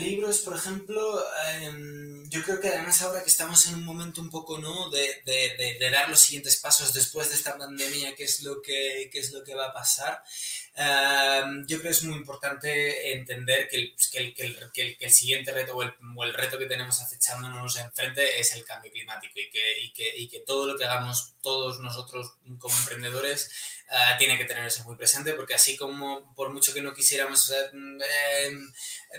libros, 0.01 0.40
por 0.40 0.57
ejemplo, 0.57 1.24
eh, 1.48 2.24
yo 2.28 2.42
creo 2.42 2.61
que 2.61 2.68
además 2.68 3.01
ahora 3.01 3.22
que 3.22 3.30
estamos 3.30 3.66
en 3.66 3.76
un 3.76 3.84
momento 3.84 4.20
un 4.20 4.28
poco 4.28 4.59
¿no? 4.59 4.90
De, 4.90 5.22
de, 5.24 5.76
de, 5.80 5.90
dar 5.90 6.09
los 6.11 6.20
siguientes 6.20 6.57
pasos 6.59 6.92
después 6.92 7.30
de 7.30 7.36
esta 7.36 7.57
pandemia, 7.57 8.14
qué 8.14 8.24
es 8.24 8.42
lo 8.42 8.61
que, 8.61 9.09
qué 9.11 9.18
es 9.18 9.32
lo 9.32 9.42
que 9.42 9.55
va 9.55 9.68
a 9.68 9.72
pasar, 9.72 10.22
yo 11.66 11.78
creo 11.78 11.82
que 11.82 11.88
es 11.88 12.05
muy 12.05 12.16
importante 12.16 13.12
entender 13.12 13.68
que 13.68 13.76
el, 13.76 14.34
que 14.34 14.96
el, 15.01 15.11
siguiente 15.11 15.53
reto 15.53 15.76
o 15.76 16.24
el, 16.24 16.34
reto 16.34 16.59
que 16.59 16.66
tenemos 16.66 17.01
acechándonos 17.01 17.76
enfrente 17.78 18.38
es 18.38 18.55
el 18.55 18.64
cambio 18.64 18.92
climático 18.92 19.38
y 19.40 19.51
que, 19.51 19.80
y 19.80 19.92
que, 19.92 20.16
y 20.16 20.28
que 20.28 20.40
todo 20.40 20.66
lo 20.66 20.78
que 20.78 20.84
hagamos 20.84 21.34
todos 21.42 21.80
nosotros 21.80 22.34
como 22.59 22.76
emprendedores 22.76 23.51
uh, 23.91 24.18
tiene 24.18 24.38
que 24.38 24.45
tenerse 24.45 24.82
muy 24.84 24.97
presente 24.97 25.34
porque 25.34 25.55
así 25.55 25.76
como 25.76 26.34
por 26.34 26.53
mucho 26.53 26.72
que 26.72 26.82
no 26.82 26.95
quisiéramos 26.95 27.51
eh, 27.51 28.51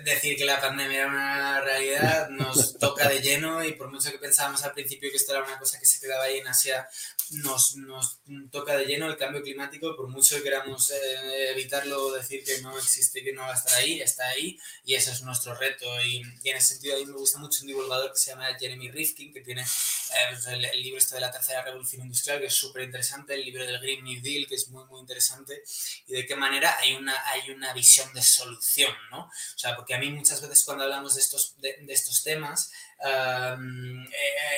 decir 0.03 0.37
que 0.37 0.45
la 0.45 0.61
pandemia 0.61 1.01
era 1.01 1.07
una 1.07 1.61
realidad, 1.61 2.29
nos 2.29 2.77
toca 2.79 3.09
de 3.09 3.21
lleno 3.21 3.63
y 3.63 3.73
por 3.73 3.91
mucho 3.91 4.11
que 4.11 4.17
pensábamos 4.17 4.63
al 4.63 4.73
principio 4.73 5.09
que 5.11 5.17
esto 5.17 5.33
era 5.33 5.43
una 5.43 5.59
cosa 5.59 5.79
que 5.79 5.85
se 5.85 5.99
quedaba 5.99 6.23
ahí 6.23 6.39
en 6.39 6.47
Asia, 6.47 6.87
nos, 7.31 7.75
nos 7.77 8.19
toca 8.51 8.75
de 8.77 8.85
lleno 8.85 9.07
el 9.07 9.17
cambio 9.17 9.41
climático, 9.41 9.95
por 9.95 10.07
mucho 10.09 10.35
que 10.35 10.43
queramos 10.43 10.91
eh, 10.91 11.51
evitarlo, 11.51 12.11
decir 12.11 12.43
que 12.43 12.61
no 12.61 12.77
existe, 12.77 13.23
que 13.23 13.33
no 13.33 13.41
va 13.41 13.53
a 13.53 13.57
estar 13.57 13.75
ahí, 13.75 14.01
está 14.01 14.27
ahí 14.27 14.57
y 14.83 14.95
ese 14.95 15.11
es 15.11 15.21
nuestro 15.21 15.55
reto. 15.55 15.85
Y, 16.03 16.21
en 16.21 16.57
ese 16.57 16.73
sentido 16.73 16.95
a 16.95 16.99
mí 16.99 17.05
me 17.05 17.13
gusta 17.13 17.39
mucho 17.39 17.61
un 17.61 17.67
divulgador 17.67 18.11
que 18.11 18.19
se 18.19 18.31
llama 18.31 18.47
Jeremy 18.59 18.91
Rifkin, 18.91 19.33
que 19.33 19.41
tiene 19.41 19.65
pues 20.29 20.45
el, 20.47 20.61
libro 20.81 20.97
este 20.97 21.15
de 21.15 21.21
la 21.21 21.31
tercera 21.31 21.63
revolución 21.63 22.01
industrial, 22.03 22.39
que 22.39 22.47
es 22.47 22.53
súper 22.53 22.83
interesante, 22.83 23.33
el 23.33 23.45
libro 23.45 23.65
del 23.65 23.79
Green 23.79 24.03
New 24.03 24.21
Deal, 24.21 24.47
que 24.47 24.55
es 24.55 24.67
muy, 24.69 24.83
muy 24.85 24.99
interesante, 24.99 25.63
y 26.07 26.13
de 26.13 26.25
qué 26.25 26.35
manera 26.35 26.77
hay 26.79 26.93
una, 26.93 27.15
hay 27.29 27.51
una 27.51 27.73
visión 27.73 28.13
de 28.13 28.21
solución, 28.21 28.93
¿no? 29.09 29.25
O 29.25 29.57
sea, 29.57 29.75
porque 29.75 29.93
a 29.93 29.99
mí 29.99 30.09
muchas 30.11 30.41
veces 30.41 30.63
cuando 30.65 30.83
hablamos 30.83 31.15
de 31.15 31.21
estos, 31.21 31.59
de, 31.59 31.77
de 31.81 31.93
estos 31.93 32.23
temas, 32.23 32.71
eh, 33.03 34.05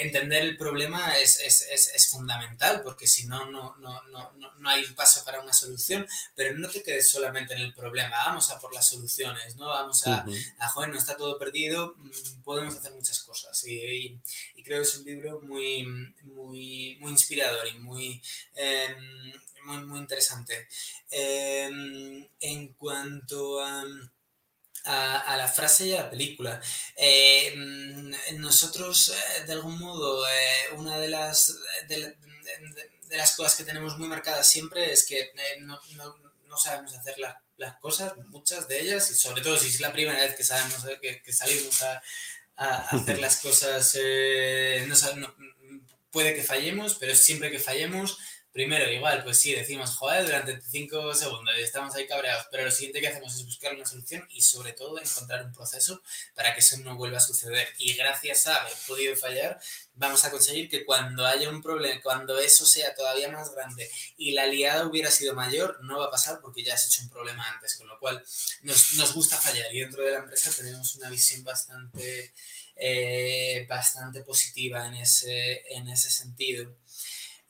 entender 0.02 0.44
el 0.44 0.58
problema 0.58 1.18
es, 1.18 1.40
es, 1.40 1.62
es, 1.94 2.10
fundamental, 2.10 2.82
porque 2.84 3.08
si 3.08 3.26
no, 3.26 3.50
no, 3.50 3.76
no, 3.78 4.02
no, 4.12 4.70
hay 4.70 4.84
un 4.84 4.96
paso 4.96 5.24
para 5.24 5.40
una 5.40 5.54
solución, 5.54 6.06
pero 6.36 6.58
no 6.58 6.70
te 6.70 6.84
quedes 6.84 7.10
solamente 7.10 7.54
en 7.54 7.62
el 7.62 7.74
problema, 7.74 8.16
vamos 8.26 8.50
a 8.52 8.60
por 8.60 8.74
las 8.74 8.88
soluciones, 8.88 9.56
¿no? 9.56 9.68
Vamos 9.68 10.06
a, 10.08 10.26
a 10.60 10.70
joder, 10.70 10.90
no 10.90 10.98
está 10.98 11.16
todo 11.16 11.40
perdido, 11.40 11.96
mm, 11.98 12.42
podemos 12.44 12.76
hacer 12.76 12.92
muchas 12.94 13.24
cosas. 13.24 13.64
Y, 13.66 14.20
y, 14.56 14.64
creo 14.64 14.82
que 14.82 14.88
es 14.88 14.96
un 14.96 15.06
libro 15.06 15.42
muy, 15.42 15.86
muy, 16.24 16.98
muy 17.00 17.12
inspirador 17.12 17.68
y 17.68 17.80
muy... 17.80 18.22
Em, 18.56 19.34
muy, 19.66 19.78
muy 19.86 20.00
interesante. 20.00 20.68
Em, 21.10 22.28
en 22.40 22.74
cuanto 22.74 23.62
a 23.62 23.86
a, 24.86 25.36
la 25.38 25.48
frase 25.48 25.88
y 25.88 25.94
a 25.94 26.04
la 26.04 26.10
película. 26.10 26.62
Eh, 26.96 27.54
mm, 27.56 28.40
nosotros, 28.40 29.10
eh, 29.10 29.44
de 29.46 29.54
algún 29.54 29.80
modo, 29.80 30.26
eh, 30.28 30.74
una 30.76 30.98
de 30.98 31.10
las, 31.10 31.56
de, 31.88 32.16
las 33.10 33.36
cosas 33.36 33.56
que 33.56 33.64
tenemos 33.64 33.98
muy 33.98 34.08
marcadas 34.08 34.48
siempre 34.50 34.92
es 34.92 35.06
que 35.06 35.32
no, 35.62 35.80
no, 35.96 36.58
sabemos 36.58 36.94
hacer 36.96 37.16
las 37.58 37.78
cosas, 37.80 38.14
muchas 38.28 38.68
de 38.68 38.82
ellas, 38.82 39.10
y 39.10 39.16
sobre 39.16 39.42
todo 39.42 39.58
si 39.58 39.68
es 39.68 39.80
la 39.80 39.92
primera 39.92 40.20
vez 40.20 40.36
que, 40.36 40.44
sabemos, 40.44 40.86
que, 41.02 41.34
salimos 41.34 41.82
a, 41.82 42.02
hacer 42.58 43.20
las 43.20 43.38
cosas, 43.42 43.98
puede 46.12 46.36
que 46.36 46.44
fallemos, 46.44 46.96
pero 46.96 47.16
siempre 47.16 47.50
que 47.50 47.60
fallemos 47.60 48.20
primero, 48.54 48.90
igual, 48.92 49.24
pues 49.24 49.40
sí, 49.40 49.54
decimos, 49.54 49.96
joder, 49.96 50.26
durante 50.26 50.62
5 50.62 51.16
segundos 51.16 51.56
estamos 51.58 51.96
ahí 51.96 52.06
cabreados, 52.06 52.46
pero 52.52 52.64
lo 52.64 52.72
siguiente 52.72 53.02
que 53.02 53.08
hacemos 53.08 53.36
es 53.36 53.46
buscar 53.46 53.74
una 53.74 53.86
solución 53.86 54.26
y 54.30 54.42
sobre 54.44 54.74
todo 54.74 55.00
encontrar 55.00 55.44
un 55.44 55.52
proceso 55.52 56.02
para 56.36 56.54
que 56.54 56.60
eso 56.60 56.78
no 56.78 56.96
vuelva 56.96 57.18
a 57.18 57.22
suceder. 57.22 57.68
Y 57.80 57.94
gracias 57.96 58.46
a 58.46 58.62
haber 58.62 58.74
podido 58.88 59.16
fallar, 59.16 59.60
vamos 59.96 60.24
a 60.24 60.30
conseguir 60.30 60.70
que 60.70 60.86
cuando 60.86 61.26
haya 61.26 61.50
un 61.50 61.64
problema, 61.64 62.00
cuando 62.02 62.38
eso 62.38 62.66
sea 62.66 62.94
todavía 62.94 63.30
más 63.30 63.52
grande 63.54 63.90
y 64.18 64.34
la 64.34 64.46
liada 64.46 64.86
hubiera 64.86 65.10
sido 65.10 65.34
mayor, 65.34 65.84
no 65.84 65.98
va 65.98 66.06
a 66.06 66.12
pasar 66.12 66.40
porque 66.40 66.64
ya 66.64 66.76
has 66.76 66.86
hecho 66.86 67.02
un 67.02 67.10
problema 67.10 67.50
antes, 67.50 67.76
con 67.76 67.88
lo 67.88 67.98
cual 68.00 68.24
nos, 68.62 68.94
nos 68.94 69.14
gusta 69.14 69.36
fallar 69.38 69.74
y 69.74 69.80
dentro 69.80 70.04
de 70.04 70.12
la 70.12 70.20
empresa 70.20 70.52
tenemos 70.56 70.96
una 70.96 71.10
visión 71.10 71.44
bastante, 71.44 72.34
eh, 72.76 73.66
bastante 73.68 74.22
positiva 74.22 74.86
en 74.86 74.96
ese, 74.96 75.64
en 75.74 75.88
ese 75.90 76.12
sentido. 76.12 76.72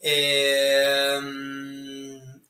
Em, 0.05 1.21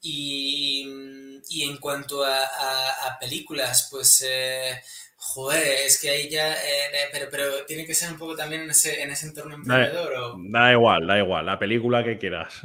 y, 0.01 1.41
y, 1.49 1.64
en 1.70 1.78
cuanto 1.78 2.24
a, 2.24 2.39
a, 2.39 3.20
películas, 3.20 3.89
pues, 3.91 4.26
eh, 4.28 4.82
joder, 5.18 5.62
es 5.86 6.01
que 6.01 6.10
ahí 6.10 6.28
ya, 6.30 6.51
eh, 6.54 6.88
eh, 6.91 7.10
pero, 7.12 7.28
pero 7.30 7.64
tiene 7.68 7.86
que 7.86 7.93
ser 7.93 8.12
un 8.12 8.18
poco 8.18 8.36
también 8.36 8.64
en 8.64 8.72
ese, 8.72 9.04
en 9.04 9.12
ese 9.12 9.28
entorno 9.28 9.54
emprendedor. 9.54 10.14
Da, 10.14 10.26
o... 10.26 10.38
da 10.49 10.72
igual, 10.72 11.06
da 11.06 11.20
igual, 11.20 11.45
la 11.45 11.60
película 11.60 12.04
que 12.04 12.18
quieras. 12.18 12.62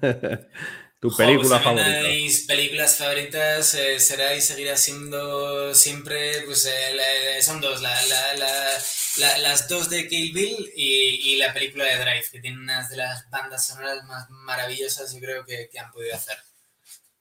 Tu 1.00 1.14
película 1.16 1.48
pues 1.48 1.62
favorita. 1.62 2.08
Mis 2.08 2.46
películas 2.46 2.98
favoritas 2.98 3.74
eh, 3.74 4.00
será 4.00 4.34
y 4.34 4.40
seguirá 4.40 4.76
siendo 4.76 5.72
siempre, 5.72 6.42
pues 6.44 6.66
eh, 6.66 7.40
son 7.40 7.60
dos, 7.60 7.80
la, 7.80 7.94
la, 8.06 9.38
las 9.38 9.68
dos 9.68 9.88
de 9.90 10.08
Kill 10.08 10.32
Bill 10.32 10.72
y, 10.74 11.34
y, 11.34 11.36
la 11.36 11.52
película 11.52 11.84
de 11.84 11.98
Drive, 11.98 12.24
que 12.32 12.40
tiene 12.40 12.58
unas 12.58 12.90
de 12.90 12.96
las 12.96 13.30
bandas 13.30 13.64
sonoras 13.64 14.04
más 14.06 14.28
maravillosas 14.30 15.14
yo 15.14 15.20
creo 15.20 15.44
que, 15.44 15.68
que 15.70 15.78
han 15.78 15.92
podido 15.92 16.16
hacer. 16.16 16.36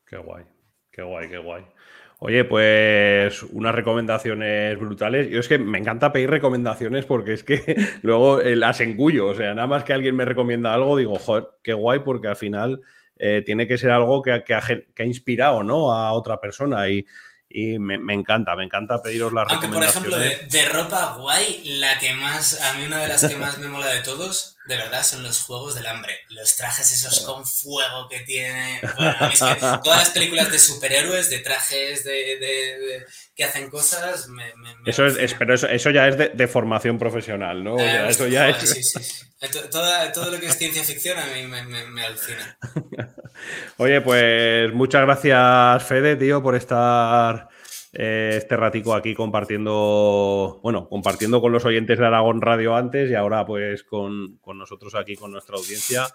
Qué 0.08 0.18
guay, 0.18 0.46
qué 0.92 1.04
guay, 1.04 1.30
qué 1.30 1.38
guay. 1.38 1.64
Oye, 2.20 2.46
pues 2.46 3.44
unas 3.44 3.76
recomendaciones 3.76 4.80
brutales. 4.80 5.30
Yo 5.30 5.40
es 5.40 5.48
que 5.48 5.60
me 5.60 5.78
encanta 5.78 6.12
pedir 6.12 6.32
recomendaciones 6.32 7.06
porque 7.06 7.34
es 7.34 7.44
que 7.44 7.76
luego 8.02 8.42
eh, 8.42 8.56
las 8.56 8.82
engullo. 8.82 9.28
O 9.28 9.36
sea, 9.36 9.54
nada 9.54 9.68
más 9.68 9.84
que 9.84 9.94
alguien 9.94 10.16
me 10.16 10.26
recomienda 10.26 10.74
algo, 10.74 10.98
digo, 10.98 11.20
joder, 11.20 11.48
qué 11.62 11.74
guay, 11.74 12.00
porque 12.00 12.30
al 12.30 12.36
final 12.36 12.82
eh, 13.20 13.42
tiene 13.46 13.68
que 13.68 13.78
ser 13.78 13.92
algo 13.92 14.22
que, 14.22 14.44
que, 14.44 14.54
ha, 14.54 15.06
inspirado 15.06 15.64
¿no? 15.64 15.92
a 15.92 16.12
otra 16.14 16.40
persona 16.40 16.90
y, 16.90 17.06
y 17.50 17.80
me, 17.80 17.98
me, 17.98 18.14
encanta, 18.14 18.56
me 18.56 18.66
encanta 18.66 19.02
pediros 19.02 19.32
las 19.32 19.50
Aunque, 19.50 19.70
por 19.70 19.84
ejemplo, 19.84 20.18
de, 20.18 20.48
de, 20.50 20.66
ropa 20.66 21.16
guay, 21.18 21.78
la 21.80 21.98
que 21.98 22.14
más, 22.14 22.62
a 22.62 22.74
mí 22.74 22.86
una 22.86 23.00
de 23.00 23.08
las 23.08 23.26
que 23.26 23.38
más 23.38 23.58
me 23.58 23.68
mola 23.68 23.88
de 23.88 24.02
todos, 24.02 24.58
de 24.68 24.76
verdad, 24.76 25.02
son 25.02 25.24
los 25.24 25.42
juegos 25.44 25.76
del 25.76 25.88
hambre. 25.88 26.14
Los 26.30 26.58
trajes 26.58 26.92
esos 26.92 27.22
con 27.22 27.46
fuego 27.46 28.10
que 28.10 28.20
tiene. 28.22 28.82
Bueno, 28.98 29.16
es 29.32 29.40
que 29.40 29.56
todas 29.84 30.00
las 30.00 30.10
películas 30.10 30.52
de 30.52 30.60
superhéroes, 30.60 31.30
de 31.30 31.40
trajes 31.40 32.04
de, 32.04 32.12
de 32.12 33.06
que 33.34 33.46
hacen 33.46 33.70
cosas, 33.70 34.28
me, 34.28 34.54
me, 34.56 34.76
eso 34.86 35.06
es, 35.06 35.34
pero 35.36 35.54
eso, 35.54 35.68
eso, 35.68 35.90
ya 35.92 36.08
es 36.08 36.18
de, 36.18 36.48
formación 36.48 37.00
profesional, 37.00 37.64
¿no? 37.64 37.80
Eh, 37.80 38.10
eso 38.10 38.28
ya 38.28 38.50
es... 38.50 38.58
Sí, 38.70 38.84
sí. 38.84 39.27
Todo, 39.40 39.90
todo, 40.14 40.32
lo 40.32 40.40
que 40.40 40.48
es 40.48 40.58
ciencia 40.58 40.84
ficción 40.84 41.20
a 41.20 41.26
mí 41.28 41.46
me, 41.46 42.02
alucina. 42.02 42.58
Oye, 43.78 44.02
pues 44.02 44.74
muchas 44.74 45.04
gracias, 45.04 45.84
Fede, 45.84 46.16
tío, 46.16 46.42
por 46.42 46.56
estar 46.56 47.48
eh, 47.94 48.34
este 48.36 48.58
ratico 48.58 48.96
aquí 48.96 49.14
compartiendo, 49.14 50.60
bueno, 50.64 50.90
compartiendo 50.90 51.40
con 51.40 51.52
los 51.52 51.66
oyentes 51.66 52.00
de 52.00 52.06
Aragón 52.08 52.42
Radio 52.42 52.76
antes 52.76 53.12
y 53.12 53.14
ahora 53.14 53.46
pues 53.46 53.84
con, 53.84 54.38
con 54.38 54.58
nosotros 54.58 54.96
aquí, 54.96 55.16
con 55.16 55.32
nuestra 55.32 55.56
audiencia. 55.56 56.08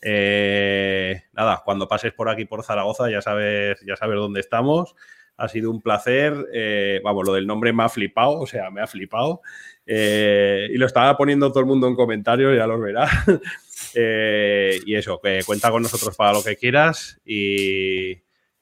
Eh, 0.00 1.24
nada, 1.32 1.60
cuando 1.66 1.86
pases 1.86 2.14
por 2.14 2.30
aquí 2.30 2.46
por 2.46 2.64
Zaragoza 2.64 3.10
ya 3.10 3.20
sabes, 3.20 3.80
ya 3.86 3.96
sabes 3.96 4.16
dónde 4.16 4.40
estamos 4.40 4.94
ha 5.36 5.48
sido 5.48 5.70
un 5.70 5.82
placer. 5.82 6.34
Eh, 6.52 7.00
vamos, 7.02 7.26
lo 7.26 7.34
del 7.34 7.46
nombre 7.46 7.72
me 7.72 7.82
ha 7.82 7.88
flipado, 7.88 8.38
o 8.38 8.46
sea, 8.46 8.70
me 8.70 8.80
ha 8.80 8.86
flipado. 8.86 9.42
Eh, 9.86 10.68
y 10.70 10.76
lo 10.76 10.86
estaba 10.86 11.16
poniendo 11.16 11.50
todo 11.50 11.60
el 11.60 11.66
mundo 11.66 11.88
en 11.88 11.96
comentarios, 11.96 12.56
ya 12.56 12.66
lo 12.66 12.78
verá. 12.78 13.08
eh, 13.94 14.80
y 14.86 14.94
eso, 14.94 15.20
que 15.20 15.42
cuenta 15.44 15.70
con 15.70 15.82
nosotros 15.82 16.16
para 16.16 16.32
lo 16.32 16.42
que 16.42 16.56
quieras. 16.56 17.20
Y, 17.24 18.12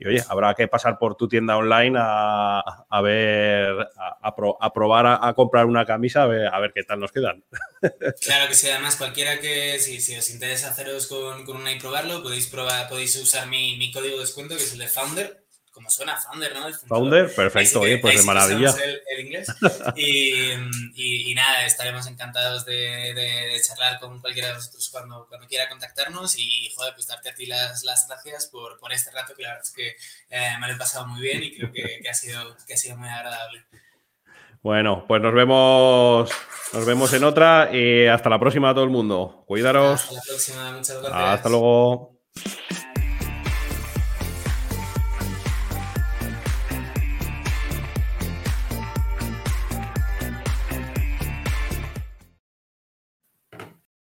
oye, 0.05 0.23
habrá 0.29 0.55
que 0.55 0.66
pasar 0.66 0.99
por 0.99 1.14
tu 1.14 1.29
tienda 1.29 1.57
online 1.57 1.99
a, 2.01 2.87
a 2.89 3.01
ver, 3.03 3.89
a, 3.97 4.35
a, 4.61 4.73
probar 4.73 5.18
a, 5.21 5.35
comprar 5.35 5.66
una 5.66 5.85
camisa, 5.85 6.23
a 6.23 6.27
ver, 6.27 6.47
a 6.47 6.59
ver 6.59 6.73
qué 6.75 6.83
tal 6.83 7.01
nos 7.01 7.12
quedan. 7.12 7.45
Claro 8.21 8.49
que 8.49 8.55
sí, 8.55 8.68
además 8.68 8.97
cualquiera 8.97 9.41
que, 9.41 9.79
si, 9.79 10.01
si 10.01 10.16
os 10.16 10.31
interesa 10.31 10.68
haceros 10.68 11.07
con, 11.07 11.45
con, 11.45 11.57
una 11.57 11.73
y 11.73 11.79
probarlo, 11.79 12.23
podéis, 12.23 12.47
probar, 12.47 12.89
podéis 12.89 13.16
usar 13.16 13.49
mi, 13.49 13.77
mi 13.77 13.91
código 13.91 14.16
de 14.16 14.23
descuento, 14.23 14.57
que 14.57 14.62
es 14.62 14.73
el 14.73 14.79
de 14.79 14.89
Founder, 14.89 15.45
como 15.71 15.91
suena 15.91 16.16
Founder, 16.16 16.55
¿no? 16.55 16.73
Founder, 16.87 17.35
perfecto, 17.35 17.81
oye, 17.81 17.99
pues 17.99 18.18
de 18.18 18.23
maravilla. 18.25 18.75
El, 19.09 19.27
inglés. 19.27 19.49
Y, 19.97 20.51
y, 20.95 21.31
y, 21.31 21.35
nada, 21.35 21.64
estaremos 21.64 22.07
encantados 22.07 22.64
de, 22.64 22.75
de, 22.75 23.49
de, 23.53 23.61
charlar 23.62 24.01
con 24.01 24.21
cualquiera 24.21 24.49
de 24.49 24.55
vosotros 24.55 24.89
cuando, 24.91 25.27
cuando 25.29 25.47
quiera 25.47 25.68
contactarnos 25.68 26.39
y, 26.39 26.73
joder, 26.75 26.95
pues 26.95 27.07
darte 27.07 27.31
a 27.31 27.35
ti 27.35 27.47
las, 27.47 27.85
las 27.85 28.07
gracias 28.09 28.47
por, 28.47 28.79
por 28.79 28.93
este 28.93 29.11
rato, 29.11 29.35
que 29.35 29.43
la 29.43 29.51
verdad 29.51 29.64
es 29.66 29.73
que 29.73 29.97
eh, 30.31 30.57
me 30.61 30.66
lo 30.66 30.75
he 30.75 30.77
pasado 30.77 31.07
muy 31.07 31.21
bien 31.21 31.43
y 31.43 31.57
creo 31.57 31.73
que, 31.73 32.01
que, 32.03 32.09
ha, 32.09 32.14
sido, 32.14 32.57
que 32.66 32.75
ha 32.75 32.77
sido 32.77 32.97
muy 32.97 33.09
agradable. 33.09 33.64
Bueno, 34.62 35.05
pues 35.09 35.23
nos 35.23 35.33
vemos, 35.33 36.31
nos 36.75 36.85
vemos 36.85 37.12
en 37.14 37.25
otra 37.25 37.71
y 37.73 38.07
hasta 38.07 38.29
la 38.29 38.39
próxima 38.39 38.71
a 38.71 38.75
todo 38.75 38.85
el 38.85 38.91
mundo. 38.91 39.45
Cuidaros. 39.47 40.03
Hasta 40.03 40.14
la 40.14 40.23
próxima, 40.23 40.73
muchas 40.73 41.03
gracias. 41.03 41.23
Hasta 41.23 41.49
luego. 41.49 42.21